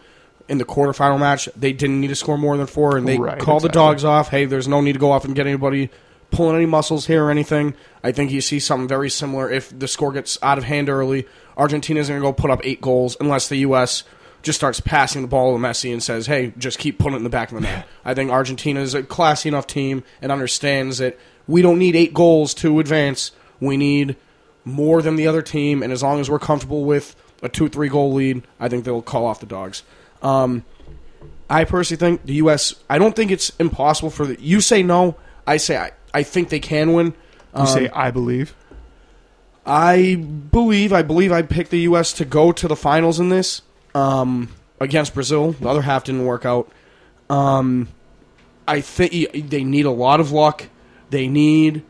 In 0.49 0.57
the 0.57 0.65
quarterfinal 0.65 1.19
match, 1.19 1.47
they 1.55 1.71
didn't 1.71 2.01
need 2.01 2.07
to 2.07 2.15
score 2.15 2.37
more 2.37 2.57
than 2.57 2.65
four, 2.67 2.97
and 2.97 3.07
they 3.07 3.17
Right, 3.17 3.39
called 3.39 3.63
the 3.63 3.69
dogs 3.69 4.03
off. 4.03 4.29
Hey, 4.29 4.45
there's 4.45 4.67
no 4.67 4.81
need 4.81 4.93
to 4.93 4.99
go 4.99 5.11
off 5.11 5.23
and 5.23 5.35
get 5.35 5.45
anybody 5.45 5.89
pulling 6.31 6.55
any 6.55 6.65
muscles 6.65 7.05
here 7.05 7.23
or 7.25 7.31
anything. 7.31 7.75
I 8.03 8.11
think 8.11 8.31
you 8.31 8.41
see 8.41 8.59
something 8.59 8.87
very 8.87 9.09
similar 9.09 9.49
if 9.49 9.77
the 9.77 9.87
score 9.87 10.11
gets 10.11 10.37
out 10.41 10.57
of 10.57 10.63
hand 10.63 10.89
early. 10.89 11.27
Argentina's 11.57 12.09
going 12.09 12.19
to 12.19 12.25
go 12.27 12.33
put 12.33 12.49
up 12.51 12.61
eight 12.63 12.81
goals 12.81 13.15
unless 13.19 13.47
the 13.47 13.57
U.S. 13.57 14.03
just 14.41 14.57
starts 14.59 14.79
passing 14.79 15.21
the 15.21 15.27
ball 15.27 15.55
to 15.55 15.61
Messi 15.61 15.91
and 15.91 16.01
says, 16.01 16.25
hey, 16.27 16.53
just 16.57 16.79
keep 16.79 16.97
putting 16.97 17.13
it 17.13 17.17
in 17.17 17.23
the 17.23 17.29
back 17.29 17.51
of 17.51 17.55
the 17.55 17.61
net. 17.61 17.87
I 18.03 18.13
think 18.13 18.31
Argentina 18.31 18.79
is 18.81 18.93
a 18.95 19.03
classy 19.03 19.49
enough 19.49 19.67
team 19.67 20.03
and 20.21 20.31
understands 20.31 20.97
that 20.97 21.17
we 21.47 21.61
don't 21.61 21.77
need 21.79 21.95
eight 21.95 22.13
goals 22.13 22.53
to 22.55 22.79
advance. 22.79 23.31
We 23.59 23.77
need 23.77 24.15
more 24.65 25.01
than 25.01 25.15
the 25.15 25.27
other 25.27 25.41
team, 25.41 25.83
and 25.83 25.91
as 25.91 26.01
long 26.03 26.19
as 26.19 26.29
we're 26.29 26.39
comfortable 26.39 26.85
with 26.85 27.15
a 27.41 27.49
two 27.49 27.69
three 27.69 27.89
goal 27.89 28.13
lead, 28.13 28.43
I 28.59 28.69
think 28.69 28.85
they'll 28.85 29.01
call 29.01 29.25
off 29.25 29.39
the 29.39 29.45
dogs. 29.45 29.83
Um, 30.21 30.65
I 31.49 31.63
personally 31.63 31.99
think 31.99 32.25
the 32.25 32.35
U.S. 32.35 32.75
I 32.89 32.97
don't 32.97 33.15
think 33.15 33.31
it's 33.31 33.51
impossible 33.59 34.09
for 34.09 34.25
the. 34.25 34.41
You 34.41 34.61
say 34.61 34.83
no, 34.83 35.15
I 35.47 35.57
say 35.57 35.77
I. 35.77 35.91
I 36.13 36.23
think 36.23 36.49
they 36.49 36.59
can 36.59 36.93
win. 36.93 37.07
You 37.07 37.61
Um, 37.61 37.67
say, 37.67 37.89
I 37.89 38.11
believe. 38.11 38.55
I 39.65 40.15
believe. 40.15 40.93
I 40.93 41.01
believe 41.01 41.31
I 41.31 41.41
picked 41.41 41.71
the 41.71 41.81
U.S. 41.81 42.13
to 42.13 42.25
go 42.25 42.51
to 42.51 42.67
the 42.67 42.75
finals 42.75 43.19
in 43.19 43.29
this 43.29 43.61
um, 43.93 44.49
against 44.79 45.13
Brazil. 45.13 45.51
The 45.53 45.67
other 45.69 45.81
half 45.83 46.03
didn't 46.05 46.25
work 46.25 46.45
out. 46.45 46.71
Um, 47.29 47.87
I 48.67 48.81
think 48.81 49.49
they 49.49 49.63
need 49.63 49.85
a 49.85 49.91
lot 49.91 50.19
of 50.19 50.31
luck. 50.31 50.65
They 51.09 51.27
need 51.27 51.83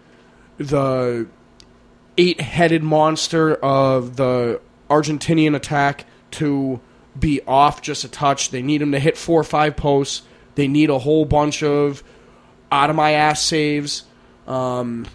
the 0.57 1.27
eight-headed 2.17 2.83
monster 2.83 3.55
of 3.55 4.17
the 4.17 4.59
Argentinian 4.89 5.55
attack 5.55 6.05
to 6.31 6.79
be 7.19 7.41
off 7.47 7.81
just 7.81 8.03
a 8.03 8.09
touch. 8.09 8.51
They 8.51 8.61
need 8.61 8.81
him 8.81 8.91
to 8.91 8.99
hit 8.99 9.17
four 9.17 9.39
or 9.39 9.43
five 9.43 9.75
posts. 9.75 10.23
They 10.55 10.67
need 10.67 10.89
a 10.89 10.99
whole 10.99 11.25
bunch 11.25 11.63
of 11.63 12.03
out 12.71 12.89
of 12.89 12.95
my 12.95 13.11
ass 13.11 13.41
saves. 13.41 14.03
Um, 14.47 15.05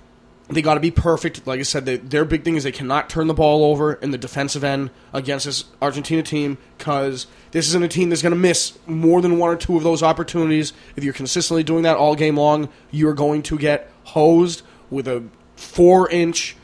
they 0.48 0.62
got 0.62 0.74
to 0.74 0.80
be 0.80 0.90
perfect. 0.90 1.46
Like 1.46 1.60
I 1.60 1.62
said, 1.62 1.86
they, 1.86 1.96
their 1.96 2.24
big 2.24 2.44
thing 2.44 2.56
is 2.56 2.64
they 2.64 2.72
cannot 2.72 3.08
turn 3.08 3.28
the 3.28 3.34
ball 3.34 3.64
over 3.64 3.94
in 3.94 4.10
the 4.10 4.18
defensive 4.18 4.62
end 4.62 4.90
against 5.12 5.46
this 5.46 5.64
Argentina 5.80 6.22
team 6.22 6.58
because 6.76 7.26
this 7.52 7.66
isn't 7.68 7.82
a 7.82 7.88
team 7.88 8.10
that's 8.10 8.22
going 8.22 8.34
to 8.34 8.38
miss 8.38 8.78
more 8.86 9.22
than 9.22 9.38
one 9.38 9.50
or 9.50 9.56
two 9.56 9.76
of 9.76 9.82
those 9.82 10.02
opportunities. 10.02 10.72
If 10.96 11.04
you're 11.04 11.14
consistently 11.14 11.62
doing 11.62 11.82
that 11.84 11.96
all 11.96 12.14
game 12.14 12.36
long, 12.36 12.68
you're 12.90 13.14
going 13.14 13.42
to 13.44 13.58
get 13.58 13.90
hosed 14.04 14.62
with 14.90 15.08
a 15.08 15.24
four 15.56 16.10
inch 16.10 16.56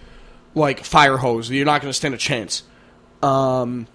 like 0.54 0.84
fire 0.84 1.16
hose. 1.16 1.50
You're 1.50 1.64
not 1.64 1.80
going 1.80 1.90
to 1.90 1.96
stand 1.96 2.14
a 2.14 2.18
chance. 2.18 2.64
Um, 3.22 3.86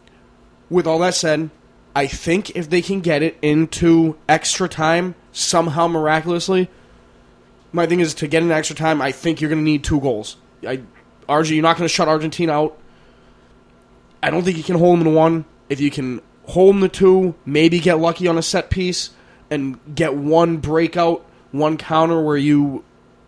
with 0.69 0.87
all 0.87 0.99
that 0.99 1.15
said, 1.15 1.49
I 1.95 2.07
think 2.07 2.51
if 2.51 2.69
they 2.69 2.81
can 2.81 2.99
get 3.01 3.23
it 3.23 3.37
into 3.41 4.17
extra 4.27 4.67
time 4.67 5.15
somehow 5.31 5.87
miraculously, 5.87 6.69
my 7.71 7.85
thing 7.85 7.99
is 7.99 8.13
to 8.15 8.27
get 8.27 8.43
in 8.43 8.51
extra 8.51 8.75
time. 8.75 9.01
I 9.01 9.11
think 9.11 9.39
you're 9.39 9.49
going 9.49 9.61
to 9.61 9.65
need 9.65 9.83
two 9.83 9.99
goals. 9.99 10.37
I, 10.67 10.81
RG, 11.29 11.51
you're 11.51 11.63
not 11.63 11.77
going 11.77 11.87
to 11.87 11.93
shut 11.93 12.07
Argentina 12.07 12.51
out. 12.51 12.77
I 14.21 14.29
don't 14.29 14.43
think 14.43 14.57
you 14.57 14.63
can 14.63 14.77
hold 14.77 14.99
them 14.99 15.05
to 15.05 15.11
one. 15.11 15.45
If 15.69 15.79
you 15.79 15.91
can 15.91 16.21
hold 16.45 16.75
them 16.75 16.81
to 16.81 16.89
two, 16.89 17.35
maybe 17.45 17.79
get 17.79 17.99
lucky 17.99 18.27
on 18.27 18.37
a 18.37 18.41
set 18.41 18.69
piece 18.69 19.11
and 19.49 19.79
get 19.93 20.15
one 20.15 20.57
breakout, 20.57 21.25
one 21.51 21.77
counter 21.77 22.21
where 22.21 22.37
you 22.37 22.83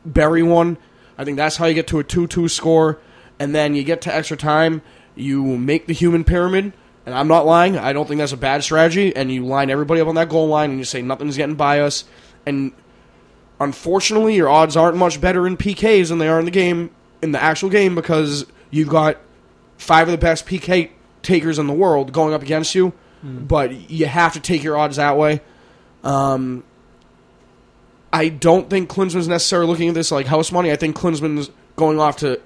bury 0.05 0.43
one. 0.43 0.77
I 1.17 1.23
think 1.23 1.37
that's 1.37 1.57
how 1.57 1.65
you 1.65 1.73
get 1.73 1.87
to 1.87 1.99
a 1.99 2.03
2 2.03 2.27
2 2.27 2.47
score. 2.47 2.99
And 3.39 3.53
then 3.53 3.75
you 3.75 3.83
get 3.83 4.01
to 4.01 4.13
extra 4.13 4.37
time, 4.37 4.81
you 5.15 5.43
make 5.57 5.87
the 5.87 5.93
human 5.93 6.23
pyramid. 6.23 6.73
And 7.07 7.15
I'm 7.15 7.29
not 7.29 7.45
lying, 7.45 7.77
I 7.77 7.93
don't 7.93 8.05
think 8.05 8.17
that's 8.17 8.33
a 8.33 8.37
bad 8.37 8.65
strategy. 8.65 9.15
And 9.15 9.31
you 9.31 9.45
line 9.45 9.69
everybody 9.69 10.01
up 10.01 10.09
on 10.09 10.15
that 10.15 10.27
goal 10.27 10.49
line 10.49 10.71
and 10.71 10.77
you 10.77 10.83
say 10.83 11.01
nothing's 11.01 11.37
getting 11.37 11.55
by 11.55 11.79
us. 11.79 12.03
And 12.45 12.73
unfortunately, 13.61 14.35
your 14.35 14.49
odds 14.49 14.75
aren't 14.75 14.97
much 14.97 15.21
better 15.21 15.47
in 15.47 15.55
PKs 15.55 16.09
than 16.09 16.17
they 16.17 16.27
are 16.27 16.37
in 16.37 16.43
the 16.43 16.51
game, 16.51 16.91
in 17.21 17.31
the 17.31 17.41
actual 17.41 17.69
game, 17.69 17.95
because 17.95 18.45
you've 18.71 18.89
got 18.89 19.15
five 19.77 20.09
of 20.09 20.11
the 20.11 20.17
best 20.17 20.45
PK 20.45 20.89
takers 21.23 21.57
in 21.57 21.67
the 21.67 21.73
world 21.73 22.11
going 22.11 22.33
up 22.33 22.41
against 22.41 22.75
you. 22.75 22.91
But 23.47 23.89
you 23.89 24.05
have 24.07 24.33
to 24.33 24.41
take 24.41 24.61
your 24.61 24.77
odds 24.77 24.97
that 24.97 25.15
way. 25.15 25.39
Um, 26.03 26.65
I 28.11 28.27
don't 28.27 28.69
think 28.69 28.89
Klinsmann's 28.89 29.29
necessarily 29.29 29.69
looking 29.71 29.87
at 29.87 29.95
this 29.95 30.11
like 30.11 30.25
house 30.25 30.51
money. 30.51 30.73
I 30.73 30.75
think 30.75 30.97
Klinsmann's 30.97 31.51
going 31.77 32.01
off 32.01 32.17
to 32.17 32.41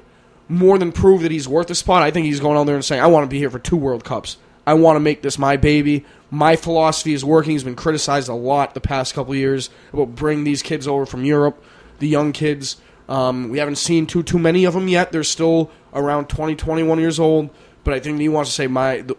more 0.47 0.77
than 0.77 0.91
prove 0.91 1.23
that 1.23 1.31
he's 1.31 1.47
worth 1.47 1.71
a 1.71 1.75
spot. 1.75 2.03
I 2.03 2.11
think 2.11 2.27
he's 2.27 2.39
going 2.39 2.57
out 2.57 2.67
there 2.67 2.75
and 2.75 2.85
saying, 2.85 3.01
I 3.01 3.07
want 3.07 3.23
to 3.23 3.27
be 3.27 3.39
here 3.39 3.49
for 3.49 3.57
two 3.57 3.75
World 3.75 4.03
Cups. 4.03 4.37
I 4.65 4.73
want 4.75 4.95
to 4.95 4.99
make 4.99 5.21
this 5.21 5.37
my 5.37 5.57
baby. 5.57 6.05
My 6.29 6.55
philosophy 6.55 7.13
is 7.13 7.25
working. 7.25 7.51
He's 7.51 7.63
been 7.63 7.75
criticized 7.75 8.29
a 8.29 8.33
lot 8.33 8.73
the 8.73 8.81
past 8.81 9.13
couple 9.13 9.35
years 9.35 9.69
about 9.91 10.15
bring 10.15 10.43
these 10.43 10.61
kids 10.61 10.87
over 10.87 11.05
from 11.05 11.25
Europe, 11.25 11.63
the 11.99 12.07
young 12.07 12.31
kids. 12.31 12.77
Um, 13.09 13.49
we 13.49 13.57
haven't 13.57 13.75
seen 13.75 14.05
too 14.05 14.23
too 14.23 14.39
many 14.39 14.65
of 14.65 14.73
them 14.73 14.87
yet. 14.87 15.11
They're 15.11 15.23
still 15.23 15.69
around 15.93 16.29
20, 16.29 16.55
21 16.55 16.99
years 16.99 17.19
old. 17.19 17.49
But 17.83 17.93
I 17.93 17.99
think 17.99 18.19
he 18.19 18.29
wants 18.29 18.51
to 18.51 18.55
say 18.55 18.67
my 18.67 19.01
the, 19.01 19.15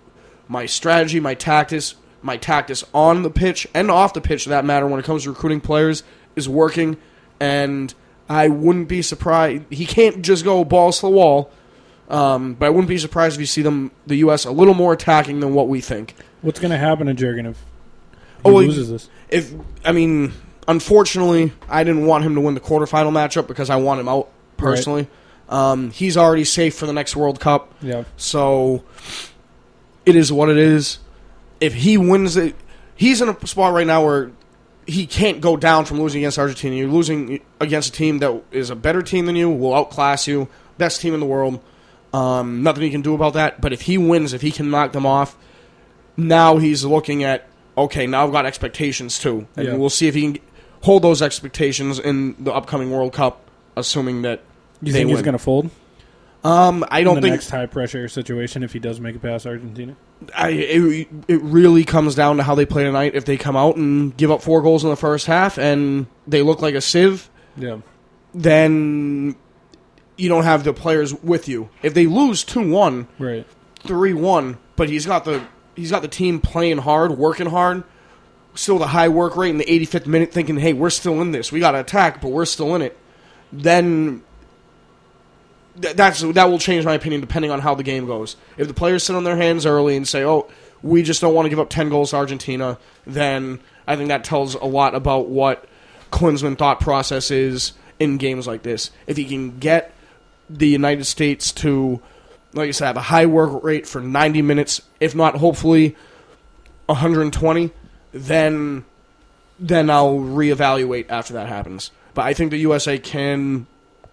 my 0.48 0.66
strategy, 0.66 1.20
my 1.20 1.34
tactics, 1.34 1.96
my 2.22 2.36
tactics 2.36 2.84
on 2.94 3.22
the 3.22 3.30
pitch 3.30 3.66
and 3.74 3.90
off 3.90 4.14
the 4.14 4.20
pitch, 4.20 4.44
for 4.44 4.50
that 4.50 4.64
matter, 4.64 4.86
when 4.86 5.00
it 5.00 5.04
comes 5.04 5.24
to 5.24 5.30
recruiting 5.30 5.60
players, 5.60 6.02
is 6.36 6.48
working. 6.48 6.96
And 7.40 7.92
I 8.28 8.48
wouldn't 8.48 8.88
be 8.88 9.02
surprised. 9.02 9.64
He 9.70 9.84
can't 9.84 10.22
just 10.22 10.44
go 10.44 10.64
balls 10.64 10.96
to 11.00 11.02
the 11.02 11.10
wall. 11.10 11.50
Um, 12.08 12.54
but 12.54 12.66
I 12.66 12.70
wouldn't 12.70 12.88
be 12.88 12.98
surprised 12.98 13.36
if 13.36 13.40
you 13.40 13.46
see 13.46 13.62
them, 13.62 13.90
the 14.06 14.16
U.S., 14.16 14.44
a 14.44 14.50
little 14.50 14.74
more 14.74 14.92
attacking 14.92 15.40
than 15.40 15.54
what 15.54 15.68
we 15.68 15.80
think. 15.80 16.14
What's 16.42 16.60
going 16.60 16.72
to 16.72 16.78
happen 16.78 17.06
to 17.06 17.14
Jurgen 17.14 17.46
if 17.46 17.56
he 17.58 18.50
Oh, 18.50 18.54
loses 18.56 18.90
this? 18.90 19.08
If 19.28 19.52
I 19.84 19.92
mean, 19.92 20.32
unfortunately, 20.68 21.52
I 21.68 21.84
didn't 21.84 22.06
want 22.06 22.24
him 22.24 22.34
to 22.34 22.40
win 22.40 22.54
the 22.54 22.60
quarterfinal 22.60 23.12
matchup 23.12 23.46
because 23.46 23.70
I 23.70 23.76
want 23.76 24.00
him 24.00 24.08
out 24.08 24.28
personally. 24.56 25.08
Um, 25.48 25.90
he's 25.90 26.16
already 26.16 26.44
safe 26.44 26.74
for 26.74 26.86
the 26.86 26.92
next 26.92 27.14
World 27.16 27.38
Cup. 27.40 27.72
Yeah. 27.80 28.04
So 28.16 28.82
it 30.04 30.16
is 30.16 30.32
what 30.32 30.48
it 30.48 30.56
is. 30.58 30.98
If 31.60 31.74
he 31.74 31.96
wins 31.96 32.36
it, 32.36 32.56
he's 32.96 33.20
in 33.22 33.28
a 33.28 33.46
spot 33.46 33.72
right 33.72 33.86
now 33.86 34.04
where 34.04 34.32
he 34.86 35.06
can't 35.06 35.40
go 35.40 35.56
down 35.56 35.84
from 35.84 36.00
losing 36.00 36.22
against 36.22 36.38
Argentina. 36.38 36.74
You're 36.74 36.88
losing 36.88 37.40
against 37.60 37.90
a 37.90 37.92
team 37.92 38.18
that 38.18 38.42
is 38.50 38.70
a 38.70 38.74
better 38.76 39.02
team 39.02 39.26
than 39.26 39.36
you, 39.36 39.48
will 39.48 39.74
outclass 39.74 40.26
you, 40.26 40.48
best 40.78 41.00
team 41.00 41.14
in 41.14 41.20
the 41.20 41.26
world. 41.26 41.60
Um, 42.12 42.62
nothing 42.62 42.82
he 42.82 42.90
can 42.90 43.00
do 43.02 43.14
about 43.14 43.32
that. 43.34 43.60
But 43.60 43.72
if 43.72 43.82
he 43.82 43.96
wins, 43.98 44.32
if 44.32 44.42
he 44.42 44.50
can 44.50 44.70
knock 44.70 44.92
them 44.92 45.06
off, 45.06 45.36
now 46.16 46.58
he's 46.58 46.84
looking 46.84 47.24
at 47.24 47.46
okay. 47.76 48.06
Now 48.06 48.24
I've 48.26 48.32
got 48.32 48.44
expectations 48.46 49.18
too, 49.18 49.46
and 49.56 49.66
Yeah. 49.66 49.74
we'll 49.76 49.90
see 49.90 50.08
if 50.08 50.14
he 50.14 50.32
can 50.32 50.38
hold 50.82 51.02
those 51.02 51.22
expectations 51.22 51.98
in 51.98 52.34
the 52.38 52.52
upcoming 52.52 52.90
World 52.90 53.12
Cup, 53.12 53.40
assuming 53.76 54.22
that 54.22 54.40
You 54.82 54.92
they 54.92 54.98
think 55.00 55.10
he's 55.10 55.22
going 55.22 55.32
to 55.32 55.38
fold? 55.38 55.70
Um, 56.44 56.84
I 56.90 57.04
don't 57.04 57.18
in 57.18 57.22
the 57.22 57.26
think 57.28 57.34
next 57.34 57.50
high 57.50 57.66
pressure 57.66 58.08
situation 58.08 58.64
if 58.64 58.72
he 58.72 58.80
does 58.80 58.98
make 58.98 59.14
it 59.14 59.22
past 59.22 59.46
Argentina. 59.46 59.94
I, 60.36 60.50
it, 60.50 61.08
it 61.28 61.40
really 61.40 61.84
comes 61.84 62.16
down 62.16 62.36
to 62.38 62.42
how 62.42 62.56
they 62.56 62.66
play 62.66 62.82
tonight. 62.82 63.14
If 63.14 63.24
they 63.26 63.36
come 63.36 63.56
out 63.56 63.76
and 63.76 64.14
give 64.16 64.30
up 64.32 64.42
four 64.42 64.60
goals 64.60 64.82
in 64.82 64.90
the 64.90 64.96
first 64.96 65.26
half 65.26 65.56
and 65.56 66.06
they 66.26 66.42
look 66.42 66.60
like 66.60 66.74
a 66.74 66.80
sieve, 66.80 67.30
Yeah. 67.56 67.76
then 68.34 69.36
you 70.22 70.28
don't 70.28 70.44
have 70.44 70.62
the 70.62 70.72
players 70.72 71.12
with 71.22 71.48
you. 71.48 71.68
If 71.82 71.94
they 71.94 72.06
lose 72.06 72.44
two 72.44 72.70
one, 72.70 73.08
Right. 73.18 73.44
three 73.80 74.12
one, 74.12 74.58
but 74.76 74.88
he's 74.88 75.04
got 75.04 75.24
the 75.24 75.42
he's 75.74 75.90
got 75.90 76.02
the 76.02 76.08
team 76.08 76.38
playing 76.38 76.78
hard, 76.78 77.18
working 77.18 77.46
hard, 77.48 77.82
still 78.54 78.78
the 78.78 78.88
high 78.88 79.08
work 79.08 79.36
rate 79.36 79.50
in 79.50 79.58
the 79.58 79.64
85th 79.68 80.06
minute, 80.06 80.32
thinking, 80.32 80.58
"Hey, 80.58 80.74
we're 80.74 80.90
still 80.90 81.20
in 81.20 81.32
this. 81.32 81.50
We 81.50 81.58
got 81.58 81.72
to 81.72 81.80
attack, 81.80 82.20
but 82.22 82.28
we're 82.30 82.44
still 82.44 82.74
in 82.76 82.82
it." 82.82 82.96
Then 83.52 84.22
th- 85.80 85.96
that's 85.96 86.20
that 86.20 86.44
will 86.50 86.58
change 86.58 86.84
my 86.84 86.94
opinion 86.94 87.20
depending 87.20 87.50
on 87.50 87.60
how 87.60 87.74
the 87.74 87.82
game 87.82 88.06
goes. 88.06 88.36
If 88.56 88.68
the 88.68 88.74
players 88.74 89.02
sit 89.02 89.16
on 89.16 89.24
their 89.24 89.36
hands 89.36 89.66
early 89.66 89.96
and 89.96 90.06
say, 90.06 90.24
"Oh, 90.24 90.46
we 90.82 91.02
just 91.02 91.20
don't 91.20 91.34
want 91.34 91.46
to 91.46 91.50
give 91.50 91.58
up 91.60 91.68
10 91.68 91.88
goals 91.88 92.10
to 92.10 92.16
Argentina," 92.16 92.78
then 93.06 93.58
I 93.88 93.96
think 93.96 94.08
that 94.08 94.22
tells 94.24 94.54
a 94.54 94.64
lot 94.66 94.94
about 94.94 95.28
what 95.28 95.64
Klinsmann 96.12 96.56
thought 96.58 96.80
process 96.80 97.30
is 97.30 97.72
in 97.98 98.18
games 98.18 98.46
like 98.46 98.62
this. 98.62 98.90
If 99.06 99.16
he 99.16 99.24
can 99.24 99.58
get 99.58 99.92
the 100.58 100.68
United 100.68 101.04
States 101.04 101.52
to, 101.52 102.00
like 102.52 102.68
I 102.68 102.72
said, 102.72 102.86
have 102.86 102.96
a 102.96 103.02
high 103.02 103.26
work 103.26 103.62
rate 103.62 103.86
for 103.86 104.00
90 104.00 104.42
minutes, 104.42 104.82
if 105.00 105.14
not 105.14 105.36
hopefully 105.36 105.96
120, 106.86 107.70
then 108.12 108.84
then 109.58 109.90
I'll 109.90 110.16
reevaluate 110.16 111.06
after 111.08 111.34
that 111.34 111.48
happens. 111.48 111.92
But 112.14 112.22
I 112.22 112.34
think 112.34 112.50
the 112.50 112.58
USA 112.58 112.98
can 112.98 113.66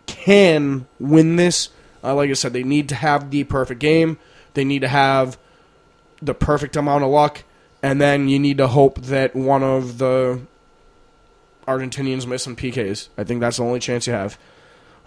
can 0.05 0.87
win 0.99 1.35
this. 1.35 1.69
Uh, 2.03 2.15
like 2.15 2.29
I 2.29 2.33
said, 2.33 2.53
they 2.53 2.63
need 2.63 2.89
to 2.89 2.95
have 2.95 3.31
the 3.31 3.43
perfect 3.43 3.79
game. 3.79 4.17
They 4.53 4.63
need 4.63 4.81
to 4.81 4.87
have 4.87 5.37
the 6.21 6.33
perfect 6.33 6.75
amount 6.75 7.03
of 7.03 7.09
luck, 7.09 7.43
and 7.81 7.99
then 7.99 8.29
you 8.29 8.39
need 8.39 8.57
to 8.57 8.67
hope 8.67 9.01
that 9.01 9.35
one 9.35 9.63
of 9.63 9.97
the 9.97 10.41
Argentinians 11.67 12.25
miss 12.25 12.43
some 12.43 12.55
PKs. 12.55 13.09
I 13.17 13.23
think 13.23 13.41
that's 13.41 13.57
the 13.57 13.63
only 13.63 13.79
chance 13.79 14.07
you 14.07 14.13
have. 14.13 14.37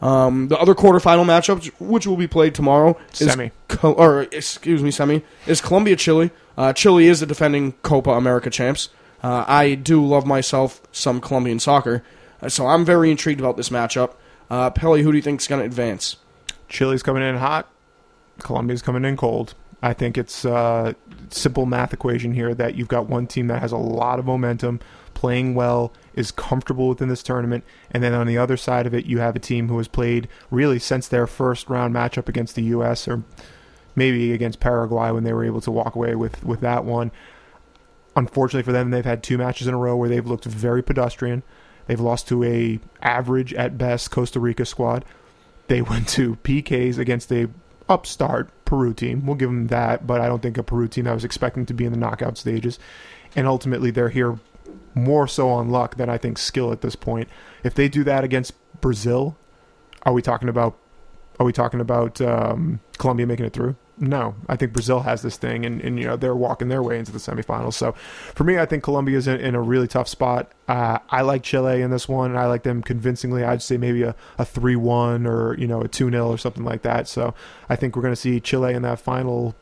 Um, 0.02 0.48
the 0.48 0.58
other 0.58 0.74
quarterfinal 0.74 1.24
matchup, 1.24 1.64
which 1.78 2.06
will 2.06 2.16
be 2.16 2.26
played 2.26 2.54
tomorrow, 2.54 2.98
is 3.12 3.30
Semi. 3.30 3.52
Co- 3.68 3.92
or 3.92 4.22
excuse 4.22 4.82
me, 4.82 4.90
semi 4.90 5.22
is 5.46 5.60
Colombia 5.60 5.94
Chile. 5.96 6.30
Uh, 6.58 6.72
Chile 6.72 7.06
is 7.06 7.20
the 7.20 7.26
defending 7.26 7.72
Copa 7.82 8.10
America 8.10 8.50
champs. 8.50 8.88
Uh, 9.22 9.44
I 9.46 9.76
do 9.76 10.04
love 10.04 10.26
myself 10.26 10.82
some 10.90 11.20
Colombian 11.20 11.60
soccer, 11.60 12.02
uh, 12.42 12.48
so 12.48 12.66
I'm 12.66 12.84
very 12.84 13.12
intrigued 13.12 13.38
about 13.38 13.56
this 13.56 13.68
matchup. 13.68 14.14
Uh, 14.50 14.70
Pelly, 14.70 15.02
who 15.02 15.12
do 15.12 15.16
you 15.16 15.22
think 15.22 15.40
is 15.40 15.46
going 15.46 15.60
to 15.60 15.66
advance? 15.66 16.16
Chile's 16.68 17.02
coming 17.02 17.22
in 17.22 17.36
hot. 17.36 17.70
Colombia's 18.40 18.82
coming 18.82 19.04
in 19.04 19.16
cold. 19.16 19.54
I 19.82 19.92
think 19.92 20.18
it's 20.18 20.44
a 20.44 20.94
simple 21.30 21.64
math 21.64 21.92
equation 21.92 22.32
here 22.32 22.54
that 22.54 22.74
you've 22.74 22.88
got 22.88 23.08
one 23.08 23.26
team 23.26 23.46
that 23.46 23.60
has 23.60 23.72
a 23.72 23.76
lot 23.76 24.18
of 24.18 24.26
momentum, 24.26 24.80
playing 25.14 25.54
well, 25.54 25.92
is 26.14 26.30
comfortable 26.30 26.88
within 26.88 27.08
this 27.08 27.22
tournament, 27.22 27.64
and 27.90 28.02
then 28.02 28.14
on 28.14 28.26
the 28.26 28.38
other 28.38 28.56
side 28.56 28.86
of 28.86 28.94
it, 28.94 29.06
you 29.06 29.18
have 29.18 29.36
a 29.36 29.40
team 29.40 29.68
who 29.68 29.78
has 29.78 29.88
played 29.88 30.28
really 30.50 30.78
since 30.78 31.08
their 31.08 31.26
first 31.26 31.68
round 31.68 31.94
matchup 31.94 32.28
against 32.28 32.54
the 32.54 32.64
U.S. 32.64 33.08
or 33.08 33.22
maybe 33.94 34.32
against 34.32 34.60
Paraguay 34.60 35.10
when 35.10 35.24
they 35.24 35.32
were 35.32 35.44
able 35.44 35.60
to 35.60 35.70
walk 35.70 35.94
away 35.94 36.14
with 36.14 36.42
with 36.44 36.60
that 36.60 36.84
one. 36.84 37.10
Unfortunately 38.14 38.62
for 38.62 38.72
them, 38.72 38.90
they've 38.90 39.04
had 39.04 39.22
two 39.22 39.38
matches 39.38 39.66
in 39.66 39.74
a 39.74 39.78
row 39.78 39.96
where 39.96 40.08
they've 40.08 40.26
looked 40.26 40.44
very 40.44 40.82
pedestrian. 40.82 41.42
They've 41.86 42.00
lost 42.00 42.28
to 42.28 42.44
a 42.44 42.78
average 43.00 43.54
at 43.54 43.78
best 43.78 44.10
Costa 44.10 44.38
Rica 44.38 44.64
squad. 44.64 45.04
They 45.68 45.82
went 45.82 46.08
to 46.10 46.36
PKs 46.36 46.98
against 46.98 47.32
a 47.32 47.48
upstart 47.88 48.50
Peru 48.64 48.94
team. 48.94 49.26
We'll 49.26 49.36
give 49.36 49.50
them 49.50 49.66
that, 49.68 50.06
but 50.06 50.20
I 50.20 50.28
don't 50.28 50.40
think 50.40 50.58
a 50.58 50.62
Peru 50.62 50.88
team 50.88 51.04
that 51.04 51.14
was 51.14 51.24
expecting 51.24 51.66
to 51.66 51.74
be 51.74 51.84
in 51.84 51.92
the 51.92 51.98
knockout 51.98 52.38
stages. 52.38 52.78
And 53.34 53.46
ultimately, 53.46 53.90
they're 53.90 54.10
here 54.10 54.38
more 54.94 55.26
so 55.26 55.48
on 55.48 55.70
luck 55.70 55.96
than 55.96 56.08
I 56.08 56.18
think 56.18 56.38
skill 56.38 56.72
at 56.72 56.80
this 56.80 56.96
point. 56.96 57.28
If 57.64 57.74
they 57.74 57.88
do 57.88 58.04
that 58.04 58.24
against 58.24 58.52
Brazil, 58.80 59.36
are 60.04 60.12
we 60.12 60.22
talking 60.22 60.48
about? 60.48 60.76
Are 61.40 61.46
we 61.46 61.52
talking 61.52 61.80
about 61.80 62.20
um, 62.20 62.80
Colombia 62.98 63.26
making 63.26 63.46
it 63.46 63.52
through? 63.52 63.74
No, 63.98 64.34
I 64.48 64.56
think 64.56 64.72
Brazil 64.72 65.00
has 65.00 65.22
this 65.22 65.36
thing, 65.36 65.64
and, 65.64 65.80
and 65.80 65.98
you 65.98 66.06
know 66.06 66.16
they're 66.16 66.34
walking 66.34 66.68
their 66.68 66.82
way 66.82 66.98
into 66.98 67.12
the 67.12 67.18
semifinals. 67.18 67.74
So, 67.74 67.92
for 68.34 68.42
me, 68.42 68.58
I 68.58 68.66
think 68.66 68.82
Colombia 68.82 69.16
is 69.16 69.28
in, 69.28 69.38
in 69.38 69.54
a 69.54 69.60
really 69.60 69.86
tough 69.86 70.08
spot. 70.08 70.50
Uh, 70.66 70.98
I 71.10 71.22
like 71.22 71.42
Chile 71.42 71.82
in 71.82 71.90
this 71.90 72.08
one, 72.08 72.30
and 72.30 72.38
I 72.38 72.46
like 72.46 72.62
them 72.62 72.82
convincingly. 72.82 73.44
I'd 73.44 73.62
say 73.62 73.76
maybe 73.76 74.02
a, 74.02 74.14
a 74.38 74.44
three 74.44 74.76
one 74.76 75.26
or 75.26 75.56
you 75.58 75.66
know 75.66 75.82
a 75.82 75.88
two 75.88 76.10
0 76.10 76.26
or 76.28 76.38
something 76.38 76.64
like 76.64 76.82
that. 76.82 77.06
So, 77.06 77.34
I 77.68 77.76
think 77.76 77.94
we're 77.94 78.02
going 78.02 78.12
to 78.14 78.20
see 78.20 78.40
Chile 78.40 78.74
in 78.74 78.82
that 78.82 78.98
final 78.98 79.54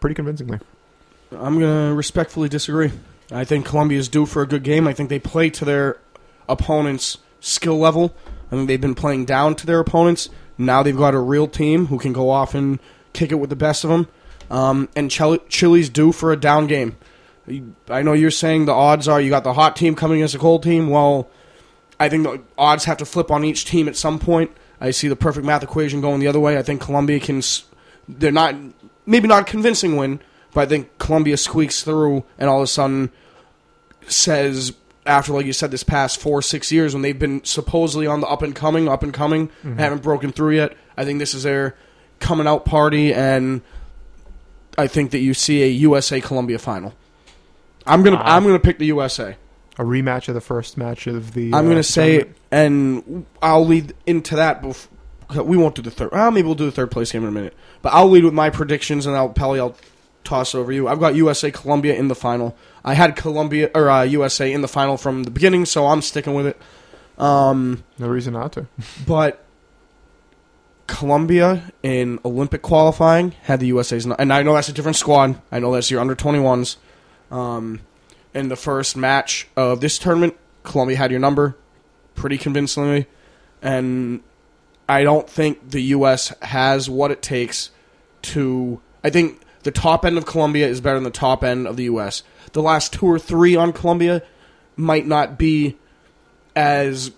pretty 0.00 0.14
convincingly. 0.14 0.60
I'm 1.32 1.58
going 1.58 1.88
to 1.90 1.94
respectfully 1.94 2.48
disagree. 2.48 2.92
I 3.30 3.44
think 3.44 3.66
Colombia 3.66 3.98
is 3.98 4.08
due 4.08 4.26
for 4.26 4.42
a 4.42 4.46
good 4.46 4.62
game. 4.62 4.86
I 4.88 4.92
think 4.92 5.08
they 5.08 5.18
play 5.18 5.50
to 5.50 5.64
their 5.64 5.98
opponent's 6.48 7.18
skill 7.40 7.78
level. 7.78 8.14
I 8.46 8.56
think 8.56 8.68
they've 8.68 8.80
been 8.80 8.94
playing 8.94 9.26
down 9.26 9.54
to 9.56 9.66
their 9.66 9.80
opponents. 9.80 10.30
Now 10.56 10.82
they've 10.82 10.96
got 10.96 11.14
a 11.14 11.20
real 11.20 11.46
team 11.46 11.86
who 11.86 11.98
can 11.98 12.12
go 12.12 12.30
off 12.30 12.54
and 12.54 12.78
kick 13.12 13.30
it 13.30 13.36
with 13.36 13.50
the 13.50 13.56
best 13.56 13.84
of 13.84 13.90
them. 13.90 14.08
Um, 14.50 14.88
and 14.96 15.10
Chile, 15.10 15.40
Chile's 15.48 15.88
due 15.88 16.12
for 16.12 16.32
a 16.32 16.36
down 16.36 16.66
game. 16.66 16.96
I 17.88 18.02
know 18.02 18.12
you're 18.12 18.30
saying 18.30 18.64
the 18.64 18.72
odds 18.72 19.08
are 19.08 19.20
you 19.20 19.30
got 19.30 19.44
the 19.44 19.54
hot 19.54 19.76
team 19.76 19.94
coming 19.94 20.18
against 20.18 20.34
a 20.34 20.38
cold 20.38 20.62
team. 20.62 20.90
Well, 20.90 21.28
I 22.00 22.08
think 22.08 22.24
the 22.24 22.42
odds 22.56 22.84
have 22.84 22.98
to 22.98 23.04
flip 23.04 23.30
on 23.30 23.44
each 23.44 23.64
team 23.64 23.88
at 23.88 23.96
some 23.96 24.18
point. 24.18 24.50
I 24.80 24.90
see 24.90 25.08
the 25.08 25.16
perfect 25.16 25.46
math 25.46 25.62
equation 25.62 26.00
going 26.00 26.20
the 26.20 26.28
other 26.28 26.40
way. 26.40 26.56
I 26.58 26.62
think 26.62 26.80
Colombia 26.80 27.20
can. 27.20 27.42
They're 28.08 28.32
not 28.32 28.54
maybe 29.06 29.28
not 29.28 29.42
a 29.42 29.44
convincing 29.44 29.96
win, 29.96 30.20
but 30.54 30.60
I 30.62 30.66
think 30.66 30.96
Colombia 30.98 31.36
squeaks 31.36 31.82
through 31.82 32.24
and 32.38 32.48
all 32.48 32.58
of 32.58 32.64
a 32.64 32.66
sudden 32.66 33.10
says 34.06 34.72
after 35.06 35.32
like 35.32 35.46
you 35.46 35.52
said 35.52 35.70
this 35.70 35.82
past 35.82 36.20
four 36.20 36.42
six 36.42 36.70
years 36.72 36.94
when 36.94 37.02
they've 37.02 37.18
been 37.18 37.42
supposedly 37.44 38.06
on 38.06 38.20
the 38.20 38.26
up 38.26 38.42
and 38.42 38.54
coming 38.54 38.88
up 38.88 39.02
and 39.02 39.12
coming 39.12 39.50
Mhm. 39.64 39.78
haven't 39.78 40.02
broken 40.02 40.32
through 40.32 40.56
yet. 40.56 40.76
I 40.96 41.04
think 41.04 41.18
this 41.18 41.34
is 41.34 41.42
their 41.44 41.76
coming 42.20 42.46
out 42.46 42.64
party, 42.64 43.12
and 43.14 43.60
I 44.76 44.86
think 44.86 45.12
that 45.12 45.18
you 45.20 45.34
see 45.34 45.62
a 45.62 45.66
USA 45.68 46.20
Colombia 46.20 46.58
final. 46.58 46.94
I'm 47.86 48.02
gonna 48.02 48.16
Wow. 48.16 48.22
I'm 48.24 48.44
gonna 48.44 48.58
pick 48.58 48.78
the 48.78 48.86
USA. 48.86 49.36
A 49.78 49.82
rematch 49.84 50.26
of 50.28 50.34
the 50.34 50.40
first 50.40 50.76
match 50.76 51.06
of 51.06 51.34
the. 51.34 51.48
I'm 51.54 51.54
uh, 51.54 51.62
going 51.62 51.76
to 51.76 51.82
say, 51.84 52.24
tournament. 52.24 52.36
and 52.50 53.26
I'll 53.40 53.64
lead 53.64 53.94
into 54.06 54.34
that. 54.34 54.60
Bef- 54.60 54.88
we 55.44 55.56
won't 55.56 55.76
do 55.76 55.82
the 55.82 55.90
third. 55.92 56.10
Well, 56.10 56.32
maybe 56.32 56.46
we'll 56.46 56.56
do 56.56 56.64
the 56.64 56.72
third 56.72 56.90
place 56.90 57.12
game 57.12 57.22
in 57.22 57.28
a 57.28 57.32
minute. 57.32 57.54
But 57.80 57.90
I'll 57.94 58.08
lead 58.10 58.24
with 58.24 58.34
my 58.34 58.50
predictions, 58.50 59.06
and 59.06 59.14
I'll 59.14 59.28
Pelly, 59.28 59.60
I'll 59.60 59.76
toss 60.28 60.54
over 60.54 60.70
you. 60.70 60.86
I've 60.88 61.00
got 61.00 61.14
USA 61.14 61.50
Colombia 61.50 61.94
in 61.94 62.08
the 62.08 62.14
final. 62.14 62.54
I 62.84 62.94
had 62.94 63.16
Colombia 63.16 63.70
or 63.74 63.88
uh, 63.88 64.02
USA 64.02 64.52
in 64.52 64.60
the 64.60 64.68
final 64.68 64.96
from 64.96 65.24
the 65.24 65.30
beginning, 65.30 65.64
so 65.64 65.86
I'm 65.86 66.02
sticking 66.02 66.34
with 66.34 66.46
it. 66.46 66.60
Um, 67.16 67.82
no 67.98 68.08
reason 68.08 68.34
not 68.34 68.52
to. 68.52 68.66
but 69.06 69.44
Colombia 70.86 71.72
in 71.82 72.18
Olympic 72.24 72.62
qualifying 72.62 73.32
had 73.42 73.60
the 73.60 73.68
USA's, 73.68 74.04
and 74.04 74.32
I 74.32 74.42
know 74.42 74.54
that's 74.54 74.68
a 74.68 74.72
different 74.72 74.96
squad. 74.96 75.40
I 75.50 75.58
know 75.58 75.72
that's 75.72 75.90
your 75.90 76.00
under 76.00 76.14
21s. 76.14 76.76
Um, 77.30 77.80
in 78.34 78.48
the 78.48 78.56
first 78.56 78.96
match 78.96 79.48
of 79.56 79.80
this 79.80 79.98
tournament, 79.98 80.36
Colombia 80.62 80.98
had 80.98 81.10
your 81.10 81.20
number 81.20 81.56
pretty 82.14 82.36
convincingly, 82.36 83.06
and 83.62 84.22
I 84.88 85.02
don't 85.02 85.28
think 85.28 85.70
the 85.70 85.82
U.S. 85.96 86.34
has 86.42 86.90
what 86.90 87.10
it 87.10 87.22
takes 87.22 87.70
to. 88.22 88.80
I 89.02 89.10
think 89.10 89.40
the 89.68 89.72
top 89.72 90.06
end 90.06 90.16
of 90.16 90.24
Colombia 90.24 90.66
is 90.66 90.80
better 90.80 90.96
than 90.96 91.04
the 91.04 91.10
top 91.10 91.44
end 91.44 91.66
of 91.66 91.76
the 91.76 91.84
U.S. 91.84 92.22
The 92.54 92.62
last 92.62 92.94
two 92.94 93.04
or 93.04 93.18
three 93.18 93.54
on 93.54 93.74
Colombia 93.74 94.22
might 94.76 95.06
not 95.06 95.38
be 95.38 95.76
as 96.56 97.10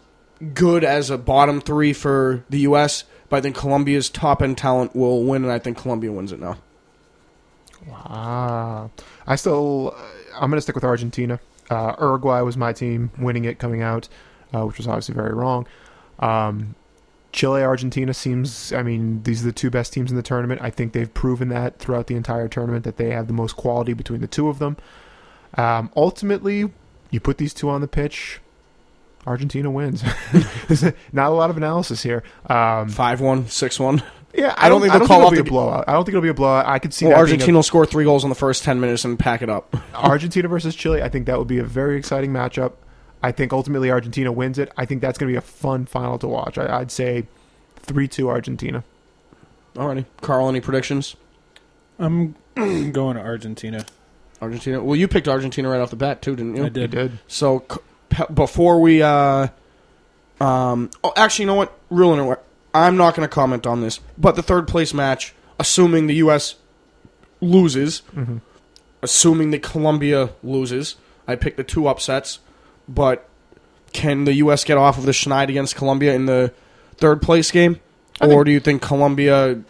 good 0.52 0.82
as 0.82 1.10
a 1.10 1.16
bottom 1.16 1.60
three 1.60 1.92
for 1.92 2.42
the 2.50 2.58
U.S., 2.60 3.04
but 3.28 3.36
I 3.36 3.40
think 3.40 3.54
Colombia's 3.54 4.10
top 4.10 4.42
end 4.42 4.58
talent 4.58 4.96
will 4.96 5.22
win, 5.22 5.44
and 5.44 5.52
I 5.52 5.60
think 5.60 5.78
Colombia 5.78 6.10
wins 6.10 6.32
it 6.32 6.40
now. 6.40 6.56
Ah, 7.92 8.88
I 9.28 9.36
still, 9.36 9.94
I'm 10.34 10.50
going 10.50 10.58
to 10.58 10.60
stick 10.60 10.74
with 10.74 10.82
Argentina. 10.82 11.38
Uh, 11.70 11.94
Uruguay 12.00 12.40
was 12.40 12.56
my 12.56 12.72
team 12.72 13.12
winning 13.16 13.44
it 13.44 13.60
coming 13.60 13.80
out, 13.80 14.08
uh, 14.52 14.66
which 14.66 14.78
was 14.78 14.88
obviously 14.88 15.14
very 15.14 15.34
wrong. 15.34 15.68
Um, 16.18 16.74
Chile, 17.32 17.62
Argentina 17.62 18.12
seems, 18.12 18.72
I 18.72 18.82
mean, 18.82 19.22
these 19.22 19.42
are 19.42 19.46
the 19.46 19.52
two 19.52 19.70
best 19.70 19.92
teams 19.92 20.10
in 20.10 20.16
the 20.16 20.22
tournament. 20.22 20.60
I 20.62 20.70
think 20.70 20.92
they've 20.92 21.12
proven 21.12 21.48
that 21.50 21.78
throughout 21.78 22.06
the 22.08 22.16
entire 22.16 22.48
tournament 22.48 22.84
that 22.84 22.96
they 22.96 23.10
have 23.10 23.26
the 23.28 23.32
most 23.32 23.56
quality 23.56 23.92
between 23.92 24.20
the 24.20 24.26
two 24.26 24.48
of 24.48 24.58
them. 24.58 24.76
Um, 25.54 25.90
ultimately, 25.96 26.70
you 27.10 27.20
put 27.20 27.38
these 27.38 27.54
two 27.54 27.70
on 27.70 27.80
the 27.80 27.88
pitch, 27.88 28.40
Argentina 29.26 29.70
wins. 29.70 30.02
There's 30.68 30.82
not 31.12 31.28
a 31.30 31.34
lot 31.34 31.50
of 31.50 31.56
analysis 31.56 32.02
here. 32.02 32.22
Um, 32.48 32.88
Five 32.88 33.20
one, 33.20 33.46
six 33.48 33.78
one. 33.78 34.02
Yeah, 34.32 34.54
I 34.56 34.68
don't 34.68 34.80
think 34.80 34.92
I 34.92 34.98
they'll 34.98 35.08
call 35.08 35.22
off 35.26 35.34
the 35.34 35.42
blowout. 35.42 35.84
I 35.88 35.92
don't 35.92 36.04
think 36.04 36.14
it'll 36.14 36.22
be 36.22 36.28
a 36.28 36.34
blowout. 36.34 36.66
I 36.66 36.78
could 36.78 36.94
see 36.94 37.04
Well, 37.04 37.14
being 37.14 37.18
a- 37.18 37.20
Argentina 37.32 37.58
will 37.58 37.62
score 37.64 37.84
three 37.84 38.04
goals 38.04 38.22
in 38.22 38.28
the 38.30 38.36
first 38.36 38.62
ten 38.62 38.80
minutes 38.80 39.04
and 39.04 39.18
pack 39.18 39.42
it 39.42 39.50
up. 39.50 39.76
Argentina 39.94 40.46
versus 40.48 40.74
Chile, 40.76 41.02
I 41.02 41.08
think 41.08 41.26
that 41.26 41.36
would 41.38 41.48
be 41.48 41.58
a 41.58 41.64
very 41.64 41.96
exciting 41.96 42.30
matchup. 42.32 42.72
I 43.22 43.32
think 43.32 43.52
ultimately 43.52 43.90
Argentina 43.90 44.32
wins 44.32 44.58
it. 44.58 44.72
I 44.76 44.86
think 44.86 45.00
that's 45.02 45.18
going 45.18 45.28
to 45.28 45.32
be 45.32 45.36
a 45.38 45.42
fun 45.42 45.86
final 45.86 46.18
to 46.18 46.26
watch. 46.28 46.56
I, 46.58 46.78
I'd 46.80 46.90
say 46.90 47.26
3 47.76 48.08
2 48.08 48.28
Argentina. 48.28 48.82
Alrighty, 49.74 50.04
Carl, 50.20 50.48
any 50.48 50.60
predictions? 50.60 51.16
I'm 51.98 52.34
going 52.54 53.16
to 53.16 53.22
Argentina. 53.22 53.84
Argentina. 54.40 54.82
Well, 54.82 54.96
you 54.96 55.06
picked 55.06 55.28
Argentina 55.28 55.68
right 55.68 55.80
off 55.80 55.90
the 55.90 55.96
bat 55.96 56.22
too, 56.22 56.34
didn't 56.34 56.56
you? 56.56 56.64
I 56.64 56.68
did. 56.70 56.90
did. 56.92 57.18
So 57.28 57.64
c- 57.70 58.24
before 58.32 58.80
we, 58.80 59.02
uh, 59.02 59.48
um, 60.40 60.90
oh, 61.04 61.12
actually, 61.16 61.42
you 61.44 61.46
know 61.48 61.54
what? 61.54 61.78
real 61.90 62.14
and 62.18 62.36
I'm 62.72 62.96
not 62.96 63.14
going 63.14 63.28
to 63.28 63.32
comment 63.32 63.66
on 63.66 63.80
this, 63.82 64.00
but 64.16 64.36
the 64.36 64.42
third 64.42 64.66
place 64.66 64.94
match, 64.94 65.34
assuming 65.58 66.06
the 66.06 66.14
U.S. 66.16 66.54
loses, 67.40 68.02
Mm-hmm. 68.16 68.38
assuming 69.02 69.50
that 69.50 69.62
Colombia 69.62 70.30
loses, 70.42 70.96
I 71.28 71.36
picked 71.36 71.56
the 71.58 71.64
two 71.64 71.86
upsets, 71.86 72.38
but 72.90 73.28
can 73.92 74.24
the 74.24 74.34
U.S. 74.34 74.64
get 74.64 74.76
off 74.76 74.98
of 74.98 75.06
the 75.06 75.12
schneid 75.12 75.48
against 75.48 75.76
Colombia 75.76 76.14
in 76.14 76.26
the 76.26 76.52
third 76.96 77.22
place 77.22 77.50
game, 77.50 77.80
or 78.20 78.44
do 78.44 78.50
you 78.50 78.60
think 78.60 78.82
Colombia? 78.82 79.62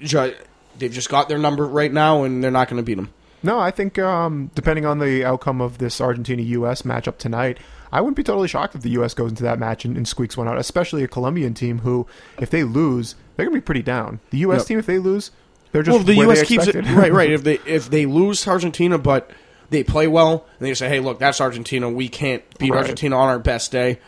Ju- 0.00 0.34
they've 0.78 0.92
just 0.92 1.08
got 1.08 1.28
their 1.28 1.38
number 1.38 1.66
right 1.66 1.92
now, 1.92 2.24
and 2.24 2.42
they're 2.42 2.50
not 2.50 2.68
going 2.68 2.78
to 2.78 2.82
beat 2.82 2.96
them. 2.96 3.10
No, 3.42 3.58
I 3.58 3.70
think 3.70 3.98
um, 3.98 4.50
depending 4.54 4.86
on 4.86 4.98
the 4.98 5.24
outcome 5.24 5.60
of 5.60 5.78
this 5.78 6.00
Argentina-U.S. 6.00 6.82
matchup 6.82 7.18
tonight, 7.18 7.58
I 7.90 8.00
wouldn't 8.00 8.16
be 8.16 8.22
totally 8.22 8.48
shocked 8.48 8.74
if 8.74 8.82
the 8.82 8.90
U.S. 8.90 9.14
goes 9.14 9.30
into 9.30 9.42
that 9.42 9.58
match 9.58 9.84
and, 9.84 9.96
and 9.96 10.06
squeaks 10.06 10.36
one 10.36 10.48
out. 10.48 10.58
Especially 10.58 11.02
a 11.02 11.08
Colombian 11.08 11.54
team 11.54 11.80
who, 11.80 12.06
if 12.40 12.50
they 12.50 12.62
lose, 12.62 13.16
they're 13.36 13.46
going 13.46 13.56
to 13.56 13.60
be 13.60 13.64
pretty 13.64 13.82
down. 13.82 14.20
The 14.30 14.38
U.S. 14.38 14.60
Yep. 14.60 14.66
team, 14.66 14.78
if 14.78 14.86
they 14.86 14.98
lose, 14.98 15.32
they're 15.72 15.82
just 15.82 15.92
well, 15.92 16.00
if 16.00 16.06
the 16.06 16.16
where 16.16 16.28
U.S. 16.28 16.40
they 16.40 16.46
keeps 16.46 16.66
it 16.68 16.74
right, 16.94 17.12
right. 17.12 17.30
If 17.32 17.42
they 17.42 17.58
if 17.66 17.90
they 17.90 18.06
lose 18.06 18.42
to 18.42 18.50
Argentina, 18.50 18.98
but 18.98 19.30
they 19.72 19.82
play 19.82 20.06
well, 20.06 20.46
and 20.58 20.68
they 20.68 20.74
say, 20.74 20.88
"Hey, 20.88 21.00
look, 21.00 21.18
that's 21.18 21.40
Argentina. 21.40 21.90
We 21.90 22.08
can't 22.08 22.42
beat 22.58 22.70
Right. 22.70 22.78
Argentina 22.82 23.16
on 23.16 23.28
our 23.28 23.38
best 23.40 23.72
day," 23.72 23.98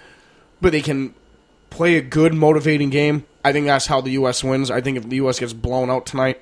but 0.61 0.71
they 0.73 0.81
can 0.83 1.15
play 1.71 1.97
a 1.97 2.01
good, 2.03 2.33
motivating 2.35 2.91
game. 2.91 3.25
I 3.45 3.53
think 3.53 3.67
that's 3.67 3.87
how 3.87 4.01
the 4.01 4.13
U.S. 4.13 4.45
wins. 4.45 4.71
I 4.71 4.81
think 4.81 4.97
if 4.97 5.09
the 5.09 5.17
U.S. 5.17 5.41
gets 5.41 5.53
blown 5.53 5.91
out 5.91 6.07
tonight, 6.07 6.41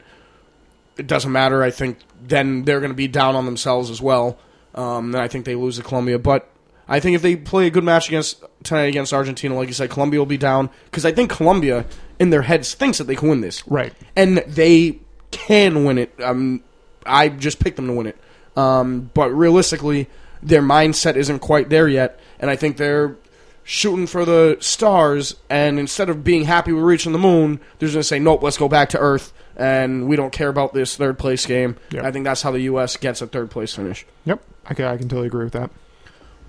it 0.98 1.06
doesn't 1.06 1.32
matter. 1.32 1.62
I 1.62 1.70
think 1.70 1.98
then 2.22 2.64
they're 2.64 2.80
going 2.80 2.90
to 2.92 2.96
be 2.96 3.08
down 3.08 3.34
on 3.34 3.46
themselves 3.46 3.88
as 3.90 4.00
well. 4.02 4.38
Um, 4.74 5.14
and 5.14 5.22
I 5.22 5.28
think 5.28 5.44
they 5.44 5.54
lose 5.54 5.76
to 5.78 5.82
Colombia, 5.82 6.18
but. 6.18 6.48
I 6.88 6.98
think 7.00 7.14
if 7.14 7.22
they 7.22 7.36
play 7.36 7.68
a 7.68 7.70
good 7.70 7.84
match 7.84 8.08
against 8.08 8.42
tonight 8.64 8.86
against 8.86 9.14
Argentina, 9.14 9.54
like 9.54 9.68
you 9.68 9.72
said, 9.72 9.88
Colombia 9.88 10.18
will 10.20 10.26
be 10.26 10.36
down 10.36 10.68
because 10.86 11.06
I 11.06 11.12
think 11.12 11.30
Colombia 11.30 11.86
in 12.18 12.30
their 12.30 12.42
heads 12.42 12.74
thinks 12.74 12.98
that 12.98 13.04
they 13.04 13.14
can 13.14 13.28
win 13.30 13.40
this, 13.40 13.62
Right. 13.68 13.94
and 14.16 14.38
they 14.38 14.98
can 15.30 15.84
win 15.84 15.96
it. 15.96 16.12
Um, 16.22 16.62
I 17.06 17.28
just 17.28 17.60
picked 17.60 17.76
them 17.76 17.86
to 17.86 17.92
win 17.94 18.08
it. 18.08 18.18
Um, 18.56 19.10
but 19.14 19.30
realistically, 19.30 20.08
their 20.42 20.62
mindset 20.62 21.16
isn't 21.16 21.38
quite 21.38 21.68
there 21.68 21.88
yet, 21.88 22.18
and 22.38 22.50
I 22.50 22.56
think 22.56 22.76
they're 22.76 23.16
shooting 23.64 24.06
for 24.06 24.24
the 24.24 24.56
stars. 24.60 25.36
And 25.48 25.78
instead 25.78 26.08
of 26.08 26.24
being 26.24 26.44
happy 26.44 26.72
with 26.72 26.84
reaching 26.84 27.12
the 27.12 27.18
moon, 27.18 27.60
they're 27.78 27.88
just 27.88 27.94
going 27.94 28.02
to 28.02 28.04
say, 28.04 28.18
"Nope, 28.18 28.42
let's 28.42 28.58
go 28.58 28.68
back 28.68 28.90
to 28.90 28.98
Earth." 28.98 29.32
And 29.56 30.08
we 30.08 30.16
don't 30.16 30.32
care 30.32 30.48
about 30.48 30.72
this 30.72 30.96
third 30.96 31.18
place 31.18 31.44
game. 31.44 31.76
Yeah. 31.90 32.06
I 32.06 32.10
think 32.10 32.24
that's 32.24 32.40
how 32.40 32.52
the 32.52 32.60
U.S. 32.62 32.96
gets 32.96 33.20
a 33.20 33.26
third 33.26 33.50
place 33.50 33.74
finish. 33.74 34.06
Yep, 34.24 34.42
I 34.66 34.74
can, 34.74 34.84
I 34.86 34.96
can 34.96 35.08
totally 35.08 35.26
agree 35.26 35.44
with 35.44 35.52
that. 35.52 35.70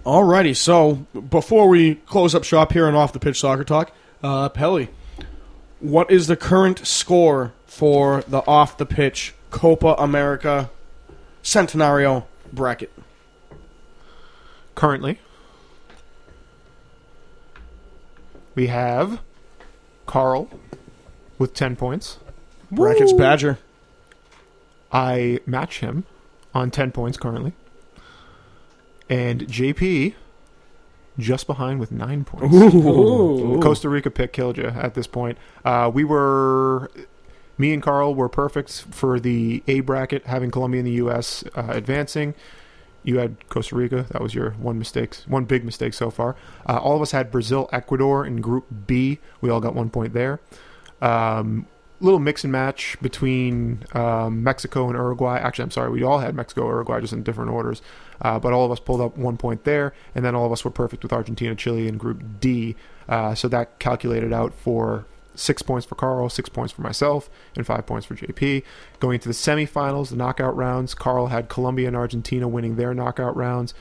Alrighty, 0.06 0.56
so 0.56 1.06
before 1.30 1.70
we 1.70 1.96
close 1.96 2.36
up 2.36 2.44
shop 2.44 2.74
here 2.74 2.88
and 2.88 2.96
off 2.96 3.14
the 3.14 3.20
pitch 3.20 3.40
soccer 3.40 3.64
talk, 3.64 3.94
uh, 4.22 4.50
Pelly, 4.50 4.90
what 5.80 6.12
is 6.12 6.28
the 6.28 6.36
current 6.36 6.86
score 6.86 7.54
for 7.66 8.22
the 8.28 8.40
off 8.48 8.78
the 8.78 8.86
pitch 8.86 9.34
Copa 9.50 9.96
America 9.98 10.70
Centenario 11.44 12.26
bracket? 12.52 12.92
Currently, 14.76 15.20
we 18.56 18.68
have 18.68 19.22
Carl 20.06 20.50
with 21.38 21.54
10 21.54 21.76
points. 21.76 22.18
Brackets 22.72 23.14
Badger. 23.14 23.60
I 24.92 25.40
match 25.46 25.80
him 25.80 26.06
on 26.54 26.72
10 26.72 26.92
points 26.92 27.18
currently. 27.18 27.54
And 29.10 29.42
JP 29.42 30.14
just 31.20 31.46
behind 31.46 31.80
with 31.80 31.92
9 31.92 32.24
points. 32.26 32.56
Ooh. 32.56 33.60
Costa 33.62 33.90
Rica 33.90 34.10
pick 34.10 34.34
killed 34.34 34.58
you 34.58 34.66
at 34.68 34.94
this 34.96 35.08
point. 35.08 35.38
Uh, 35.64 35.92
we 35.94 36.04
were, 36.04 36.90
me 37.64 37.74
and 37.74 37.82
Carl 37.82 38.14
were 38.14 38.28
perfect 38.28 38.82
for 38.92 39.22
the 39.22 39.64
A 39.70 39.80
bracket, 39.80 40.26
having 40.26 40.52
Colombia 40.52 40.80
and 40.80 40.88
the 40.88 40.98
U.S. 41.04 41.46
Uh, 41.56 41.68
advancing. 41.70 42.34
You 43.04 43.20
had 43.20 43.48
Costa 43.48 43.78
Rica. 43.78 44.06
That 44.10 44.22
was 44.22 44.36
your 44.36 44.52
one 44.52 44.78
mistake, 44.78 45.16
one 45.28 45.46
big 45.46 45.64
mistake 45.64 45.94
so 45.94 46.12
far. 46.12 46.36
Uh, 46.68 46.80
all 46.80 46.98
of 46.98 47.02
us 47.02 47.12
had 47.12 47.32
Brazil, 47.32 47.70
Ecuador 47.72 48.26
in 48.26 48.42
Group 48.42 48.66
B. 48.86 49.20
We 49.40 49.50
all 49.50 49.62
got 49.62 49.76
one 49.76 49.90
point 49.90 50.12
there. 50.12 50.42
Um, 51.02 51.66
little 52.02 52.20
mix 52.20 52.44
and 52.44 52.52
match 52.52 52.98
between 53.02 53.86
um, 53.94 54.44
Mexico 54.44 54.88
and 54.88 54.98
Uruguay. 54.98 55.38
Actually, 55.38 55.64
I'm 55.64 55.72
sorry, 55.72 55.90
we 55.90 56.04
all 56.04 56.20
had 56.20 56.36
Mexico, 56.36 56.68
Uruguay, 56.68 57.00
just 57.00 57.14
in 57.14 57.24
different 57.24 57.50
orders. 57.50 57.82
Uh, 58.22 58.40
but 58.40 58.52
all 58.52 58.66
of 58.66 58.72
us 58.72 58.82
pulled 58.82 59.00
up 59.00 59.18
one 59.18 59.38
point 59.38 59.64
there, 59.64 59.94
and 60.14 60.26
then 60.26 60.36
all 60.36 60.46
of 60.46 60.52
us 60.52 60.66
were 60.66 60.72
perfect 60.72 61.02
with 61.02 61.14
Argentina, 61.14 61.56
Chile 61.56 61.88
in 61.88 61.96
Group 61.98 62.42
D. 62.42 62.76
Uh, 63.08 63.34
so 63.34 63.48
that 63.48 63.80
calculated 63.80 64.34
out 64.34 64.54
for 64.54 65.06
six 65.36 65.62
points 65.62 65.86
for 65.86 65.96
Carl, 65.96 66.30
six 66.30 66.50
points 66.50 66.74
for 66.74 66.82
myself, 66.82 67.30
and 67.56 67.66
five 67.66 67.86
points 67.86 68.06
for 68.06 68.16
JP. 68.16 68.64
Going 69.00 69.20
to 69.20 69.28
the 69.28 69.34
semifinals, 69.34 70.10
the 70.10 70.16
knockout 70.16 70.56
rounds, 70.56 70.94
Carl 70.94 71.28
had 71.28 71.50
Colombia 71.50 71.88
and 71.88 71.96
Argentina 71.96 72.48
winning 72.48 72.76
their 72.76 72.94
knockout 72.94 73.36
rounds, 73.36 73.74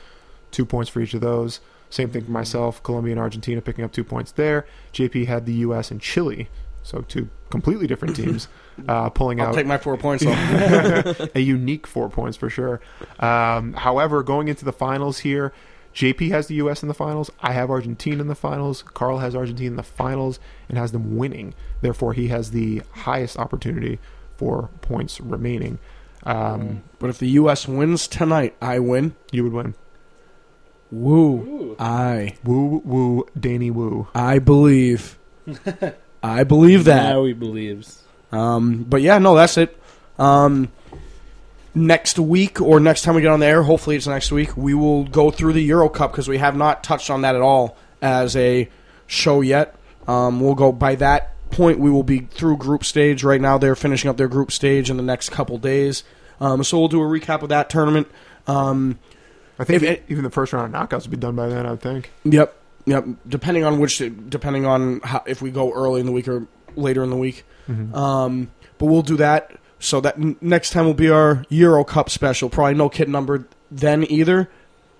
two 0.50 0.64
points 0.64 0.90
for 0.90 1.00
each 1.00 1.14
of 1.14 1.20
those. 1.20 1.60
Same 1.90 2.10
thing 2.10 2.24
for 2.24 2.30
myself, 2.30 2.82
Colombia 2.82 3.12
and 3.12 3.20
Argentina 3.20 3.60
picking 3.60 3.84
up 3.84 3.92
two 3.92 4.04
points 4.04 4.32
there. 4.32 4.66
JP 4.94 5.26
had 5.26 5.44
the 5.44 5.52
U.S. 5.54 5.90
and 5.90 6.00
Chile, 6.00 6.48
so 6.82 7.02
two 7.02 7.28
completely 7.50 7.86
different 7.86 8.16
teams, 8.16 8.48
uh, 8.88 9.10
pulling 9.10 9.40
I'll 9.40 9.48
out 9.48 9.54
take 9.54 9.66
my 9.66 9.76
four 9.76 9.98
points 9.98 10.24
off. 10.24 10.36
a 11.34 11.40
unique 11.40 11.86
four 11.86 12.08
points 12.08 12.36
for 12.36 12.48
sure. 12.48 12.80
Um, 13.18 13.74
however, 13.74 14.22
going 14.22 14.48
into 14.48 14.64
the 14.64 14.72
finals 14.72 15.18
here, 15.18 15.52
JP 15.94 16.30
has 16.30 16.46
the 16.46 16.54
U.S. 16.56 16.82
in 16.82 16.88
the 16.88 16.94
finals. 16.94 17.30
I 17.40 17.52
have 17.52 17.70
Argentina 17.70 18.20
in 18.20 18.28
the 18.28 18.34
finals. 18.34 18.82
Carl 18.82 19.18
has 19.18 19.34
Argentina 19.36 19.70
in 19.70 19.76
the 19.76 19.82
finals 19.82 20.38
and 20.68 20.78
has 20.78 20.92
them 20.92 21.16
winning. 21.16 21.54
Therefore, 21.80 22.12
he 22.14 22.28
has 22.28 22.50
the 22.50 22.82
highest 22.92 23.38
opportunity 23.38 23.98
for 24.36 24.70
points 24.80 25.20
remaining. 25.20 25.78
Um, 26.24 26.82
but 26.98 27.10
if 27.10 27.18
the 27.18 27.28
U.S. 27.30 27.66
wins 27.68 28.06
tonight, 28.08 28.56
I 28.62 28.78
win. 28.78 29.14
you 29.32 29.44
would 29.44 29.52
win. 29.52 29.74
Woo! 30.90 31.74
I 31.78 32.36
Woo 32.44 32.82
woo, 32.84 33.26
Danny 33.38 33.70
woo. 33.70 34.08
I 34.14 34.38
believe. 34.38 35.18
I 36.22 36.44
believe 36.44 36.84
that. 36.84 37.10
Now 37.14 37.24
he 37.24 37.32
believes. 37.32 38.02
Um, 38.30 38.84
but 38.84 39.00
yeah, 39.00 39.18
no, 39.18 39.34
that's 39.34 39.56
it. 39.56 39.76
Um, 40.18 40.70
next 41.74 42.18
week 42.18 42.60
or 42.60 42.80
next 42.80 43.02
time 43.02 43.14
we 43.14 43.22
get 43.22 43.30
on 43.30 43.40
the 43.40 43.46
air, 43.46 43.62
hopefully 43.62 43.96
it's 43.96 44.06
next 44.06 44.30
week, 44.32 44.56
we 44.56 44.74
will 44.74 45.04
go 45.04 45.30
through 45.30 45.52
the 45.54 45.62
Euro 45.62 45.88
Cup 45.88 46.12
because 46.12 46.28
we 46.28 46.38
have 46.38 46.56
not 46.56 46.82
touched 46.84 47.10
on 47.10 47.22
that 47.22 47.34
at 47.34 47.40
all 47.42 47.76
as 48.00 48.36
a 48.36 48.68
show 49.06 49.40
yet. 49.40 49.74
Um, 50.06 50.40
we'll 50.40 50.54
go 50.54 50.72
by 50.72 50.96
that 50.96 51.30
point. 51.50 51.78
We 51.78 51.90
will 51.90 52.02
be 52.02 52.20
through 52.20 52.56
group 52.58 52.84
stage 52.84 53.22
right 53.24 53.40
now. 53.40 53.58
They're 53.58 53.76
finishing 53.76 54.10
up 54.10 54.16
their 54.16 54.28
group 54.28 54.50
stage 54.52 54.90
in 54.90 54.96
the 54.96 55.02
next 55.02 55.30
couple 55.30 55.58
days. 55.58 56.02
Um, 56.40 56.64
so 56.64 56.78
we'll 56.78 56.88
do 56.88 57.00
a 57.00 57.04
recap 57.06 57.42
of 57.42 57.50
that 57.50 57.70
tournament. 57.70 58.08
Um, 58.46 58.98
I 59.58 59.64
think 59.64 59.82
If 59.82 59.88
it- 59.90 60.04
even 60.08 60.24
the 60.24 60.30
first 60.30 60.52
round 60.52 60.74
of 60.74 60.80
knockouts 60.88 61.02
would 61.02 61.10
be 61.10 61.16
done 61.16 61.36
by 61.36 61.48
then. 61.48 61.66
I 61.66 61.70
would 61.70 61.80
think. 61.80 62.10
Yep, 62.24 62.56
yep. 62.86 63.06
Depending 63.28 63.64
on 63.64 63.78
which, 63.78 64.02
depending 64.28 64.66
on 64.66 65.00
how, 65.04 65.22
if 65.26 65.40
we 65.40 65.50
go 65.50 65.72
early 65.72 66.00
in 66.00 66.06
the 66.06 66.12
week 66.12 66.26
or 66.26 66.46
later 66.74 67.04
in 67.04 67.10
the 67.10 67.16
week. 67.16 67.44
Um, 67.94 68.50
but 68.78 68.86
we'll 68.86 69.02
do 69.02 69.16
that. 69.18 69.52
So 69.82 70.00
that 70.00 70.16
n- 70.16 70.36
next 70.40 70.70
time 70.70 70.86
will 70.86 70.94
be 70.94 71.10
our 71.10 71.44
Euro 71.48 71.82
Cup 71.84 72.08
special. 72.08 72.48
Probably 72.48 72.74
no 72.74 72.88
kid 72.88 73.08
number 73.08 73.46
then 73.70 74.04
either. 74.10 74.48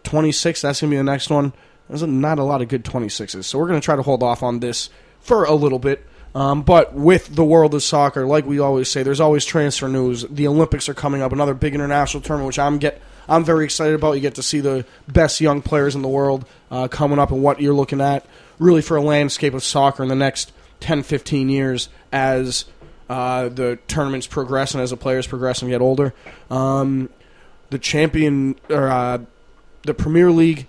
Twenty 0.03 0.33
six. 0.33 0.61
That's 0.61 0.81
gonna 0.81 0.91
be 0.91 0.97
the 0.97 1.05
next 1.05 1.31
one. 1.31 1.53
There's 1.89 2.03
not 2.03 2.39
a 2.39 2.45
lot 2.45 2.63
of 2.63 2.69
good 2.69 2.85
twenty 2.85 3.09
sixes, 3.09 3.47
so 3.47 3.59
we're 3.59 3.69
gonna 3.69 3.81
try 3.81 3.95
to 3.95 4.03
hold 4.03 4.23
off 4.23 4.43
on 4.43 4.59
this 4.59 4.91
for 5.21 5.45
a 5.45 5.55
little 5.55 5.79
bit. 5.79 6.05
Um, 6.35 6.63
but 6.63 6.95
with 6.95 7.35
the 7.35 7.45
world 7.45 7.75
of 7.75 7.83
soccer, 7.83 8.27
like 8.27 8.45
we 8.45 8.59
always 8.59 8.91
say, 8.91 9.03
there's 9.03 9.21
always 9.21 9.45
transfer 9.45 9.87
news. 9.87 10.25
The 10.29 10.49
Olympics 10.49 10.89
are 10.89 10.95
coming 10.95 11.23
up, 11.23 11.31
another 11.31 11.55
big 11.55 11.75
international 11.75 12.23
tournament, 12.23 12.49
which 12.49 12.59
I'm 12.59 12.79
get 12.79 13.01
I'm 13.29 13.45
very 13.45 13.65
excited 13.65 13.95
about. 13.95 14.15
You 14.15 14.21
get 14.21 14.35
to 14.35 14.43
see 14.43 14.59
the 14.59 14.85
best 15.07 15.41
young 15.41 15.63
players 15.63 15.95
in 15.95 16.03
the 16.03 16.09
world 16.09 16.45
uh, 16.73 16.89
coming 16.89 17.21
up, 17.21 17.31
and 17.31 17.43
what 17.43 17.61
you're 17.61 17.75
looking 17.75 18.01
at 18.01 18.27
really 18.59 18.83
for 18.83 18.97
a 18.97 19.03
landscape 19.03 19.55
of 19.55 19.63
soccer 19.63 20.03
in 20.03 20.09
the 20.09 20.15
next 20.17 20.53
10, 20.81 21.03
15 21.05 21.49
years 21.49 21.89
as 22.13 22.65
uh, 23.13 23.51
the 23.51 23.79
tournaments 23.89 24.27
progress 24.27 24.73
and 24.73 24.83
as 24.83 24.89
the 24.89 24.97
players 24.97 25.27
progress 25.27 25.61
and 25.61 25.71
get 25.71 25.83
older. 25.83 26.15
Um, 26.51 27.11
the 27.69 27.79
champion 27.79 28.57
or 28.71 28.89
uh, 28.89 29.19
the 29.83 29.93
Premier 29.93 30.31
League 30.31 30.67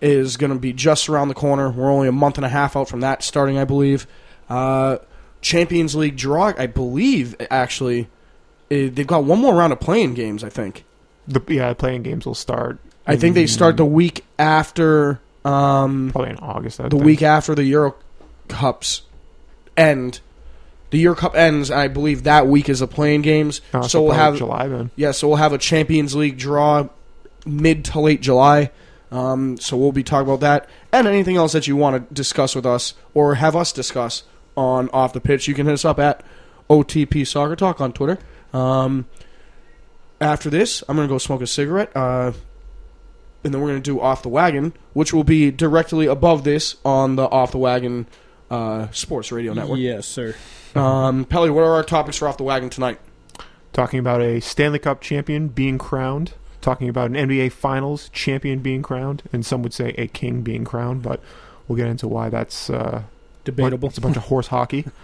is 0.00 0.36
going 0.36 0.52
to 0.52 0.58
be 0.58 0.72
just 0.72 1.08
around 1.08 1.28
the 1.28 1.34
corner. 1.34 1.70
We're 1.70 1.88
only 1.88 2.08
a 2.08 2.12
month 2.12 2.36
and 2.36 2.44
a 2.44 2.48
half 2.48 2.76
out 2.76 2.88
from 2.88 3.00
that 3.00 3.22
starting, 3.22 3.58
I 3.58 3.64
believe. 3.64 4.08
Uh, 4.48 4.98
Champions 5.40 5.94
League 5.94 6.16
draw, 6.16 6.52
I 6.58 6.66
believe, 6.66 7.36
actually, 7.48 8.08
eh, 8.72 8.90
they've 8.92 9.06
got 9.06 9.22
one 9.22 9.38
more 9.38 9.54
round 9.54 9.72
of 9.72 9.78
playing 9.78 10.14
games. 10.14 10.42
I 10.42 10.48
think. 10.48 10.84
The 11.28 11.40
yeah, 11.46 11.72
playing 11.74 12.02
games 12.02 12.26
will 12.26 12.34
start. 12.34 12.80
I 13.06 13.14
think 13.16 13.34
they 13.36 13.46
start 13.46 13.76
the 13.76 13.84
week 13.84 14.24
after 14.36 15.20
um, 15.44 16.10
probably 16.10 16.30
in 16.30 16.38
August. 16.38 16.80
I 16.80 16.84
the 16.84 16.96
think. 16.96 17.04
week 17.04 17.22
after 17.22 17.54
the 17.54 17.64
Euro 17.64 17.94
Cups 18.48 19.02
end. 19.76 20.20
The 20.90 20.98
year 20.98 21.14
Cup 21.14 21.34
ends, 21.34 21.70
and 21.70 21.80
I 21.80 21.88
believe 21.88 22.22
that 22.24 22.46
week 22.46 22.68
is 22.68 22.80
the 22.80 22.86
playing 22.86 23.22
games. 23.22 23.60
Oh, 23.72 23.82
so 23.82 24.02
we'll 24.02 24.12
have 24.12 24.36
July 24.36 24.68
then. 24.68 24.90
yeah, 24.96 25.10
so 25.10 25.28
we'll 25.28 25.38
have 25.38 25.52
a 25.52 25.58
Champions 25.58 26.14
League 26.14 26.38
draw 26.38 26.88
mid 27.46 27.84
to 27.86 28.00
late 28.00 28.20
July. 28.20 28.70
Um, 29.10 29.58
so 29.58 29.76
we'll 29.76 29.92
be 29.92 30.02
talking 30.02 30.28
about 30.28 30.40
that 30.40 30.68
and 30.92 31.06
anything 31.06 31.36
else 31.36 31.52
that 31.52 31.66
you 31.68 31.76
want 31.76 32.08
to 32.08 32.14
discuss 32.14 32.54
with 32.56 32.66
us 32.66 32.94
or 33.12 33.36
have 33.36 33.54
us 33.54 33.72
discuss. 33.72 34.24
on 34.56 34.88
Off 34.92 35.12
the 35.12 35.20
Pitch. 35.20 35.48
You 35.48 35.54
can 35.54 35.66
hit 35.66 35.72
us 35.72 35.84
up 35.84 35.98
at 35.98 36.22
OTP 36.70 37.26
Soccer 37.26 37.56
Talk 37.56 37.80
on 37.80 37.92
Twitter. 37.92 38.18
Um, 38.52 39.06
after 40.20 40.48
this, 40.48 40.82
I'm 40.88 40.96
going 40.96 41.08
to 41.08 41.12
go 41.12 41.18
smoke 41.18 41.42
a 41.42 41.46
cigarette. 41.46 41.90
Uh, 41.96 42.32
and 43.42 43.52
then 43.52 43.60
we're 43.60 43.68
going 43.68 43.82
to 43.82 43.90
do 43.90 44.00
Off 44.00 44.22
the 44.22 44.28
Wagon, 44.28 44.72
which 44.94 45.12
will 45.12 45.24
be 45.24 45.50
directly 45.50 46.06
above 46.06 46.44
this 46.44 46.76
on 46.84 47.16
the 47.16 47.24
Off 47.24 47.50
the 47.52 47.58
Wagon 47.58 48.06
uh, 48.50 48.90
Sports 48.90 49.32
Radio 49.32 49.52
Network. 49.54 49.78
Yes, 49.78 50.06
sir. 50.06 50.34
Um, 50.74 51.24
Pelly, 51.24 51.50
what 51.50 51.62
are 51.62 51.72
our 51.74 51.84
topics 51.84 52.16
for 52.18 52.28
Off 52.28 52.36
the 52.36 52.42
Wagon 52.44 52.70
tonight? 52.70 52.98
Talking 53.72 53.98
about 53.98 54.20
a 54.20 54.40
Stanley 54.40 54.78
Cup 54.78 55.00
champion 55.00 55.48
being 55.48 55.78
crowned. 55.78 56.34
Talking 56.60 56.88
about 56.88 57.10
an 57.10 57.16
NBA 57.16 57.52
Finals 57.52 58.08
champion 58.10 58.60
being 58.60 58.82
crowned, 58.82 59.22
and 59.32 59.44
some 59.44 59.62
would 59.62 59.74
say 59.74 59.94
a 59.98 60.06
king 60.06 60.42
being 60.42 60.64
crowned, 60.64 61.02
but 61.02 61.20
we'll 61.68 61.76
get 61.76 61.88
into 61.88 62.08
why 62.08 62.28
that's 62.30 62.70
uh, 62.70 63.02
Debatable. 63.44 63.90
It's 63.90 63.98
a 63.98 64.00
bunch 64.00 64.16
of 64.16 64.24
horse 64.24 64.46
hockey. 64.48 64.84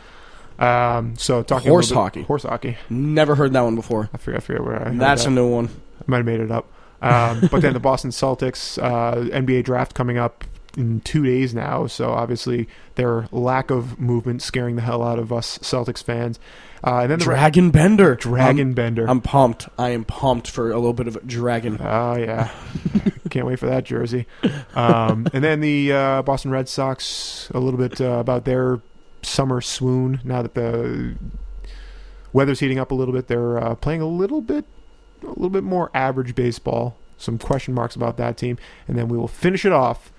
Um, 0.59 1.16
so 1.16 1.43
talking 1.43 1.70
Horse 1.70 1.88
bit- 1.88 1.95
hockey. 1.97 2.22
horse 2.22 2.43
hockey. 2.43 2.76
Never 2.91 3.34
heard 3.34 3.55
that 3.55 3.62
one 3.62 3.76
before. 3.76 4.11
I 4.12 4.18
forget, 4.18 4.43
I 4.43 4.45
forget 4.45 4.62
where 4.62 4.76
I. 4.78 4.88
heard 4.91 4.99
That's 4.99 5.22
that. 5.24 5.30
a 5.30 5.32
new 5.32 5.49
one. 5.49 5.68
I 5.68 6.05
might 6.07 6.18
have 6.18 6.26
made 6.26 6.41
it 6.41 6.51
up. 6.51 6.66
Um, 7.01 7.49
but 7.51 7.62
then 7.62 7.72
the 7.72 7.80
Boston 7.80 8.11
Celtics 8.11 8.76
uh, 8.82 9.14
NBA 9.34 9.64
draft 9.64 9.95
coming 9.95 10.18
up 10.18 10.45
in 10.76 11.00
two 11.00 11.24
days 11.24 11.54
now. 11.54 11.86
So 11.86 12.10
obviously 12.10 12.68
their 12.94 13.28
lack 13.32 13.70
of 13.70 13.98
movement 13.98 14.42
scaring 14.42 14.76
the 14.76 14.82
hell 14.82 15.02
out 15.02 15.18
of 15.18 15.32
us 15.32 15.58
Celtics 15.58 16.02
fans. 16.02 16.38
Uh, 16.82 17.00
and 17.00 17.10
then 17.10 17.18
the 17.18 17.24
Dragan 17.26 17.72
Bender. 17.72 18.14
Dragon 18.14 18.68
I'm, 18.68 18.74
Bender. 18.74 19.08
I'm 19.08 19.20
pumped. 19.20 19.68
I 19.78 19.90
am 19.90 20.04
pumped 20.04 20.50
for 20.50 20.70
a 20.70 20.76
little 20.76 20.94
bit 20.94 21.08
of 21.08 21.26
dragon. 21.26 21.76
Oh 21.80 22.16
yeah, 22.16 22.50
can't 23.30 23.46
wait 23.46 23.58
for 23.58 23.66
that 23.66 23.84
jersey. 23.84 24.26
Um, 24.74 25.28
and 25.34 25.44
then 25.44 25.60
the 25.60 25.92
uh, 25.92 26.22
Boston 26.22 26.50
Red 26.50 26.68
Sox, 26.68 27.50
a 27.54 27.60
little 27.60 27.78
bit 27.78 28.00
uh, 28.00 28.18
about 28.18 28.46
their 28.46 28.80
summer 29.22 29.60
swoon. 29.60 30.20
Now 30.24 30.40
that 30.40 30.54
the 30.54 31.16
weather's 32.32 32.60
heating 32.60 32.78
up 32.78 32.90
a 32.90 32.94
little 32.94 33.12
bit, 33.12 33.26
they're 33.26 33.58
uh, 33.58 33.74
playing 33.74 34.00
a 34.00 34.08
little 34.08 34.40
bit, 34.40 34.64
a 35.22 35.26
little 35.28 35.50
bit 35.50 35.64
more 35.64 35.90
average 35.92 36.34
baseball. 36.34 36.96
Some 37.18 37.36
question 37.36 37.74
marks 37.74 37.94
about 37.94 38.16
that 38.16 38.38
team, 38.38 38.56
and 38.88 38.96
then 38.96 39.08
we 39.08 39.18
will 39.18 39.28
finish 39.28 39.66
it 39.66 39.72
off 39.72 40.10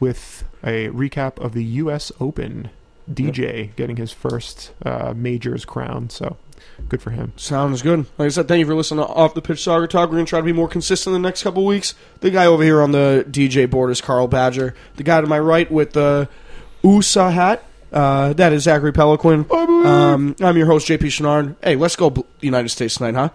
with 0.00 0.44
a 0.62 0.88
recap 0.88 1.38
of 1.38 1.52
the 1.52 1.64
U.S. 1.64 2.12
Open. 2.20 2.70
DJ 3.10 3.74
getting 3.76 3.96
his 3.96 4.12
first 4.12 4.72
uh, 4.84 5.14
majors 5.16 5.64
crown, 5.64 6.10
so 6.10 6.36
good 6.88 7.00
for 7.00 7.10
him. 7.10 7.32
Sounds 7.36 7.82
good. 7.82 8.00
Like 8.18 8.26
I 8.26 8.28
said, 8.30 8.48
thank 8.48 8.60
you 8.60 8.66
for 8.66 8.74
listening 8.74 9.04
to 9.04 9.12
Off 9.12 9.34
the 9.34 9.42
Pitch 9.42 9.62
Soccer 9.62 9.86
Talk. 9.86 10.08
We're 10.08 10.16
going 10.16 10.26
to 10.26 10.30
try 10.30 10.40
to 10.40 10.44
be 10.44 10.52
more 10.52 10.68
consistent 10.68 11.14
in 11.14 11.22
the 11.22 11.28
next 11.28 11.42
couple 11.42 11.64
weeks. 11.64 11.94
The 12.20 12.30
guy 12.30 12.46
over 12.46 12.64
here 12.64 12.82
on 12.82 12.92
the 12.92 13.24
DJ 13.28 13.70
board 13.70 13.90
is 13.90 14.00
Carl 14.00 14.26
Badger. 14.26 14.74
The 14.96 15.04
guy 15.04 15.20
to 15.20 15.26
my 15.26 15.38
right 15.38 15.70
with 15.70 15.92
the 15.92 16.28
USA 16.82 17.30
hat, 17.30 17.64
uh, 17.92 18.32
that 18.32 18.52
is 18.52 18.64
Zachary 18.64 18.92
Peliquin. 18.92 19.50
Um, 19.50 20.34
I'm 20.40 20.56
your 20.56 20.66
host, 20.66 20.88
JP 20.88 20.98
Chenard. 20.98 21.56
Hey, 21.62 21.76
let's 21.76 21.96
go, 21.96 22.26
United 22.40 22.70
States 22.70 22.96
tonight, 22.96 23.14
huh? 23.14 23.30